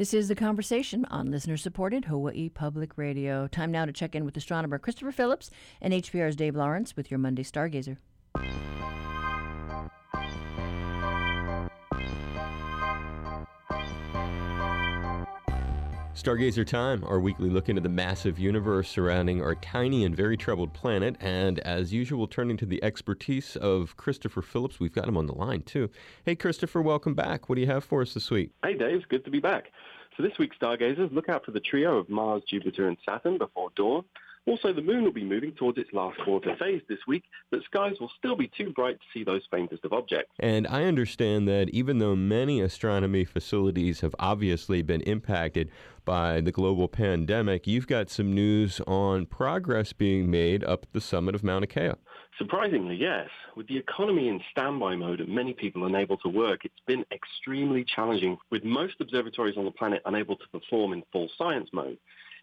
This 0.05 0.13
is 0.13 0.29
the 0.29 0.35
conversation 0.35 1.07
on 1.07 1.31
listener 1.31 1.57
supported 1.57 2.05
Hawaii 2.05 2.51
Public 2.51 2.99
Radio. 2.99 3.47
Time 3.47 3.73
now 3.73 3.87
to 3.87 3.91
check 3.91 4.15
in 4.15 4.27
with 4.27 4.37
astronomer 4.37 4.79
Christopher 4.79 5.13
Phillips 5.13 5.51
and 5.81 5.95
HPR's 5.95 6.37
Dave 6.37 6.55
Lawrence 6.55 6.95
with 6.95 7.11
your 7.11 7.17
Monday 7.17 7.43
Stargazer. 7.43 7.97
Stargazer 16.15 16.67
Time, 16.67 17.03
our 17.05 17.19
weekly 17.19 17.49
look 17.49 17.71
into 17.71 17.81
the 17.81 17.89
massive 17.89 18.39
universe 18.39 18.91
surrounding 18.91 19.43
our 19.43 19.55
tiny 19.55 20.05
and 20.05 20.15
very 20.15 20.37
troubled 20.37 20.75
planet. 20.75 21.17
And 21.21 21.61
as 21.61 21.95
usual, 21.95 22.27
turning 22.27 22.59
to 22.59 22.67
the 22.67 22.83
expertise 22.85 23.57
of 23.57 23.97
Christopher 23.97 24.43
Phillips. 24.43 24.79
We've 24.79 24.93
got 24.93 25.09
him 25.09 25.17
on 25.17 25.27
the 25.27 25.35
line, 25.35 25.63
too. 25.63 25.89
Hey, 26.25 26.35
Christopher, 26.35 26.83
welcome 26.83 27.15
back. 27.15 27.49
What 27.49 27.57
do 27.57 27.63
you 27.63 27.67
have 27.69 27.85
for 27.85 28.03
us 28.03 28.13
this 28.13 28.31
week? 28.31 28.51
Hey, 28.63 28.75
Dave. 28.75 29.09
Good 29.09 29.25
to 29.25 29.31
be 29.31 29.41
back. 29.41 29.71
So 30.17 30.23
this 30.23 30.39
week's 30.39 30.57
Stargazers, 30.57 31.11
look 31.13 31.29
out 31.29 31.45
for 31.45 31.51
the 31.51 31.61
trio 31.61 31.99
of 31.99 32.09
Mars, 32.09 32.43
Jupiter, 32.49 32.87
and 32.87 32.97
Saturn 33.05 33.37
before 33.37 33.71
dawn. 33.75 34.05
Also, 34.47 34.75
the 34.75 34.83
moon 34.83 35.03
will 35.03 35.13
be 35.13 35.25
moving 35.25 35.53
towards 35.53 35.79
its 35.79 35.91
last 35.95 36.19
quarter 36.19 36.55
phase 36.57 36.83
this 36.87 36.99
week, 37.09 37.25
but 37.51 37.63
skies 37.65 37.95
will 37.99 38.11
still 38.19 38.37
be 38.37 38.47
too 38.47 38.71
bright 38.71 38.99
to 39.01 39.07
see 39.13 39.25
those 39.25 39.41
faintest 39.51 39.85
of 39.87 39.93
objects. 39.95 40.31
And 40.39 40.67
I 40.67 40.85
understand 40.85 41.49
that 41.49 41.71
even 41.71 41.99
though 41.99 42.15
many 42.15 42.61
astronomy 42.61 43.25
facilities 43.25 44.03
have 44.03 44.15
obviously 44.19 44.83
been 44.83 45.01
impacted 45.01 45.71
by 46.05 46.43
the 46.43 46.53
global 46.53 46.89
pandemic, 46.89 47.67
you've 47.67 47.87
got 47.87 48.11
some 48.11 48.35
news 48.35 48.83
on 48.87 49.25
progress 49.25 49.95
being 49.95 50.31
made 50.31 50.63
up 50.63 50.87
the 50.93 51.01
summit 51.01 51.35
of 51.35 51.43
Mauna 51.43 51.67
Kea. 51.67 51.93
Surprisingly, 52.39 52.97
yes. 52.97 53.29
With 53.55 53.69
the 53.69 53.77
economy 53.77 54.29
in 54.29 54.41
standby 54.51 54.97
mode 54.97 55.21
and 55.21 55.29
many 55.29 55.53
people 55.53 55.87
unable 55.87 56.17
to 56.19 56.29
work, 56.29 56.65
it's 56.65 56.75
been 56.87 57.05
extremely 57.13 57.85
challenging, 57.85 58.39
with 58.51 58.65
most 58.65 58.95
observatories 59.01 59.57
on 59.57 59.65
the 59.65 59.71
planet 59.71 60.03
unable 60.05 60.37
to 60.37 60.49
perform 60.49 60.93
in 60.93 61.05
full 61.13 61.29
science 61.39 61.69
mode. 61.73 61.99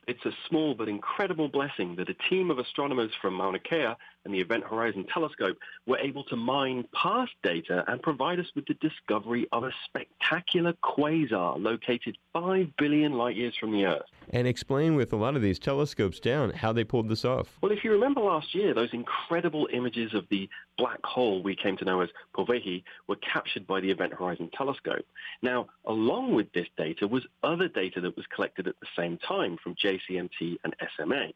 It's 0.07 0.25
a 0.25 0.31
small 0.49 0.73
but 0.73 0.89
incredible 0.89 1.47
blessing 1.47 1.95
that 1.97 2.09
a 2.09 2.15
team 2.29 2.49
of 2.49 2.57
astronomers 2.57 3.11
from 3.21 3.35
Mauna 3.35 3.59
Kea 3.59 3.93
and 4.25 4.33
the 4.33 4.39
Event 4.39 4.63
Horizon 4.63 5.05
Telescope 5.13 5.57
were 5.85 5.99
able 5.99 6.23
to 6.25 6.35
mine 6.35 6.85
past 6.93 7.33
data 7.43 7.83
and 7.87 8.01
provide 8.01 8.39
us 8.39 8.47
with 8.55 8.65
the 8.65 8.73
discovery 8.75 9.47
of 9.51 9.63
a 9.63 9.71
spectacular 9.85 10.73
quasar 10.83 11.61
located 11.61 12.17
5 12.33 12.75
billion 12.77 13.13
light 13.13 13.35
years 13.35 13.55
from 13.59 13.73
the 13.73 13.85
Earth. 13.85 14.09
And 14.33 14.47
explain 14.47 14.95
with 14.95 15.11
a 15.11 15.17
lot 15.17 15.35
of 15.35 15.41
these 15.41 15.59
telescopes 15.59 16.19
down 16.19 16.51
how 16.51 16.71
they 16.71 16.85
pulled 16.85 17.09
this 17.09 17.25
off. 17.25 17.57
Well, 17.61 17.73
if 17.73 17.83
you 17.83 17.91
remember 17.91 18.21
last 18.21 18.55
year, 18.55 18.73
those 18.73 18.93
incredible 18.93 19.67
images 19.73 20.13
of 20.13 20.25
the 20.29 20.49
black 20.77 21.03
hole 21.03 21.43
we 21.43 21.53
came 21.53 21.75
to 21.77 21.85
know 21.85 21.99
as 21.99 22.09
Powehi 22.33 22.83
were 23.07 23.17
captured 23.17 23.67
by 23.67 23.81
the 23.81 23.91
Event 23.91 24.13
Horizon 24.13 24.49
Telescope. 24.57 25.05
Now, 25.41 25.67
along 25.85 26.33
with 26.33 26.51
this 26.53 26.67
data 26.77 27.07
was 27.07 27.27
other 27.43 27.67
data 27.67 27.99
that 27.99 28.15
was 28.15 28.25
collected 28.33 28.67
at 28.67 28.79
the 28.79 28.87
same 28.97 29.17
time 29.17 29.57
from 29.61 29.75
JCMT 29.75 30.57
and 30.63 30.75
SMA 30.95 31.33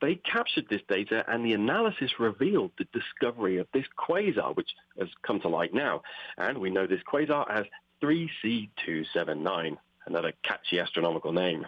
they 0.00 0.16
captured 0.16 0.66
this 0.68 0.82
data 0.88 1.24
and 1.28 1.44
the 1.44 1.54
analysis 1.54 2.20
revealed 2.20 2.70
the 2.78 2.86
discovery 2.92 3.56
of 3.58 3.66
this 3.72 3.86
quasar, 3.98 4.54
which 4.54 4.70
has 4.98 5.08
come 5.26 5.40
to 5.40 5.48
light 5.48 5.72
now. 5.72 6.02
And 6.36 6.58
we 6.58 6.70
know 6.70 6.86
this 6.86 7.00
quasar 7.10 7.50
as 7.50 7.64
3C279 8.02 9.78
another 10.06 10.32
catchy 10.42 10.78
astronomical 10.78 11.32
name. 11.32 11.66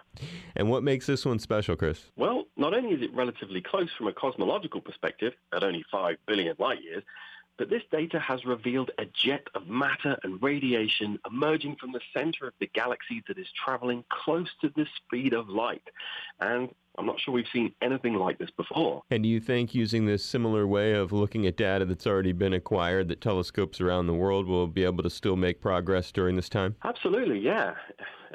And 0.57 0.70
what 0.70 0.82
makes 0.82 1.07
this 1.07 1.24
one 1.24 1.39
special, 1.39 1.76
Chris? 1.76 2.11
Well, 2.16 2.45
not 2.57 2.74
only 2.74 2.91
is 2.91 3.03
it 3.03 3.14
relatively 3.14 3.61
close 3.61 3.91
from 3.97 4.09
a 4.09 4.12
cosmological 4.12 4.80
perspective, 4.80 5.34
at 5.53 5.62
only 5.62 5.84
5 5.91 6.16
billion 6.26 6.57
light 6.59 6.82
years, 6.82 7.03
but 7.59 7.70
this 7.70 7.82
data 7.91 8.20
has 8.20 8.45
revealed 8.45 8.93
a 8.99 9.05
jet 9.05 9.49
of 9.55 9.66
matter 9.66 10.16
and 10.22 10.41
radiation 10.41 11.18
emerging 11.28 11.76
from 11.76 11.91
the 11.91 12.01
center 12.16 12.47
of 12.47 12.55
the 12.61 12.68
galaxy 12.72 13.22
that 13.26 13.36
is 13.36 13.49
traveling 13.64 14.05
close 14.09 14.49
to 14.61 14.72
the 14.76 14.86
speed 14.97 15.32
of 15.32 15.49
light. 15.49 15.82
And 16.41 16.70
I'm 16.99 17.07
not 17.07 17.20
sure 17.20 17.32
we've 17.32 17.46
seen 17.53 17.72
anything 17.80 18.14
like 18.14 18.38
this 18.38 18.51
before. 18.51 19.03
And 19.11 19.22
do 19.22 19.28
you 19.28 19.40
think 19.40 19.74
using 19.74 20.07
this 20.07 20.24
similar 20.24 20.66
way 20.66 20.94
of 20.94 21.12
looking 21.12 21.46
at 21.46 21.57
data 21.57 21.84
that's 21.84 22.07
already 22.07 22.32
been 22.32 22.53
acquired, 22.53 23.09
that 23.09 23.20
telescopes 23.20 23.80
around 23.80 24.09
the 24.09 24.14
world 24.14 24.46
will 24.46 24.66
be 24.66 24.84
able 24.84 25.05
to 25.05 25.11
still 25.11 25.36
make 25.36 25.61
progress 25.61 26.11
during 26.11 26.34
this 26.34 26.49
time? 26.49 26.74
Absolutely, 26.84 27.38
yeah. 27.38 27.74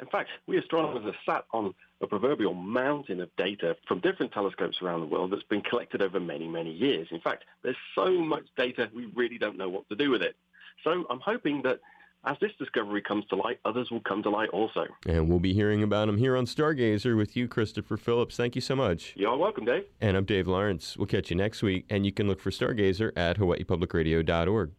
In 0.00 0.06
fact, 0.06 0.30
we 0.46 0.58
astronomers 0.58 1.04
are 1.04 1.16
sat 1.30 1.44
on 1.52 1.74
a 2.00 2.06
proverbial 2.06 2.54
mountain 2.54 3.20
of 3.20 3.28
data 3.36 3.76
from 3.86 4.00
different 4.00 4.32
telescopes 4.32 4.78
around 4.82 5.00
the 5.00 5.06
world 5.06 5.30
that's 5.30 5.42
been 5.44 5.62
collected 5.62 6.02
over 6.02 6.18
many, 6.18 6.48
many 6.48 6.72
years. 6.72 7.08
In 7.10 7.20
fact, 7.20 7.44
there's 7.62 7.76
so 7.94 8.10
much 8.10 8.44
data 8.56 8.90
we 8.94 9.06
really 9.14 9.38
don't 9.38 9.56
know 9.58 9.68
what 9.68 9.88
to 9.90 9.94
do 9.94 10.10
with 10.10 10.22
it. 10.22 10.36
So 10.82 11.04
I'm 11.08 11.20
hoping 11.20 11.62
that 11.62 11.80
as 12.26 12.36
this 12.40 12.52
discovery 12.58 13.02
comes 13.02 13.24
to 13.26 13.36
light, 13.36 13.60
others 13.64 13.90
will 13.90 14.00
come 14.00 14.22
to 14.22 14.30
light 14.30 14.48
also. 14.50 14.86
And 15.06 15.28
we'll 15.28 15.40
be 15.40 15.54
hearing 15.54 15.82
about 15.82 16.06
them 16.06 16.18
here 16.18 16.36
on 16.36 16.46
Stargazer 16.46 17.16
with 17.16 17.36
you, 17.36 17.48
Christopher 17.48 17.96
Phillips. 17.96 18.36
Thank 18.36 18.54
you 18.54 18.60
so 18.60 18.76
much. 18.76 19.12
You're 19.16 19.36
welcome, 19.36 19.64
Dave. 19.64 19.84
And 20.00 20.16
I'm 20.16 20.24
Dave 20.24 20.48
Lawrence. 20.48 20.96
We'll 20.96 21.06
catch 21.06 21.30
you 21.30 21.36
next 21.36 21.62
week, 21.62 21.86
and 21.90 22.04
you 22.06 22.12
can 22.12 22.26
look 22.26 22.40
for 22.40 22.50
Stargazer 22.50 23.12
at 23.16 23.38
hawaiipublicradio.org. 23.38 24.72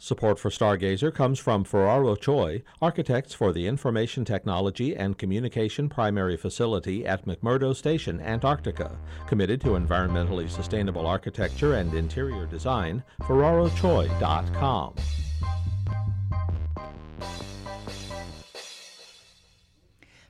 Support 0.00 0.38
for 0.38 0.48
Stargazer 0.48 1.12
comes 1.12 1.40
from 1.40 1.64
Ferraro 1.64 2.14
Choi, 2.14 2.62
architects 2.80 3.34
for 3.34 3.52
the 3.52 3.66
Information 3.66 4.24
Technology 4.24 4.94
and 4.94 5.18
Communication 5.18 5.88
Primary 5.88 6.36
Facility 6.36 7.04
at 7.04 7.26
McMurdo 7.26 7.74
Station, 7.74 8.20
Antarctica. 8.20 8.96
Committed 9.26 9.60
to 9.62 9.70
environmentally 9.70 10.48
sustainable 10.48 11.04
architecture 11.04 11.74
and 11.74 11.92
interior 11.94 12.46
design, 12.46 13.02
ferrarochoi.com. 13.22 14.94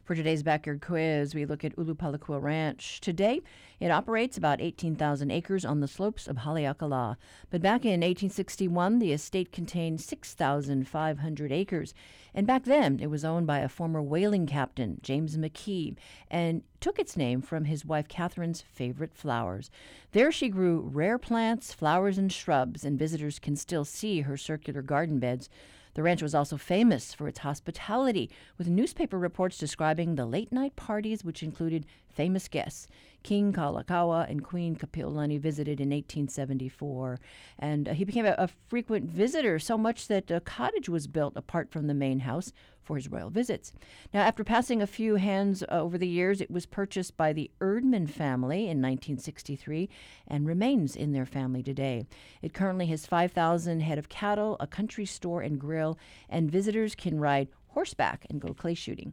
For 0.09 0.15
today's 0.15 0.43
backyard 0.43 0.81
quiz, 0.81 1.35
we 1.35 1.45
look 1.45 1.67
at 1.67 1.77
Ulupalakua 1.77 2.41
Ranch. 2.41 2.99
Today, 3.03 3.43
it 3.79 3.91
operates 3.91 4.39
about 4.39 4.59
18,000 4.59 5.31
acres 5.31 5.67
on 5.67 5.81
the 5.81 5.87
slopes 5.87 6.27
of 6.27 6.39
Haleakala. 6.39 7.17
But 7.51 7.61
back 7.61 7.85
in 7.85 8.01
1861, 8.01 9.01
the 9.01 9.13
estate 9.13 9.53
contained 9.53 10.01
6,500 10.01 11.53
acres. 11.53 11.93
And 12.33 12.47
back 12.47 12.65
then, 12.65 13.01
it 13.01 13.09
was 13.09 13.23
owned 13.23 13.47
by 13.47 13.59
a 13.59 13.69
former 13.69 14.01
whaling 14.01 14.47
captain, 14.47 14.99
James 15.03 15.37
Makee, 15.37 15.97
and 16.31 16.63
took 16.81 16.99
its 16.99 17.15
name 17.15 17.43
from 17.43 17.67
his 17.67 17.85
wife 17.85 18.09
Catherine's 18.09 18.63
favorite 18.63 19.15
flowers. 19.15 19.71
There 20.13 20.33
she 20.33 20.49
grew 20.49 20.89
rare 20.91 21.19
plants, 21.19 21.75
flowers, 21.75 22.17
and 22.17 22.33
shrubs, 22.33 22.83
and 22.83 22.99
visitors 22.99 23.39
can 23.39 23.57
still 23.57 23.85
see 23.85 24.23
her 24.23 24.39
circular 24.39 24.81
garden 24.81 25.19
beds. 25.19 25.51
The 25.95 26.03
ranch 26.03 26.23
was 26.23 26.35
also 26.35 26.57
famous 26.57 27.15
for 27.15 27.29
its 27.29 27.41
hospitality, 27.41 28.31
with 28.57 28.69
newspaper 28.69 29.19
reports 29.19 29.59
describing 29.59 30.15
the 30.15 30.27
late 30.27 30.53
night 30.53 30.77
parties, 30.77 31.25
which 31.25 31.43
included 31.43 31.87
famous 32.09 32.49
guests. 32.49 32.89
King 33.23 33.53
Kalakaua 33.53 34.31
and 34.31 34.45
Queen 34.45 34.77
Kapiolani 34.77 35.39
visited 35.39 35.81
in 35.81 35.91
1874, 35.91 37.19
and 37.59 37.89
uh, 37.89 37.93
he 37.93 38.05
became 38.05 38.27
a, 38.27 38.35
a, 38.39 38.49
frequent 38.69 39.11
visitor, 39.11 39.59
so 39.59 39.77
much 39.77 40.09
that 40.09 40.31
a 40.31 40.41
cottage 40.41 40.89
was 40.89 41.07
built 41.07 41.37
apart 41.37 41.71
from 41.71 41.87
the 41.87 41.95
main 41.95 42.21
house 42.21 42.53
for 42.83 42.97
his 42.97 43.11
royal 43.11 43.29
visits. 43.29 43.73
Now, 44.15 44.23
after 44.23 44.45
passing 44.45 44.81
a 44.81 44.87
few 44.87 45.17
hands 45.17 45.63
uh, 45.63 45.67
over 45.73 45.99
the 45.99 46.09
years, 46.09 46.41
it 46.41 46.51
was 46.51 46.65
purchased 46.65 47.19
by 47.19 47.35
the 47.35 47.51
Erdman 47.61 48.09
family 48.09 48.61
in 48.61 48.81
1963 48.81 49.91
and 50.27 50.47
remains 50.47 50.97
in 50.97 51.13
their 51.13 51.27
family 51.27 51.63
today. 51.63 52.07
It 52.41 52.55
currently 52.55 52.87
has 52.87 53.05
5,000 53.05 53.81
head 53.81 53.99
of 53.99 54.09
cattle, 54.09 54.57
a 54.59 54.67
country 54.67 55.05
store 55.05 55.43
and 55.43 55.61
grill, 55.61 55.99
and 56.31 56.51
visitors 56.51 56.95
can 56.95 57.21
ride 57.21 57.49
horseback 57.69 58.27
and 58.31 58.41
go 58.41 58.55
clay 58.55 58.75
shooting. 58.75 59.13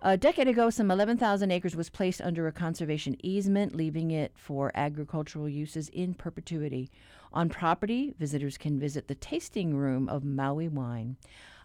A 0.00 0.16
decade 0.16 0.46
ago, 0.46 0.70
some 0.70 0.92
11,000 0.92 1.50
acres 1.50 1.74
was 1.74 1.90
placed 1.90 2.20
under 2.20 2.46
a 2.46 2.52
conservation 2.52 3.16
easement, 3.20 3.74
leaving 3.74 4.12
it 4.12 4.30
for 4.36 4.70
agricultural 4.76 5.48
uses 5.48 5.88
in 5.88 6.14
perpetuity. 6.14 6.88
On 7.32 7.48
property, 7.48 8.14
visitors 8.16 8.56
can 8.56 8.78
visit 8.78 9.08
the 9.08 9.16
tasting 9.16 9.76
room 9.76 10.08
of 10.08 10.22
Maui 10.22 10.68
wine. 10.68 11.16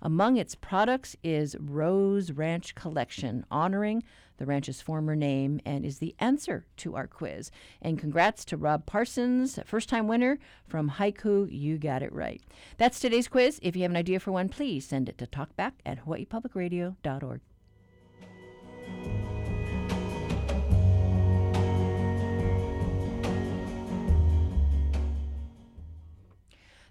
Among 0.01 0.37
its 0.37 0.55
products 0.55 1.15
is 1.23 1.55
Rose 1.59 2.31
Ranch 2.31 2.73
Collection, 2.73 3.45
honoring 3.51 4.01
the 4.37 4.47
ranch's 4.47 4.81
former 4.81 5.15
name 5.15 5.61
and 5.63 5.85
is 5.85 5.99
the 5.99 6.15
answer 6.17 6.65
to 6.77 6.95
our 6.95 7.05
quiz. 7.05 7.51
And 7.83 7.99
congrats 7.99 8.43
to 8.45 8.57
Rob 8.57 8.87
Parsons, 8.87 9.59
first 9.63 9.89
time 9.89 10.07
winner 10.07 10.39
from 10.67 10.89
Haiku. 10.89 11.47
You 11.51 11.77
got 11.77 12.01
it 12.01 12.11
right. 12.11 12.41
That's 12.79 12.99
today's 12.99 13.27
quiz. 13.27 13.59
If 13.61 13.75
you 13.75 13.83
have 13.83 13.91
an 13.91 13.97
idea 13.97 14.19
for 14.19 14.31
one, 14.31 14.49
please 14.49 14.87
send 14.87 15.07
it 15.07 15.19
to 15.19 15.27
talkback 15.27 15.73
at 15.85 16.03
hawaiipublicradio.org. 16.03 17.41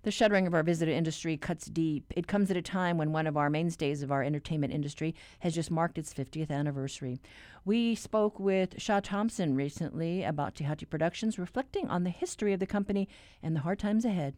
The 0.05 0.11
shuttering 0.11 0.48
of 0.48 0.55
our 0.55 0.64
visitor 0.64 0.90
industry 0.90 1.36
cuts 1.36 1.66
deep. 1.66 2.12
It 2.16 2.26
comes 2.26 2.50
at 2.50 2.57
a 2.57 2.62
time 2.62 2.98
when 2.98 3.12
one 3.12 3.28
of 3.28 3.36
our 3.36 3.48
mainstays 3.48 4.03
of 4.03 4.11
our 4.11 4.24
entertainment 4.24 4.72
industry 4.72 5.14
has 5.38 5.55
just 5.55 5.70
marked 5.70 5.96
its 5.96 6.12
50th 6.12 6.50
anniversary. 6.50 7.20
We 7.64 7.94
spoke 7.94 8.40
with 8.40 8.78
Cha 8.78 8.98
Thompson 8.98 9.55
recently 9.55 10.24
about 10.24 10.57
Tihati 10.57 10.90
Productions, 10.90 11.38
reflecting 11.38 11.86
on 11.86 12.03
the 12.03 12.11
history 12.11 12.53
of 12.53 12.59
the 12.59 12.66
company 12.66 13.09
and 13.44 13.55
the 13.55 13.61
hard 13.61 13.78
times 13.78 14.05
ahead. 14.05 14.34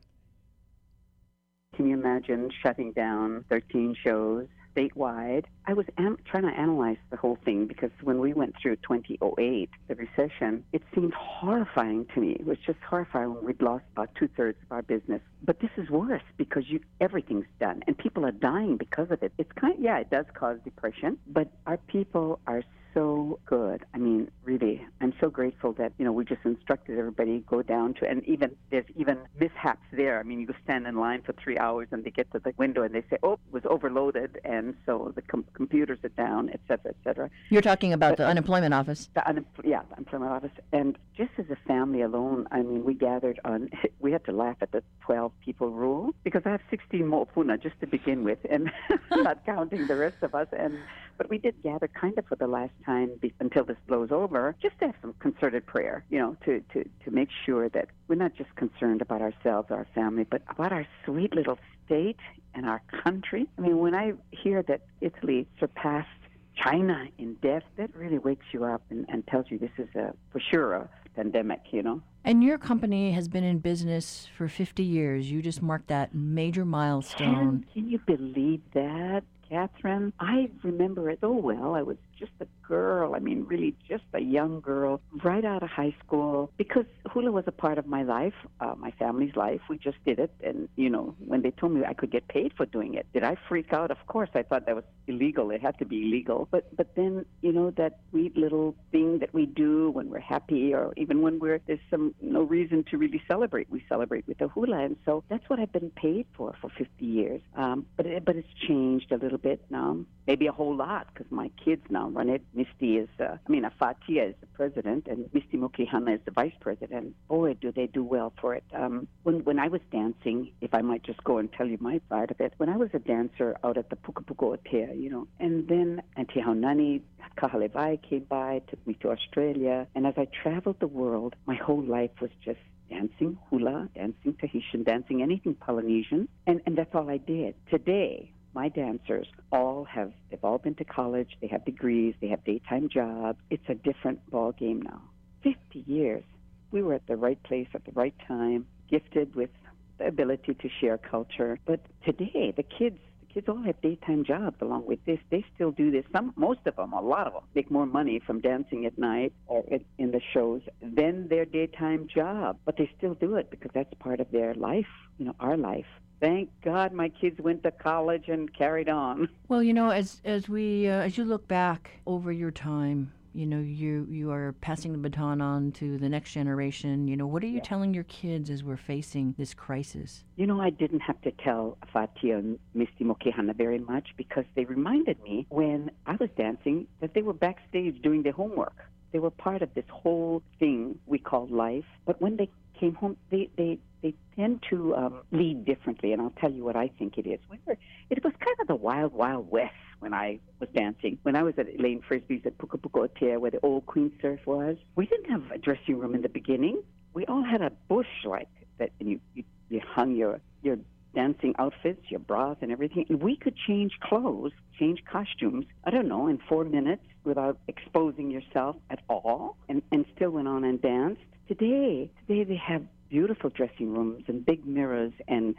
Can 1.74 1.88
you 1.88 1.94
imagine 1.94 2.50
shutting 2.62 2.92
down 2.92 3.46
13 3.48 3.96
shows 4.04 4.46
statewide. 4.74 5.44
I 5.66 5.72
was 5.72 5.86
am- 5.98 6.18
trying 6.24 6.44
to 6.44 6.58
analyze 6.58 6.96
the 7.10 7.16
whole 7.16 7.38
thing 7.44 7.66
because 7.66 7.90
when 8.02 8.20
we 8.20 8.32
went 8.32 8.54
through 8.60 8.76
2008, 8.76 9.70
the 9.88 9.94
recession, 9.94 10.64
it 10.72 10.82
seemed 10.94 11.14
horrifying 11.14 12.06
to 12.14 12.20
me. 12.20 12.32
It 12.32 12.46
was 12.46 12.58
just 12.66 12.78
horrifying 12.80 13.34
when 13.34 13.44
we'd 13.44 13.62
lost 13.62 13.84
about 13.92 14.14
two 14.14 14.28
thirds 14.36 14.58
of 14.64 14.72
our 14.72 14.82
business. 14.82 15.20
But 15.42 15.60
this 15.60 15.70
is 15.76 15.90
worse 15.90 16.22
because 16.36 16.64
you 16.68 16.80
everything's 17.00 17.46
done 17.60 17.82
and 17.86 17.96
people 17.96 18.24
are 18.24 18.32
dying 18.32 18.76
because 18.76 19.10
of 19.10 19.22
it. 19.22 19.32
It's 19.38 19.52
kind, 19.52 19.74
of, 19.74 19.80
yeah, 19.80 19.98
it 19.98 20.10
does 20.10 20.26
cause 20.34 20.58
depression, 20.64 21.18
but 21.26 21.48
our 21.66 21.76
people 21.76 22.40
are 22.46 22.62
so 22.95 23.40
good. 23.45 23.84
I 23.92 23.99
mean, 23.99 24.30
really, 24.45 24.86
I'm 25.01 25.12
so 25.20 25.28
grateful 25.28 25.72
that 25.74 25.92
you 25.99 26.05
know 26.05 26.12
we 26.12 26.24
just 26.24 26.45
instructed 26.45 26.99
everybody 26.99 27.40
go 27.40 27.62
down 27.62 27.95
to, 27.95 28.09
and 28.09 28.24
even 28.24 28.57
there's 28.70 28.86
even 28.97 29.18
mishaps 29.38 29.82
there. 29.92 30.18
I 30.20 30.22
mean, 30.22 30.40
you 30.40 30.49
stand 30.62 30.86
in 30.86 30.97
line 30.97 31.22
for 31.22 31.32
three 31.32 31.59
hours 31.59 31.88
and 31.90 32.05
they 32.05 32.11
get 32.11 32.30
to 32.32 32.38
the 32.38 32.55
window 32.57 32.82
and 32.82 32.95
they 32.95 33.03
say, 33.11 33.18
"Oh, 33.22 33.34
it 33.34 33.40
was 33.51 33.64
overloaded," 33.66 34.40
and 34.45 34.76
so 34.86 35.12
the 35.14 35.22
com- 35.22 35.45
computers 35.53 35.99
are 36.05 36.09
down, 36.11 36.49
et 36.51 36.61
cetera, 36.68 36.90
et 36.90 36.97
cetera. 37.05 37.30
You're 37.51 37.62
talking 37.62 37.92
about 37.92 38.16
the 38.16 38.26
unemployment 38.26 38.72
office. 38.72 39.09
The 39.14 39.28
un- 39.28 39.45
yeah, 39.64 39.82
the 39.88 39.97
unemployment 39.97 40.32
office, 40.32 40.53
and 40.72 40.97
just 41.16 41.32
as 41.38 41.47
a 41.51 41.57
family 41.66 42.03
alone, 42.03 42.47
I 42.53 42.62
mean, 42.62 42.84
we 42.84 42.95
gathered 42.95 43.40
on. 43.45 43.70
We 44.01 44.12
had 44.12 44.24
to 44.26 44.32
laugh 44.32 44.59
at 44.61 44.70
the 44.70 44.82
12 45.07 45.32
people 45.42 45.70
rule 45.70 46.14
because 46.24 46.42
I 46.45 46.51
have 46.51 46.61
16 46.68 47.07
more 47.07 47.24
puna 47.24 47.57
just 47.57 47.80
to 47.80 47.86
begin 47.86 48.22
with, 48.22 48.38
and 48.51 48.70
not 49.11 49.47
counting 49.47 49.86
the 49.86 49.97
rest 49.97 50.16
of 50.22 50.34
us, 50.34 50.49
and 50.53 50.76
but 51.16 51.30
we 51.30 51.38
did 51.38 51.55
gather 51.62 51.88
kind 51.88 52.18
of 52.18 52.26
for 52.26 52.36
the 52.36 52.47
last 52.47 52.72
time 52.85 53.11
be, 53.20 53.32
until 53.41 53.64
this 53.64 53.76
blows 53.87 54.11
over, 54.11 54.55
just 54.61 54.78
to 54.80 54.87
have 54.87 54.95
some 55.01 55.14
concerted 55.18 55.66
prayer, 55.66 56.05
you 56.11 56.18
know, 56.18 56.37
to, 56.45 56.61
to, 56.72 56.85
to 57.05 57.11
make 57.11 57.28
sure 57.45 57.68
that 57.70 57.89
we're 58.09 58.14
not 58.14 58.35
just 58.35 58.55
concerned 58.57 59.03
about 59.03 59.22
ourselves, 59.22 59.70
our 59.70 59.87
family, 59.95 60.24
but 60.24 60.43
about 60.49 60.72
our 60.72 60.87
sweet 61.05 61.35
little 61.35 61.59
state 61.87 62.18
and 62.55 62.66
our 62.66 62.82
country. 63.03 63.47
I 63.59 63.61
mean, 63.61 63.78
when 63.78 63.95
I 63.95 64.12
hear 64.30 64.62
that 64.64 64.82
Italy 65.01 65.47
surpassed 65.59 66.09
China 66.57 67.07
in 67.18 67.35
death, 67.43 67.64
that 67.76 67.95
really 67.95 68.18
wakes 68.18 68.47
you 68.53 68.64
up 68.64 68.82
and, 68.91 69.07
and 69.09 69.26
tells 69.26 69.47
you 69.51 69.59
this 69.59 69.70
is 69.78 69.89
a, 69.95 70.14
for 70.30 70.41
sure 70.41 70.74
a 70.74 70.89
pandemic, 71.16 71.61
you 71.70 71.82
know. 71.82 72.01
And 72.24 72.43
your 72.43 72.59
company 72.59 73.12
has 73.12 73.28
been 73.28 73.45
in 73.45 73.59
business 73.59 74.28
for 74.37 74.49
50 74.49 74.82
years. 74.82 75.30
You 75.30 75.43
just 75.43 75.62
marked 75.62 75.89
that 75.89 76.14
major 76.14 76.64
milestone. 76.64 77.35
Can, 77.35 77.66
can 77.72 77.89
you 77.91 77.99
believe 77.99 78.62
that? 78.72 79.24
Catherine. 79.49 80.12
I 80.18 80.51
remember 80.62 81.11
it 81.11 81.18
so 81.20 81.32
well. 81.32 81.74
I 81.74 81.82
was 81.82 81.97
just 82.18 82.32
a 82.40 82.46
girl. 82.66 83.14
I 83.14 83.18
mean, 83.18 83.44
really 83.46 83.74
just 83.88 84.04
a 84.12 84.20
young 84.20 84.60
girl 84.60 85.00
right 85.22 85.44
out 85.44 85.62
of 85.62 85.68
high 85.68 85.94
school 86.04 86.50
because 86.56 86.86
hula 87.10 87.30
was 87.30 87.44
a 87.46 87.52
part 87.52 87.78
of 87.78 87.86
my 87.86 88.02
life, 88.02 88.34
uh, 88.60 88.74
my 88.76 88.90
family's 88.92 89.36
life. 89.36 89.60
We 89.68 89.78
just 89.78 89.98
did 90.04 90.18
it. 90.18 90.32
And, 90.42 90.68
you 90.76 90.90
know, 90.90 91.14
when 91.18 91.42
they 91.42 91.50
told 91.50 91.72
me 91.72 91.82
I 91.86 91.94
could 91.94 92.10
get 92.10 92.28
paid 92.28 92.52
for 92.56 92.66
doing 92.66 92.94
it, 92.94 93.06
did 93.12 93.24
I 93.24 93.36
freak 93.48 93.72
out? 93.72 93.90
Of 93.90 93.98
course, 94.06 94.30
I 94.34 94.42
thought 94.42 94.66
that 94.66 94.74
was 94.74 94.84
illegal. 95.06 95.50
It 95.50 95.60
had 95.60 95.78
to 95.78 95.84
be 95.84 96.02
illegal. 96.02 96.48
But, 96.50 96.74
but 96.76 96.94
then, 96.96 97.24
you 97.42 97.52
know, 97.52 97.70
that 97.72 97.98
sweet 98.10 98.36
little 98.36 98.74
thing 98.92 99.18
that 99.18 99.32
we 99.34 99.46
do 99.46 99.90
when 99.90 100.10
we're 100.10 100.20
happy 100.20 100.74
or 100.74 100.92
even 100.96 101.22
when 101.22 101.38
we're, 101.38 101.60
there's 101.66 101.80
some, 101.90 102.14
no 102.20 102.42
reason 102.42 102.84
to 102.90 102.98
really 102.98 103.22
celebrate. 103.28 103.70
We 103.70 103.84
celebrate 103.88 104.26
with 104.26 104.38
the 104.38 104.48
hula. 104.48 104.78
And 104.78 104.96
so 105.04 105.24
that's 105.28 105.48
what 105.48 105.58
I've 105.58 105.72
been 105.72 105.90
paid 105.90 106.26
for 106.36 106.54
for 106.60 106.70
50 106.70 107.04
years. 107.04 107.40
Um, 107.56 107.86
but, 107.96 108.06
it, 108.06 108.24
but 108.24 108.36
it's 108.36 108.48
changed 108.66 109.12
a 109.12 109.16
little 109.16 109.38
bit 109.38 109.64
now, 109.70 109.98
maybe 110.26 110.46
a 110.46 110.52
whole 110.52 110.74
lot 110.74 111.08
because 111.12 111.30
my 111.30 111.50
kids 111.64 111.82
now 111.90 112.03
run 112.11 112.28
it. 112.28 112.42
Misty 112.55 112.96
is, 112.98 113.09
uh, 113.20 113.36
I 113.46 113.50
mean, 113.50 113.64
Afatia 113.64 114.30
is 114.30 114.34
the 114.40 114.46
president, 114.55 115.07
and 115.07 115.28
Misty 115.32 115.57
Mokihana 115.57 116.14
is 116.14 116.20
the 116.24 116.30
vice 116.30 116.55
president. 116.61 117.14
Boy, 117.28 117.55
do 117.55 117.72
they 117.72 117.86
do 117.86 118.02
well 118.02 118.32
for 118.40 118.55
it. 118.55 118.64
Um, 118.72 119.09
when 119.22 119.44
when 119.44 119.59
I 119.59 119.68
was 119.68 119.80
dancing, 119.90 120.52
if 120.61 120.74
I 120.74 120.82
might 120.82 121.02
just 121.02 121.22
go 121.24 121.38
and 121.38 121.52
tell 121.52 121.66
you 121.66 121.78
my 121.80 122.00
side 122.09 122.30
of 122.30 122.40
it, 122.40 122.55
when 122.57 122.68
I 122.68 122.76
was 122.76 122.90
a 122.94 122.98
dancer 122.98 123.57
out 123.64 123.76
at 123.78 123.90
the 123.90 123.96
Pukapuko 123.96 124.57
Otea, 124.57 125.00
you 125.00 125.11
know, 125.11 125.26
and 125.40 125.68
then 125.68 126.02
Auntie 126.16 126.40
Haunani 126.40 127.02
Kahalewai 127.36 128.00
came 128.02 128.24
by, 128.24 128.62
took 128.68 128.84
me 128.86 128.94
to 129.00 129.11
Australia, 129.11 129.86
and 129.94 130.07
as 130.07 130.14
I 130.16 130.26
traveled 130.26 130.80
the 130.80 130.86
world, 130.86 131.34
my 131.46 131.57
whole 131.57 131.82
life 131.82 132.11
was 132.20 132.30
just 132.44 132.61
dancing 132.90 133.38
hula, 133.48 133.88
dancing 133.94 134.34
Tahitian, 134.34 134.84
dancing 134.84 135.22
anything 135.22 135.55
Polynesian, 135.55 136.28
and, 136.46 136.61
and 136.66 136.76
that's 136.76 136.94
all 136.94 137.11
I 137.11 137.16
did. 137.16 137.55
Today, 137.70 138.30
my 138.55 138.68
dancers 138.68 139.26
all 139.52 139.84
have 139.84 140.12
they've 140.30 140.44
all 140.44 140.59
been 140.59 140.74
to 140.76 140.84
college 140.84 141.36
they 141.40 141.46
have 141.46 141.64
degrees 141.64 142.14
they 142.20 142.28
have 142.28 142.42
daytime 142.44 142.88
jobs 142.88 143.38
it's 143.50 143.68
a 143.68 143.74
different 143.74 144.18
ball 144.30 144.52
game 144.52 144.80
now. 144.82 145.02
50 145.42 145.84
years 145.86 146.22
we 146.70 146.82
were 146.82 146.94
at 146.94 147.07
the 147.07 147.16
right 147.16 147.42
place 147.42 147.68
at 147.74 147.84
the 147.84 147.92
right 147.92 148.14
time 148.26 148.66
gifted 148.90 149.34
with 149.34 149.50
the 149.98 150.07
ability 150.07 150.55
to 150.55 150.68
share 150.80 150.98
culture. 150.98 151.59
But 151.66 151.80
today 152.05 152.52
the 152.57 152.64
kids 152.64 152.98
kids 153.35 153.49
all 153.49 153.62
have 153.62 153.80
daytime 153.82 154.24
jobs 154.24 154.57
along 154.62 154.87
with 154.87 155.05
this. 155.05 155.18
They 155.30 155.45
still 155.55 155.72
do 155.72 155.91
this. 155.91 156.05
Some 156.12 156.32
most 156.37 156.61
of 156.66 156.76
them 156.76 156.93
a 156.93 157.01
lot 157.01 157.26
of 157.26 157.32
them 157.32 157.43
make 157.55 157.70
more 157.70 157.87
money 157.87 158.20
from 158.24 158.41
dancing 158.41 158.87
at 158.87 158.97
night 158.97 159.32
or 159.47 159.64
in 159.99 160.12
the 160.12 160.20
shows 160.32 160.62
than 160.80 161.28
their 161.28 161.45
daytime 161.45 162.07
job 162.07 162.59
but 162.64 162.76
they 162.76 162.91
still 162.97 163.14
do 163.14 163.35
it 163.37 163.51
because 163.51 163.70
that's 163.74 163.93
part 163.99 164.20
of 164.20 164.30
their 164.30 164.55
life 164.55 164.87
you 165.18 165.24
know 165.24 165.35
our 165.41 165.57
life. 165.57 165.87
Thank 166.20 166.49
God 166.62 166.93
my 166.93 167.09
kids 167.09 167.41
went 167.41 167.62
to 167.64 167.70
college 167.70 168.28
and 168.28 168.53
carried 168.55 168.89
on. 168.89 169.28
Well, 169.49 169.62
you 169.62 169.74
know, 169.74 169.91
as 169.91 170.20
as 170.24 170.49
we 170.49 170.89
uh, 170.89 171.03
as 171.03 171.18
you 171.18 171.24
look 171.24 171.47
back 171.49 172.01
over 172.07 172.32
your 172.32 172.51
time, 172.51 173.12
you 173.35 173.47
know, 173.47 173.59
you 173.59 174.07
you 174.09 174.30
are 174.30 174.53
passing 174.61 174.93
the 174.93 174.99
baton 174.99 175.41
on 175.41 175.72
to 175.72 175.99
the 175.99 176.09
next 176.09 176.32
generation. 176.32 177.09
You 177.09 177.16
know, 177.16 177.26
what 177.26 177.43
are 177.43 177.49
you 177.49 177.57
yeah. 177.57 177.62
telling 177.62 177.93
your 177.93 178.05
kids 178.05 178.49
as 178.49 178.62
we're 178.62 178.76
facing 178.76 179.35
this 179.37 179.53
crisis? 179.53 180.24
You 180.37 180.47
know, 180.47 180.61
I 180.61 180.70
didn't 180.70 181.01
have 181.01 181.20
to 181.22 181.32
tell 181.32 181.76
Fatia 181.93 182.39
and 182.39 182.59
Misty 182.74 183.05
Mokihana 183.05 183.57
very 183.57 183.80
much 183.80 184.11
because 184.16 184.45
they 184.55 184.64
reminded 184.64 185.20
me 185.22 185.47
when 185.49 185.91
I 186.07 186.16
was 186.16 186.30
dancing 186.37 186.87
that 187.01 187.14
they 187.14 187.22
were 187.22 187.32
backstage 187.32 188.01
doing 188.03 188.22
their 188.22 188.32
homework. 188.32 188.76
They 189.14 189.20
were 189.20 189.30
part 189.30 189.62
of 189.62 189.72
this 189.74 189.84
whole 189.88 190.42
thing 190.58 190.98
we 191.06 191.20
call 191.20 191.46
life. 191.46 191.84
But 192.04 192.20
when 192.20 192.36
they 192.36 192.50
came 192.80 192.96
home, 192.96 193.16
they 193.30 193.48
they 193.56 193.78
they 194.02 194.12
tend 194.34 194.64
to 194.70 194.96
um, 194.96 195.20
lead 195.30 195.64
differently, 195.64 196.12
and 196.12 196.20
I'll 196.20 196.34
tell 196.40 196.50
you 196.50 196.64
what 196.64 196.74
I 196.74 196.88
think 196.98 197.16
it 197.16 197.24
is. 197.24 197.38
We 197.48 197.60
were, 197.64 197.76
it 198.10 198.24
was 198.24 198.32
kind 198.40 198.56
of 198.60 198.66
the 198.66 198.74
wild, 198.74 199.12
wild 199.12 199.48
west 199.48 199.72
when 200.00 200.12
I 200.12 200.40
was 200.58 200.68
dancing. 200.74 201.16
When 201.22 201.36
I 201.36 201.44
was 201.44 201.54
at 201.58 201.68
Elaine 201.78 202.02
Frisbie's 202.02 202.42
at 202.44 202.58
Pukapuko 202.58 203.08
Otea, 203.08 203.38
where 203.38 203.52
the 203.52 203.60
old 203.62 203.86
Queen 203.86 204.10
Surf 204.20 204.40
was, 204.46 204.76
we 204.96 205.06
didn't 205.06 205.30
have 205.30 205.48
a 205.52 205.58
dressing 205.58 205.96
room 205.96 206.16
in 206.16 206.22
the 206.22 206.28
beginning. 206.28 206.82
We 207.12 207.24
all 207.26 207.44
had 207.44 207.62
a 207.62 207.70
bush 207.88 208.24
like 208.24 208.48
that, 208.78 208.90
and 208.98 209.08
you, 209.08 209.20
you, 209.36 209.44
you 209.70 209.80
hung 209.80 210.16
your 210.16 210.40
your 210.64 210.78
dancing 211.14 211.54
outfits, 211.58 212.10
your 212.10 212.20
bras, 212.20 212.56
and 212.60 212.70
everything. 212.70 213.06
And 213.08 213.22
we 213.22 213.36
could 213.36 213.56
change 213.56 213.92
clothes, 214.00 214.52
change 214.78 215.04
costumes, 215.10 215.66
I 215.84 215.90
don't 215.90 216.08
know, 216.08 216.26
in 216.26 216.38
four 216.48 216.64
minutes 216.64 217.04
without 217.24 217.58
exposing 217.68 218.30
yourself 218.30 218.76
at 218.90 219.00
all, 219.08 219.56
and, 219.68 219.82
and 219.90 220.04
still 220.14 220.30
went 220.30 220.48
on 220.48 220.64
and 220.64 220.80
danced. 220.82 221.22
Today, 221.48 222.10
today 222.26 222.44
they 222.44 222.56
have 222.56 222.82
beautiful 223.14 223.48
dressing 223.50 223.92
rooms 223.94 224.24
and 224.26 224.44
big 224.44 224.66
mirrors 224.66 225.12
and 225.28 225.54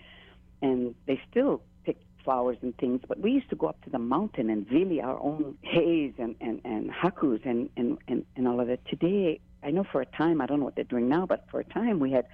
and 0.62 0.96
they 1.06 1.20
still 1.32 1.62
pick 1.86 1.98
flowers 2.24 2.58
and 2.62 2.76
things 2.78 3.00
but 3.08 3.20
we 3.22 3.32
used 3.32 3.50
to 3.50 3.56
go 3.56 3.68
up 3.68 3.82
to 3.82 3.90
the 3.90 4.00
mountain 4.00 4.50
and 4.50 4.70
really 4.70 5.00
our 5.00 5.18
own 5.22 5.58
haze 5.62 6.14
and 6.18 6.36
and 6.42 6.60
and 6.66 6.92
hakus 6.92 7.46
and 7.46 7.70
and 7.78 7.98
and, 8.10 8.26
and 8.36 8.48
all 8.48 8.60
of 8.60 8.68
that 8.68 8.86
today 8.88 9.40
i 9.64 9.72
know 9.72 9.86
for 9.90 10.02
a 10.02 10.06
time 10.06 10.42
i 10.42 10.46
don't 10.46 10.60
know 10.60 10.66
what 10.66 10.76
they're 10.76 10.84
doing 10.84 11.08
now 11.08 11.26
but 11.26 11.46
for 11.50 11.62
a 11.62 11.64
time 11.64 11.98
we 12.00 12.12
had 12.12 12.26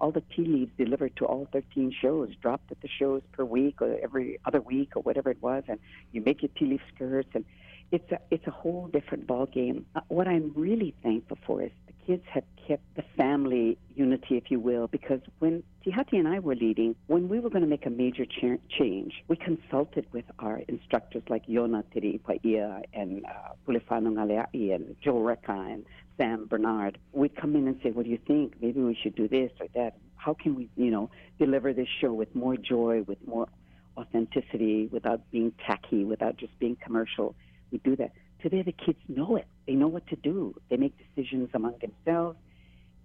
all 0.00 0.10
the 0.10 0.22
tea 0.34 0.44
leaves 0.44 0.72
delivered 0.78 1.14
to 1.16 1.26
all 1.26 1.46
13 1.52 1.92
shows, 2.00 2.30
dropped 2.40 2.72
at 2.72 2.80
the 2.80 2.88
shows 2.88 3.22
per 3.32 3.44
week 3.44 3.82
or 3.82 3.98
every 4.02 4.38
other 4.44 4.60
week 4.60 4.96
or 4.96 5.02
whatever 5.02 5.30
it 5.30 5.42
was, 5.42 5.62
and 5.68 5.78
you 6.12 6.22
make 6.22 6.42
your 6.42 6.50
tea 6.58 6.66
leaf 6.66 6.80
skirts, 6.94 7.28
and 7.34 7.44
it's 7.92 8.10
a 8.10 8.18
it's 8.30 8.46
a 8.46 8.50
whole 8.50 8.88
different 8.88 9.26
ball 9.26 9.46
game. 9.46 9.86
Uh, 9.94 10.00
what 10.08 10.26
I'm 10.26 10.52
really 10.54 10.94
thankful 11.02 11.38
for 11.46 11.62
is 11.62 11.72
kids 12.06 12.22
have 12.32 12.44
kept 12.66 12.82
the 12.96 13.04
family 13.16 13.78
unity, 13.94 14.36
if 14.36 14.50
you 14.50 14.60
will, 14.60 14.86
because 14.86 15.20
when 15.38 15.62
Tihati 15.84 16.14
and 16.14 16.28
I 16.28 16.38
were 16.38 16.54
leading, 16.54 16.94
when 17.06 17.28
we 17.28 17.40
were 17.40 17.50
going 17.50 17.62
to 17.62 17.68
make 17.68 17.86
a 17.86 17.90
major 17.90 18.24
ch- 18.24 18.60
change, 18.68 19.22
we 19.28 19.36
consulted 19.36 20.06
with 20.12 20.24
our 20.38 20.58
instructors 20.68 21.22
like 21.28 21.46
Yona 21.46 21.84
Tiri 21.94 22.20
Paia 22.22 22.82
and 22.92 23.24
uh, 23.24 23.54
Pulefano 23.66 24.10
Ngaleai 24.10 24.74
and 24.74 24.96
Joe 25.02 25.18
Reka 25.20 25.52
and 25.52 25.84
Sam 26.16 26.46
Bernard. 26.46 26.98
We'd 27.12 27.34
come 27.34 27.56
in 27.56 27.66
and 27.66 27.80
say, 27.82 27.90
what 27.90 28.04
do 28.04 28.10
you 28.10 28.18
think? 28.26 28.54
Maybe 28.60 28.80
we 28.80 28.94
should 29.02 29.14
do 29.14 29.26
this 29.28 29.50
or 29.60 29.66
that. 29.74 29.96
How 30.16 30.34
can 30.34 30.54
we, 30.54 30.68
you 30.76 30.90
know, 30.90 31.10
deliver 31.38 31.72
this 31.72 31.88
show 32.00 32.12
with 32.12 32.34
more 32.34 32.56
joy, 32.56 33.02
with 33.06 33.18
more 33.26 33.48
authenticity, 33.96 34.88
without 34.92 35.22
being 35.30 35.52
tacky, 35.66 36.04
without 36.04 36.36
just 36.36 36.58
being 36.58 36.76
commercial? 36.76 37.34
We 37.72 37.78
do 37.78 37.96
that. 37.96 38.12
Today, 38.42 38.62
the 38.62 38.72
kids 38.72 38.98
know 39.08 39.36
it. 39.36 39.46
They 39.66 39.74
know 39.74 39.88
what 39.88 40.06
to 40.08 40.16
do. 40.16 40.54
They 40.68 40.76
make 40.76 40.94
decisions 41.14 41.50
among 41.54 41.74
themselves 41.80 42.36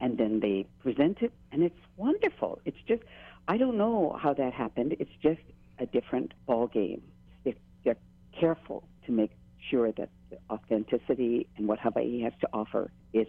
and 0.01 0.17
then 0.17 0.39
they 0.39 0.65
present 0.81 1.19
it, 1.21 1.31
and 1.51 1.63
it's 1.63 1.79
wonderful. 1.97 2.59
It's 2.65 2.77
just, 2.87 3.03
I 3.47 3.57
don't 3.57 3.77
know 3.77 4.17
how 4.21 4.33
that 4.33 4.53
happened. 4.53 4.95
It's 4.99 5.11
just 5.21 5.41
a 5.79 5.85
different 5.85 6.33
ball 6.45 6.67
game. 6.67 7.01
If 7.43 7.55
they're 7.83 7.97
careful 8.39 8.83
to 9.05 9.11
make 9.11 9.31
sure 9.69 9.91
that 9.93 10.09
the 10.29 10.37
authenticity 10.49 11.47
and 11.57 11.67
what 11.67 11.79
Hawaii 11.79 12.21
has 12.21 12.33
to 12.41 12.49
offer 12.53 12.91
is 13.13 13.27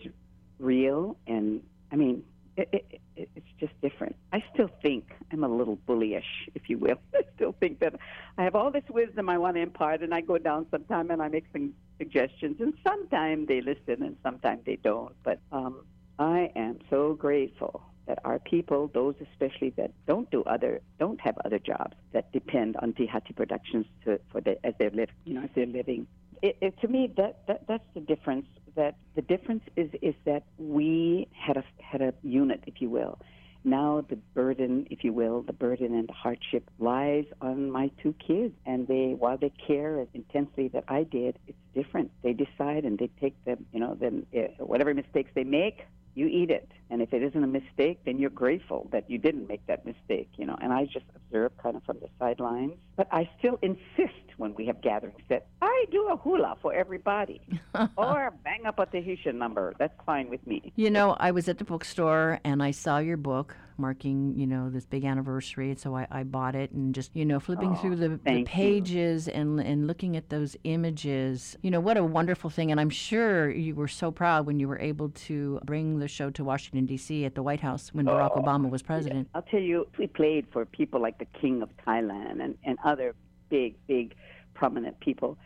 real, 0.59 1.17
and 1.27 1.63
I 1.93 1.97
mean, 1.97 2.25
it, 2.57 2.69
it, 2.73 3.01
it, 3.17 3.31
it's 3.37 3.47
just 3.61 3.79
different. 3.81 4.17
I 4.33 4.43
still 4.53 4.71
think 4.83 5.13
I'm 5.31 5.45
a 5.45 5.49
little 5.49 5.79
bullyish, 5.89 6.49
if 6.55 6.69
you 6.69 6.79
will. 6.79 6.99
I 7.15 7.23
still 7.37 7.55
think 7.59 7.81
that 7.81 7.95
I 8.39 8.45
have 8.45 8.55
all 8.55 8.71
this 8.71 8.85
wisdom 8.89 9.29
I 9.29 9.39
want 9.39 9.57
to 9.57 9.63
impart, 9.63 10.03
and 10.03 10.13
I 10.15 10.21
go 10.21 10.39
down 10.39 10.67
sometime 10.71 11.11
and 11.11 11.23
I 11.23 11.29
make 11.29 11.45
some 11.53 11.75
suggestions, 11.99 12.57
and 12.61 12.75
sometimes 12.87 13.49
they 13.49 13.61
listen 13.61 14.03
and 14.03 14.17
sometimes 14.23 14.61
they 14.65 14.77
don't. 14.77 15.15
But 15.23 15.41
um, 15.53 15.85
I 16.19 16.51
am 16.57 16.79
so 16.91 17.15
grateful 17.15 17.83
that 18.07 18.19
our 18.25 18.39
people, 18.39 18.91
those 18.95 19.15
especially 19.33 19.71
that 19.71 19.91
don't 20.07 20.31
do 20.31 20.43
other, 20.45 20.81
don't 20.99 21.21
have 21.21 21.37
other 21.45 21.59
jobs 21.59 21.97
that 22.13 22.33
depend 22.33 22.77
on 22.77 22.93
Tihati 22.93 23.35
Productions 23.35 23.87
to, 24.05 24.21
for 24.31 24.41
the, 24.41 24.65
as 24.65 24.75
their 24.79 24.91
live, 24.91 25.09
you 25.25 25.35
know, 25.35 25.43
as 25.43 25.51
their 25.55 25.67
living. 25.67 26.07
It, 26.43 26.57
it, 26.61 26.81
to 26.81 26.89
me, 26.89 27.13
that, 27.17 27.47
that 27.49 27.67
that's 27.67 27.85
the 27.95 28.01
difference. 28.01 28.47
That 28.77 28.97
the 29.15 29.23
difference 29.23 29.63
is 29.75 29.91
is 30.03 30.15
that 30.27 30.43
we 30.59 31.29
had 31.33 31.57
a 31.57 31.65
had 31.83 32.03
a 32.03 32.13
unit, 32.23 32.63
if 32.67 32.83
you 32.83 32.91
will. 32.91 33.19
Now 33.67 34.05
the 34.09 34.15
burden, 34.15 34.87
if 34.93 35.03
you 35.03 35.13
will, 35.13 35.43
the 35.43 35.53
burden 35.53 35.93
and 35.93 36.09
the 36.09 36.13
hardship 36.13 36.71
lies 36.79 37.25
on 37.41 37.69
my 37.69 37.91
two 38.01 38.15
kids, 38.25 38.55
and 38.65 38.87
they, 38.87 39.17
while 39.19 39.37
they 39.37 39.53
care 39.67 39.99
as 39.99 40.07
intensely 40.15 40.69
that 40.69 40.85
I 40.87 41.03
did, 41.03 41.37
it's 41.49 41.59
different. 41.75 42.13
They 42.23 42.33
decide 42.33 42.85
and 42.85 42.97
they 42.97 43.11
take 43.21 43.35
them, 43.45 43.67
you 43.73 43.81
know, 43.81 43.97
then 44.01 44.25
uh, 44.33 44.65
whatever 44.65 44.95
mistakes 44.95 45.33
they 45.35 45.43
make, 45.43 45.85
you 46.17 46.27
eat 46.27 46.51
it. 46.51 46.71
And 46.89 47.03
if 47.03 47.13
it 47.13 47.23
isn't 47.23 47.43
a 47.43 47.47
mistake, 47.47 48.01
then 48.05 48.19
you're 48.19 48.31
grateful 48.31 48.89
that 48.93 49.11
you 49.11 49.19
didn't 49.19 49.49
make 49.49 49.67
that 49.67 49.85
mistake, 49.85 50.31
you 50.37 50.47
know. 50.47 50.57
And 50.61 50.73
I 50.73 50.87
just 50.87 51.05
observe 51.15 51.53
kind 51.63 51.77
of 51.77 51.83
from 51.85 51.99
the 52.01 52.09
sidelines. 52.19 52.75
But 52.97 53.09
I 53.13 53.29
still 53.39 53.59
insist 53.61 54.15
when 54.39 54.55
we 54.55 54.67
have 54.67 54.81
gatherings 54.81 55.21
that 55.29 55.47
I 55.61 55.85
do 55.91 56.09
a 56.09 56.17
hula 56.17 56.57
for 56.63 56.73
everybody 56.73 57.41
or 57.97 58.33
bang 58.45 58.67
up 58.67 58.79
a 58.79 58.87
Tahitian 58.87 59.39
number. 59.39 59.75
That's 59.79 59.95
fine 60.05 60.31
with 60.31 60.47
me. 60.47 60.73
You 60.77 60.91
know, 60.91 61.17
I 61.21 61.31
was 61.33 61.49
at 61.49 61.59
the 61.59 61.65
bookstore 61.65 62.41
and 62.45 62.63
I 62.63 62.71
saw 62.71 62.99
your 62.99 63.17
book 63.17 63.57
marking, 63.79 64.35
you 64.39 64.47
know, 64.47 64.71
this 64.71 64.87
big 64.87 65.05
anniversary. 65.05 65.71
And 65.71 65.79
so 65.79 65.97
I, 65.97 66.07
I 66.11 66.23
bought 66.23 66.55
it 66.55 66.71
and 66.73 66.95
just, 66.95 67.11
you 67.15 67.25
know, 67.25 67.41
flipping 67.41 67.73
Oh, 67.73 67.75
through 67.77 67.97
the, 67.97 68.21
the 68.25 68.39
you. 68.41 68.45
pages 68.45 69.29
and, 69.29 69.61
and 69.61 69.87
looking 69.87 70.17
at 70.17 70.29
those 70.31 70.57
images. 70.65 71.57
You 71.63 71.71
know, 71.71 71.81
what 71.81 71.97
a 71.97 72.05
wonderful 72.05 72.51
thing. 72.51 72.71
And 72.71 72.81
I'm 72.81 72.91
sure 72.91 73.51
you 73.51 73.75
were 73.75 73.89
so 73.89 74.11
proud 74.11 74.47
when 74.47 74.59
you 74.61 74.69
were 74.69 74.79
able 74.79 75.11
to 75.11 75.61
bring 75.65 75.99
the 75.99 76.09
show 76.09 76.31
to 76.31 76.45
Washington, 76.45 76.87
D.C. 76.87 77.25
at 77.25 77.35
the 77.35 77.43
White 77.43 77.61
House 77.61 77.91
when 77.93 78.07
Barack 78.07 78.33
Oh, 78.35 78.43
Obama 78.43 78.71
was 78.71 78.83
president. 78.83 79.29
I'll 79.35 79.43
tell 79.43 79.61
you, 79.61 79.87
we 79.99 80.07
played 80.07 80.47
for 80.53 80.65
people 80.65 81.01
like 81.01 81.19
the 81.19 81.27
King 81.41 81.63
of 81.63 81.69
Thailand 81.87 82.43
and, 82.43 82.57
and 82.65 82.79
other 82.85 83.15
big, 83.49 83.75
big, 83.87 84.15
prominent 84.55 84.99
people. 85.01 85.39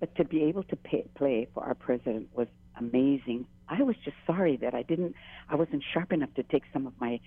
But 0.00 0.14
to 0.16 0.24
be 0.24 0.42
able 0.44 0.62
to 0.64 0.76
pay, 0.76 1.06
play 1.14 1.48
for 1.54 1.64
our 1.64 1.74
president 1.74 2.28
was 2.34 2.48
amazing. 2.78 3.46
I 3.68 3.82
was 3.82 3.96
just 4.04 4.16
sorry 4.26 4.56
that 4.58 4.74
I 4.74 4.82
didn't, 4.82 5.14
I 5.48 5.54
wasn't 5.56 5.82
sharp 5.92 6.12
enough 6.12 6.32
to 6.34 6.42
take 6.42 6.62
some 6.72 6.86
of 6.86 6.92
my 7.00 7.18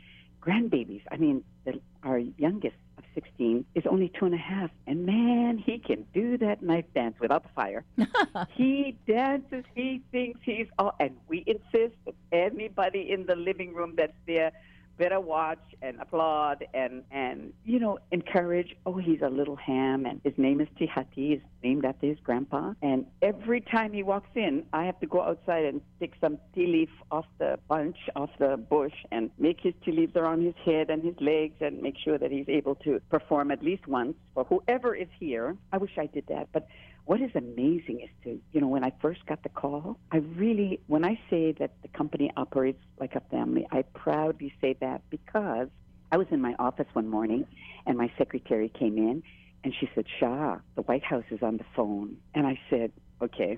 grandbabies. 0.41 1.01
I 1.11 1.17
mean, 1.17 1.43
the, 1.65 1.79
our 2.03 2.19
youngest 2.19 2.75
of 2.97 3.03
16 3.13 3.65
is 3.75 3.83
only 3.89 4.11
two 4.17 4.25
and 4.25 4.33
a 4.33 4.37
half, 4.37 4.69
and 4.87 5.05
man, 5.05 5.57
he 5.57 5.79
can 5.79 6.05
do 6.13 6.37
that 6.37 6.61
knife 6.61 6.85
dance 6.93 7.15
without 7.19 7.43
the 7.43 7.49
fire. 7.49 7.83
he 8.55 8.97
dances, 9.07 9.63
he 9.75 10.01
thinks 10.11 10.39
he's 10.43 10.67
all, 10.77 10.95
and 10.99 11.15
we 11.27 11.43
insist 11.47 11.95
that 12.05 12.15
anybody 12.31 13.11
in 13.11 13.25
the 13.25 13.35
living 13.35 13.73
room 13.73 13.93
that's 13.97 14.13
there 14.25 14.51
better 14.99 15.19
watch 15.19 15.63
and 15.81 15.99
applaud 16.01 16.65
and 16.73 17.03
and 17.09 17.53
you 17.63 17.79
know 17.79 17.97
encourage 18.11 18.75
oh 18.85 18.97
he's 18.97 19.21
a 19.21 19.29
little 19.29 19.55
ham 19.55 20.05
and 20.05 20.19
his 20.25 20.33
name 20.37 20.59
is 20.59 20.67
tihati 20.79 21.07
he's 21.15 21.39
named 21.63 21.83
after 21.85 22.07
his 22.07 22.17
grandpa. 22.23 22.73
And 22.81 23.05
every 23.21 23.61
time 23.61 23.93
he 23.93 24.03
walks 24.03 24.29
in 24.35 24.65
i 24.73 24.83
have 24.83 24.99
to 24.99 25.07
go 25.07 25.21
outside 25.21 25.65
and 25.65 25.81
take 25.99 26.13
some 26.19 26.37
tea 26.53 26.67
leaf 26.67 26.89
off 27.11 27.25
the 27.37 27.57
bunch 27.69 27.97
off 28.15 28.29
the 28.39 28.57
bush 28.57 28.93
and 29.11 29.31
make 29.39 29.59
his 29.61 29.73
tea 29.83 29.93
leaves 29.93 30.15
around 30.17 30.43
his 30.43 30.55
head 30.65 30.89
and 30.89 31.01
his 31.01 31.15
legs 31.21 31.55
and 31.61 31.81
make 31.81 31.95
sure 31.97 32.17
that 32.17 32.29
he's 32.29 32.49
able 32.49 32.75
to 32.75 33.01
perform 33.09 33.51
at 33.51 33.63
least 33.63 33.87
once 33.87 34.15
for 34.33 34.43
whoever 34.43 34.93
is 34.93 35.07
here. 35.17 35.55
I 35.71 35.77
wish 35.77 35.91
i 35.97 36.07
did 36.07 36.25
that 36.27 36.49
but 36.51 36.67
what 37.09 37.21
is 37.21 37.31
amazing 37.33 38.01
is 38.01 38.09
to, 38.23 38.39
you 38.51 38.61
know, 38.61 38.67
when 38.67 38.83
I 38.83 38.93
first 39.01 39.25
got 39.25 39.41
the 39.41 39.49
call, 39.49 39.97
I 40.11 40.17
really, 40.17 40.79
when 40.85 41.03
I 41.03 41.19
say 41.27 41.53
that 41.53 41.71
the 41.81 41.87
company 41.87 42.31
operates 42.37 42.83
like 42.99 43.15
a 43.15 43.19
family, 43.31 43.65
I 43.71 43.81
proudly 43.81 44.53
say 44.61 44.75
that 44.81 45.01
because 45.09 45.69
I 46.11 46.17
was 46.17 46.27
in 46.29 46.39
my 46.39 46.53
office 46.59 46.85
one 46.93 47.07
morning 47.07 47.47
and 47.87 47.97
my 47.97 48.11
secretary 48.15 48.69
came 48.69 48.99
in 48.99 49.23
and 49.63 49.73
she 49.79 49.89
said, 49.95 50.05
Cha, 50.19 50.59
the 50.75 50.83
White 50.83 51.03
House 51.03 51.23
is 51.31 51.41
on 51.41 51.57
the 51.57 51.65
phone. 51.75 52.15
And 52.35 52.45
I 52.45 52.59
said, 52.69 52.91
okay. 53.23 53.57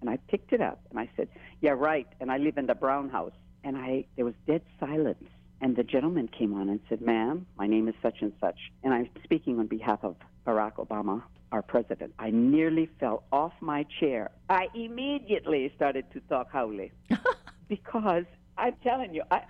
And 0.00 0.10
I 0.10 0.16
picked 0.28 0.52
it 0.52 0.60
up 0.60 0.80
and 0.90 0.98
I 0.98 1.08
said, 1.16 1.28
yeah, 1.60 1.76
right. 1.78 2.08
And 2.18 2.32
I 2.32 2.38
live 2.38 2.58
in 2.58 2.66
the 2.66 2.74
Brown 2.74 3.10
House. 3.10 3.30
And 3.62 3.76
I, 3.76 4.06
there 4.16 4.24
was 4.24 4.34
dead 4.48 4.62
silence. 4.80 5.22
And 5.60 5.76
the 5.76 5.84
gentleman 5.84 6.26
came 6.36 6.52
on 6.52 6.68
and 6.68 6.80
said, 6.88 7.00
ma'am, 7.00 7.46
my 7.56 7.68
name 7.68 7.86
is 7.86 7.94
such 8.02 8.22
and 8.22 8.32
such. 8.40 8.58
And 8.82 8.92
I'm 8.92 9.08
speaking 9.22 9.60
on 9.60 9.68
behalf 9.68 10.00
of 10.02 10.16
Barack 10.44 10.84
Obama, 10.84 11.22
our 11.52 11.62
president. 11.62 12.14
I 12.18 12.30
nearly 12.30 12.88
fell 13.00 13.24
off 13.32 13.52
my 13.60 13.86
chair. 14.00 14.30
I 14.48 14.68
immediately 14.74 15.72
started 15.76 16.04
to 16.12 16.20
talk 16.20 16.50
Haole 16.52 16.88
because 17.68 18.24
I'm 18.56 18.74
telling 18.82 19.14
you, 19.14 19.22
I, 19.30 19.42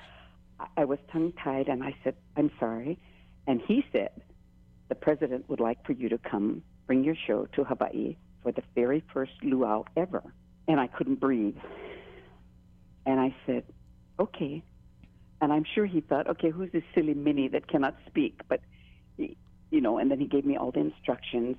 I 0.76 0.84
was 0.84 0.98
tongue 1.12 1.32
tied 1.42 1.68
and 1.68 1.82
I 1.82 1.94
said, 2.04 2.14
I'm 2.36 2.50
sorry. 2.60 2.98
And 3.46 3.60
he 3.66 3.84
said, 3.92 4.10
the 4.88 4.94
president 4.94 5.48
would 5.48 5.60
like 5.60 5.84
for 5.84 5.92
you 5.92 6.08
to 6.08 6.18
come 6.18 6.62
bring 6.86 7.04
your 7.04 7.16
show 7.26 7.46
to 7.54 7.64
Hawaii 7.64 8.16
for 8.42 8.52
the 8.52 8.62
very 8.74 9.02
first 9.12 9.32
luau 9.42 9.84
ever. 9.96 10.22
And 10.66 10.80
I 10.80 10.86
couldn't 10.86 11.20
breathe. 11.20 11.56
And 13.06 13.20
I 13.20 13.34
said, 13.46 13.64
okay. 14.18 14.62
And 15.40 15.52
I'm 15.52 15.64
sure 15.74 15.86
he 15.86 16.00
thought, 16.00 16.28
okay, 16.28 16.50
who's 16.50 16.70
this 16.72 16.82
silly 16.94 17.14
Minnie 17.14 17.48
that 17.48 17.68
cannot 17.68 17.96
speak? 18.06 18.40
But, 18.48 18.60
he, 19.16 19.36
you 19.70 19.80
know, 19.80 19.98
and 19.98 20.10
then 20.10 20.18
he 20.18 20.26
gave 20.26 20.44
me 20.44 20.56
all 20.56 20.72
the 20.72 20.80
instructions. 20.80 21.56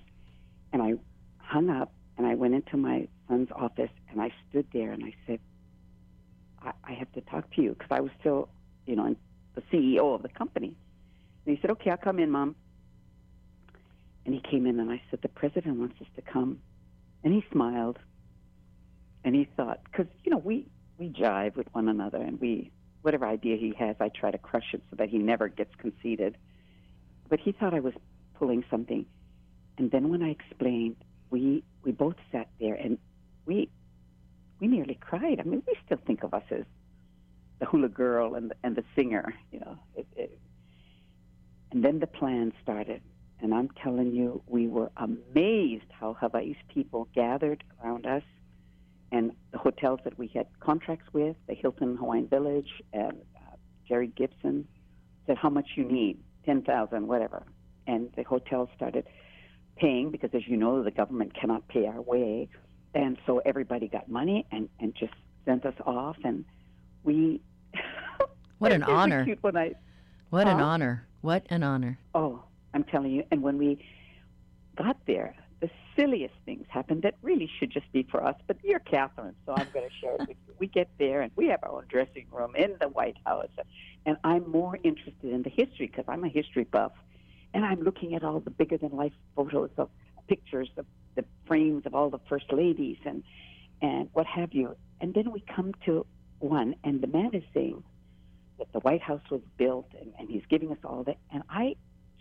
And 0.72 0.82
I 0.82 0.94
hung 1.38 1.70
up 1.70 1.92
and 2.18 2.28
I 2.28 2.36
went 2.36 2.54
into 2.54 2.78
my 2.78 3.08
son's 3.28 3.50
office 3.56 3.90
and 4.12 4.22
I 4.22 4.32
stood 4.50 4.68
there 4.74 4.92
and 4.92 5.04
I 5.04 5.14
said, 5.26 5.40
I, 6.62 6.74
I 6.84 6.94
have 6.94 7.12
to 7.14 7.22
talk 7.22 7.54
to 7.56 7.62
you 7.62 7.70
because 7.72 7.92
I 7.92 8.02
was 8.02 8.12
still, 8.20 8.50
you 8.86 8.96
know, 8.96 9.16
the 9.56 9.62
CEO 9.72 10.16
of 10.16 10.22
the 10.22 10.30
company. 10.30 10.76
And 11.46 11.56
he 11.56 11.62
said, 11.62 11.72
okay, 11.72 11.92
I'll 11.92 11.98
come 11.98 12.20
in, 12.20 12.30
Mom. 12.32 12.56
And 14.26 14.36
he 14.36 14.42
came 14.42 14.66
in 14.68 14.80
and 14.80 14.92
I 14.92 15.02
said, 15.10 15.22
the 15.22 15.30
president 15.30 15.80
wants 15.80 15.96
us 16.02 16.08
to 16.16 16.22
come. 16.22 16.60
And 17.24 17.34
he 17.34 17.44
smiled 17.52 17.98
and 19.24 19.36
he 19.36 19.48
thought, 19.58 19.82
because, 19.84 20.08
you 20.24 20.32
know, 20.32 20.38
we, 20.38 20.68
we 20.98 21.10
jive 21.10 21.56
with 21.56 21.68
one 21.74 21.90
another 21.90 22.18
and 22.18 22.40
we, 22.40 22.72
whatever 23.02 23.26
idea 23.26 23.58
he 23.58 23.74
has, 23.78 23.96
I 24.00 24.10
try 24.10 24.32
to 24.32 24.38
crush 24.38 24.74
it 24.74 24.82
so 24.90 24.96
that 24.98 25.10
he 25.10 25.18
never 25.18 25.48
gets 25.48 25.74
conceited. 25.76 26.38
But 27.30 27.40
he 27.40 27.52
thought 27.52 27.74
I 27.74 27.80
was 27.80 27.94
pulling 28.36 28.64
something. 28.70 29.06
And 29.80 29.90
then 29.92 30.10
when 30.10 30.22
I 30.22 30.30
explained, 30.30 30.98
we 31.32 31.64
we 31.84 31.92
both 31.94 32.18
sat 32.34 32.50
there 32.60 32.76
and 32.76 33.00
we 33.46 33.70
we 34.60 34.68
nearly 34.68 34.96
cried. 34.96 35.40
I 35.40 35.44
mean, 35.44 35.64
we 35.66 35.74
still 35.86 36.00
think 36.06 36.24
of 36.24 36.34
us 36.34 36.44
as 36.52 36.66
the 37.60 37.66
hula 37.66 37.88
girl 37.88 38.36
and 38.36 38.52
the, 38.52 38.56
and 38.62 38.76
the 38.76 38.84
singer, 38.96 39.34
you 39.52 39.62
know. 39.62 39.80
It, 39.96 40.06
it, 40.18 40.40
and 41.72 41.84
then 41.84 42.00
the 42.00 42.08
plan 42.08 42.52
started, 42.62 43.02
and 43.40 43.54
I'm 43.54 43.70
telling 43.82 44.12
you, 44.12 44.42
we 44.48 44.68
were 44.68 44.92
amazed 44.98 45.86
how 45.92 46.14
Hawaii's 46.20 46.58
people 46.68 47.08
gathered 47.16 47.64
around 47.82 48.06
us, 48.06 48.24
and 49.14 49.32
the 49.52 49.60
hotels 49.60 50.02
that 50.04 50.18
we 50.18 50.28
had 50.28 50.48
contracts 50.60 51.08
with, 51.14 51.38
the 51.48 51.54
Hilton 51.54 51.96
Hawaiian 51.96 52.28
Village 52.28 52.82
and 52.92 53.22
uh, 53.38 53.56
Jerry 53.88 54.08
Gibson, 54.08 54.68
said 55.26 55.38
how 55.38 55.50
much 55.50 55.70
you 55.76 55.86
need, 55.86 56.18
ten 56.46 56.64
thousand, 56.64 57.08
whatever, 57.08 57.44
and 57.88 58.12
the 58.18 58.24
hotels 58.24 58.68
started 58.76 59.06
paying 59.80 60.12
because, 60.12 60.30
as 60.34 60.48
you 60.48 60.58
know, 60.58 60.84
the 60.84 60.92
government 60.92 61.34
cannot 61.40 61.68
pay 61.68 61.86
our 61.88 62.02
way, 62.02 62.50
and 62.94 63.18
so 63.26 63.40
everybody 63.46 63.88
got 63.88 64.10
money 64.10 64.46
and 64.52 64.70
and 64.80 64.94
just 64.96 65.14
sent 65.46 65.66
us 65.66 65.76
off, 65.86 66.18
and 66.24 66.46
we. 67.04 67.42
What 68.60 68.72
an 68.72 68.84
honor. 68.98 69.24
cute 69.26 69.42
when 69.42 69.58
I- 69.58 69.76
What 70.30 70.48
an 70.48 70.60
honor. 70.60 71.08
What 71.22 71.46
an 71.50 71.64
honor. 71.64 71.98
Oh, 72.14 72.44
I'm 72.74 72.84
telling 72.84 73.12
you. 73.12 73.24
And 73.32 73.42
when 73.42 73.58
we 73.58 73.84
got 74.78 74.98
there, 75.06 75.36
the 75.60 75.70
silliest 75.96 76.34
things 76.46 76.66
happened 76.70 77.02
that 77.04 77.16
really 77.22 77.50
should 77.60 77.72
just 77.72 77.92
be 77.92 78.04
for 78.04 78.24
us. 78.24 78.36
But 78.48 78.58
you're 78.64 78.80
Catherine, 78.80 79.36
so 79.46 79.54
I'm 79.54 79.68
going 79.74 79.88
to 79.88 79.96
share 80.00 80.14
it 80.16 80.22
with 80.22 80.38
you. 80.48 80.54
We 80.60 80.68
get 80.68 80.90
there 80.98 81.22
and 81.22 81.32
we 81.36 81.48
have 81.48 81.60
our 81.64 81.72
own 81.72 81.86
dressing 81.90 82.26
room 82.32 82.56
in 82.56 82.76
the 82.80 82.88
White 82.88 83.18
House. 83.26 83.48
And 84.06 84.18
I'm 84.24 84.50
more 84.50 84.78
interested 84.84 85.32
in 85.34 85.44
the 85.44 85.50
history 85.50 85.88
because 85.88 86.06
I'm 86.08 86.24
a 86.24 86.30
history 86.30 86.64
buff. 86.66 86.94
And 87.54 87.66
I'm 87.66 87.82
looking 87.82 88.16
at 88.16 88.24
all 88.24 88.40
the 88.40 88.50
bigger 88.52 88.78
than 88.78 88.96
life 88.96 89.14
photos 89.36 89.72
of 89.78 89.90
pictures 90.28 90.70
of 90.78 90.86
the 91.16 91.26
frames 91.48 91.86
of 91.86 91.96
all 91.96 92.10
the 92.10 92.20
first 92.30 92.52
ladies 92.54 92.98
and 93.06 93.24
and 93.82 94.10
what 94.14 94.26
have 94.26 94.54
you. 94.54 94.76
And 95.02 95.14
then 95.14 95.32
we 95.32 95.42
come 95.56 95.74
to 95.86 96.06
one, 96.40 96.76
and 96.84 97.02
the 97.02 97.08
man 97.08 97.32
is 97.34 97.44
saying 97.54 97.84
that 98.58 98.72
the 98.74 98.80
White 98.80 99.02
House 99.02 99.22
was 99.32 99.42
built, 99.58 99.88
and, 100.00 100.12
and 100.20 100.30
he's 100.30 100.44
giving 100.50 100.72
us 100.72 100.78
all 100.84 101.04
that. 101.04 101.18
And 101.32 101.44
I 101.50 101.76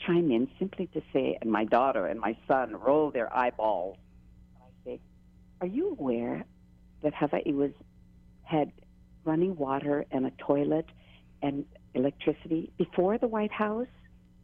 chime 0.07 0.31
in 0.31 0.49
simply 0.59 0.87
to 0.95 1.03
say, 1.13 1.37
and 1.41 1.51
my 1.51 1.65
daughter 1.65 2.07
and 2.07 2.21
my 2.21 2.37
son 2.47 2.77
roll 2.77 3.11
their 3.11 3.35
eyeballs. 3.37 3.97
I 4.61 4.85
say, 4.85 5.01
"Are 5.61 5.67
you 5.67 5.91
aware 5.91 6.45
that 7.03 7.15
Hawaii 7.15 7.53
was 7.53 7.73
had 8.43 8.73
running 9.25 9.57
water 9.57 10.07
and 10.11 10.27
a 10.27 10.31
toilet 10.39 10.87
and 11.43 11.65
electricity 11.95 12.71
before 12.79 13.19
the 13.19 13.29
White 13.29 13.53
House? 13.53 13.89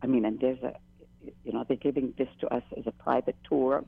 I 0.05 0.07
mean, 0.07 0.25
and 0.27 0.39
there's 0.39 0.63
a 0.63 0.75
you 1.45 1.53
know, 1.53 1.65
they're 1.67 1.77
giving 1.77 2.13
this 2.19 2.29
to 2.41 2.55
us 2.55 2.63
as 2.77 2.87
a 2.87 2.93
private 2.93 3.37
tour. 3.49 3.85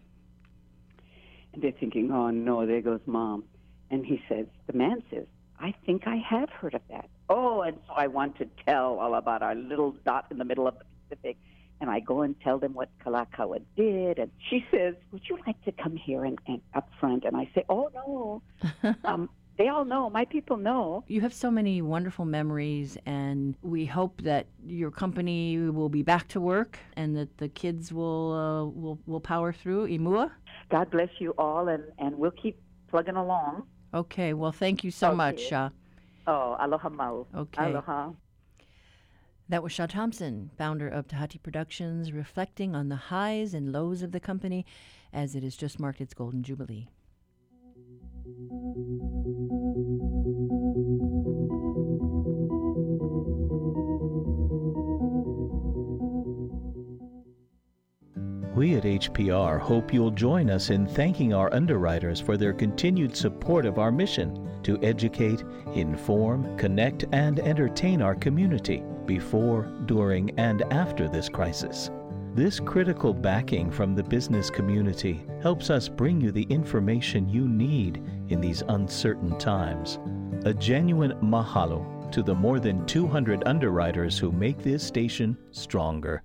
And 1.53 1.63
they're 1.63 1.73
thinking, 1.73 2.11
oh 2.11 2.31
no, 2.31 2.67
there 2.67 2.81
goes 2.81 3.01
mom. 3.07 3.45
And 3.91 4.05
he 4.05 4.23
says, 4.29 4.47
the 4.67 4.73
man 4.73 5.03
says, 5.11 5.27
I 5.61 5.75
think 5.85 6.07
I 6.07 6.17
have 6.17 6.51
heard 6.51 6.75
of 6.75 6.83
that. 6.91 7.09
Oh, 7.29 7.63
and 7.63 7.79
so 7.87 7.95
I 7.95 8.07
want 8.09 8.37
to 8.39 8.49
tell 8.67 8.99
all 8.99 9.15
about 9.15 9.43
our 9.43 9.55
little 9.55 9.93
dot 10.05 10.27
in 10.31 10.39
the 10.39 10.45
middle 10.45 10.67
of 10.67 10.75
the 10.79 10.85
Pacific. 11.17 11.37
And 11.81 11.91
I 11.91 12.01
go 12.01 12.23
and 12.23 12.39
tell 12.41 12.59
them 12.59 12.73
what 12.73 12.89
Kalakaua 13.05 13.61
did. 13.77 14.19
And 14.19 14.31
she 14.49 14.65
says, 14.71 14.95
Would 15.13 15.23
you 15.29 15.39
like 15.47 15.63
to 15.65 15.73
come 15.73 15.95
here 15.97 16.25
and, 16.25 16.39
and 16.47 16.61
up 16.75 16.89
front? 16.99 17.25
And 17.25 17.37
I 17.37 17.51
say, 17.55 17.65
Oh, 17.69 17.91
no. 17.95 18.95
um, 19.05 19.29
they 19.59 19.69
all 19.69 19.85
know. 19.85 20.11
My 20.11 20.25
people 20.25 20.57
know. 20.57 21.05
You 21.09 21.21
have 21.23 21.33
so 21.35 21.51
many 21.51 21.81
wonderful 21.83 22.25
memories, 22.25 22.99
and 23.07 23.55
we 23.63 23.87
hope 23.87 24.23
that 24.23 24.47
your 24.65 24.91
company 24.91 25.59
will 25.59 25.89
be 25.89 26.03
back 26.03 26.29
to 26.29 26.41
work 26.41 26.79
and 26.97 27.17
that 27.17 27.39
the 27.39 27.49
kids 27.49 27.93
will 27.93 28.33
uh, 28.33 28.65
will 28.81 28.99
will 29.07 29.21
power 29.21 29.53
through. 29.53 29.89
Imua. 29.89 30.31
God 30.69 30.91
bless 30.91 31.09
you 31.19 31.35
all, 31.39 31.69
and, 31.69 31.85
and 31.99 32.17
we'll 32.17 32.33
keep 32.43 32.61
plugging 32.89 33.17
along. 33.17 33.63
Okay. 33.95 34.35
Well, 34.35 34.53
thank 34.53 34.83
you 34.85 34.91
so 34.91 35.09
Okay. 35.09 35.17
much. 35.17 35.53
Uh, 35.53 35.71
Oh, 36.29 36.57
aloha 36.59 36.89
mau. 36.89 37.25
Okay. 37.37 37.67
Aloha. 37.71 38.11
That 39.49 39.63
was 39.63 39.73
Cha 39.73 39.87
Thompson, 39.87 40.51
founder 40.59 40.89
of 40.89 41.07
Tihati 41.07 41.41
Productions, 41.41 42.11
reflecting 42.13 42.75
on 42.75 42.89
the 42.89 42.97
highs 42.97 43.55
and 43.55 43.71
lows 43.71 44.03
of 44.03 44.11
the 44.11 44.19
company 44.19 44.67
as 45.13 45.37
it 45.37 45.45
has 45.45 45.55
just 45.55 45.79
marked 45.79 46.01
its 46.01 46.15
Golden 46.15 46.43
Jubilee. 46.43 46.89
We 58.57 58.75
at 58.77 58.85
HPR 58.85 59.61
hope 59.61 59.93
you'll 59.93 60.11
join 60.11 60.49
us 60.49 60.71
in 60.71 60.87
thanking 60.87 61.35
our 61.35 61.53
underwriters 61.53 62.23
for 62.23 62.39
their 62.39 62.55
continued 62.55 63.15
support 63.15 63.67
of 63.67 63.79
our 63.79 63.93
mission 63.93 64.49
to 64.63 64.83
educate, 64.83 65.45
inform, 65.75 66.57
connect, 66.57 67.05
and 67.13 67.39
entertain 67.39 68.01
our 68.01 68.15
community 68.15 68.83
before, 69.05 69.65
during, 69.85 70.31
and 70.39 70.63
after 70.73 71.07
this 71.07 71.29
crisis. 71.29 71.91
This 72.35 72.59
critical 72.59 73.13
backing 73.13 73.71
from 73.71 73.95
the 73.95 74.03
business 74.03 74.49
community 74.49 75.23
helps 75.43 75.69
us 75.69 75.87
bring 75.87 76.19
you 76.19 76.33
the 76.33 76.45
information 76.49 77.29
you 77.29 77.47
need 77.47 78.03
in 78.31 78.41
these 78.41 78.63
uncertain 78.69 79.37
times. 79.39 79.99
A 80.47 80.55
genuine 80.55 81.13
mahalo 81.21 82.11
to 82.11 82.23
the 82.23 82.35
more 82.35 82.59
than 82.59 82.87
200 82.87 83.47
underwriters 83.47 84.19
who 84.19 84.33
make 84.33 84.63
this 84.63 84.83
station 84.83 85.37
stronger. 85.51 86.23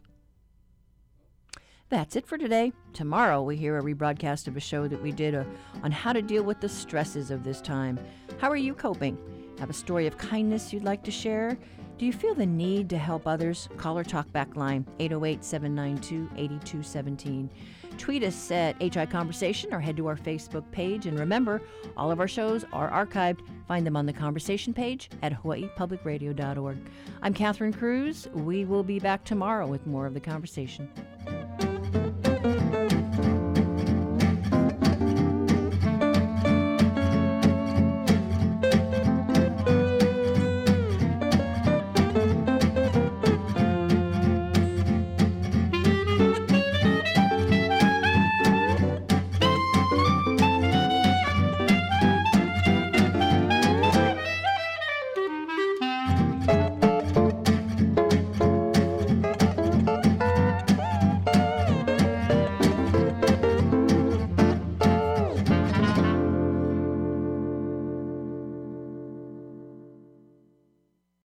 That's 1.91 2.15
it 2.15 2.25
for 2.25 2.37
today. 2.37 2.71
Tomorrow, 2.93 3.43
we 3.43 3.57
hear 3.57 3.77
a 3.77 3.83
rebroadcast 3.83 4.47
of 4.47 4.55
a 4.55 4.61
show 4.61 4.87
that 4.87 5.03
we 5.03 5.11
did 5.11 5.35
uh, 5.35 5.43
on 5.83 5.91
how 5.91 6.13
to 6.13 6.21
deal 6.21 6.41
with 6.41 6.61
the 6.61 6.69
stresses 6.69 7.31
of 7.31 7.43
this 7.43 7.59
time. 7.59 7.99
How 8.37 8.49
are 8.49 8.55
you 8.55 8.73
coping? 8.73 9.17
Have 9.59 9.69
a 9.69 9.73
story 9.73 10.07
of 10.07 10.17
kindness 10.17 10.71
you'd 10.71 10.85
like 10.85 11.03
to 11.03 11.11
share? 11.11 11.57
Do 11.97 12.05
you 12.05 12.13
feel 12.13 12.33
the 12.33 12.45
need 12.45 12.89
to 12.91 12.97
help 12.97 13.27
others? 13.27 13.67
Call 13.75 13.97
or 13.97 14.05
talk 14.05 14.31
back 14.31 14.55
line 14.55 14.87
808 14.99 15.43
792 15.43 16.29
8217. 16.37 17.49
Tweet 17.97 18.23
us 18.23 18.51
at 18.51 18.81
HI 18.81 19.05
Conversation 19.05 19.73
or 19.73 19.81
head 19.81 19.97
to 19.97 20.07
our 20.07 20.15
Facebook 20.15 20.63
page. 20.71 21.07
And 21.07 21.19
remember, 21.19 21.61
all 21.97 22.09
of 22.09 22.21
our 22.21 22.27
shows 22.27 22.63
are 22.71 22.89
archived. 22.89 23.41
Find 23.67 23.85
them 23.85 23.97
on 23.97 24.05
the 24.05 24.13
conversation 24.13 24.73
page 24.73 25.09
at 25.23 25.33
hawaiipublicradio.org. 25.43 26.77
I'm 27.21 27.33
Catherine 27.33 27.73
Cruz. 27.73 28.29
We 28.33 28.63
will 28.63 28.83
be 28.83 28.99
back 28.99 29.25
tomorrow 29.25 29.67
with 29.67 29.85
more 29.85 30.05
of 30.05 30.13
the 30.13 30.21
conversation. 30.21 30.89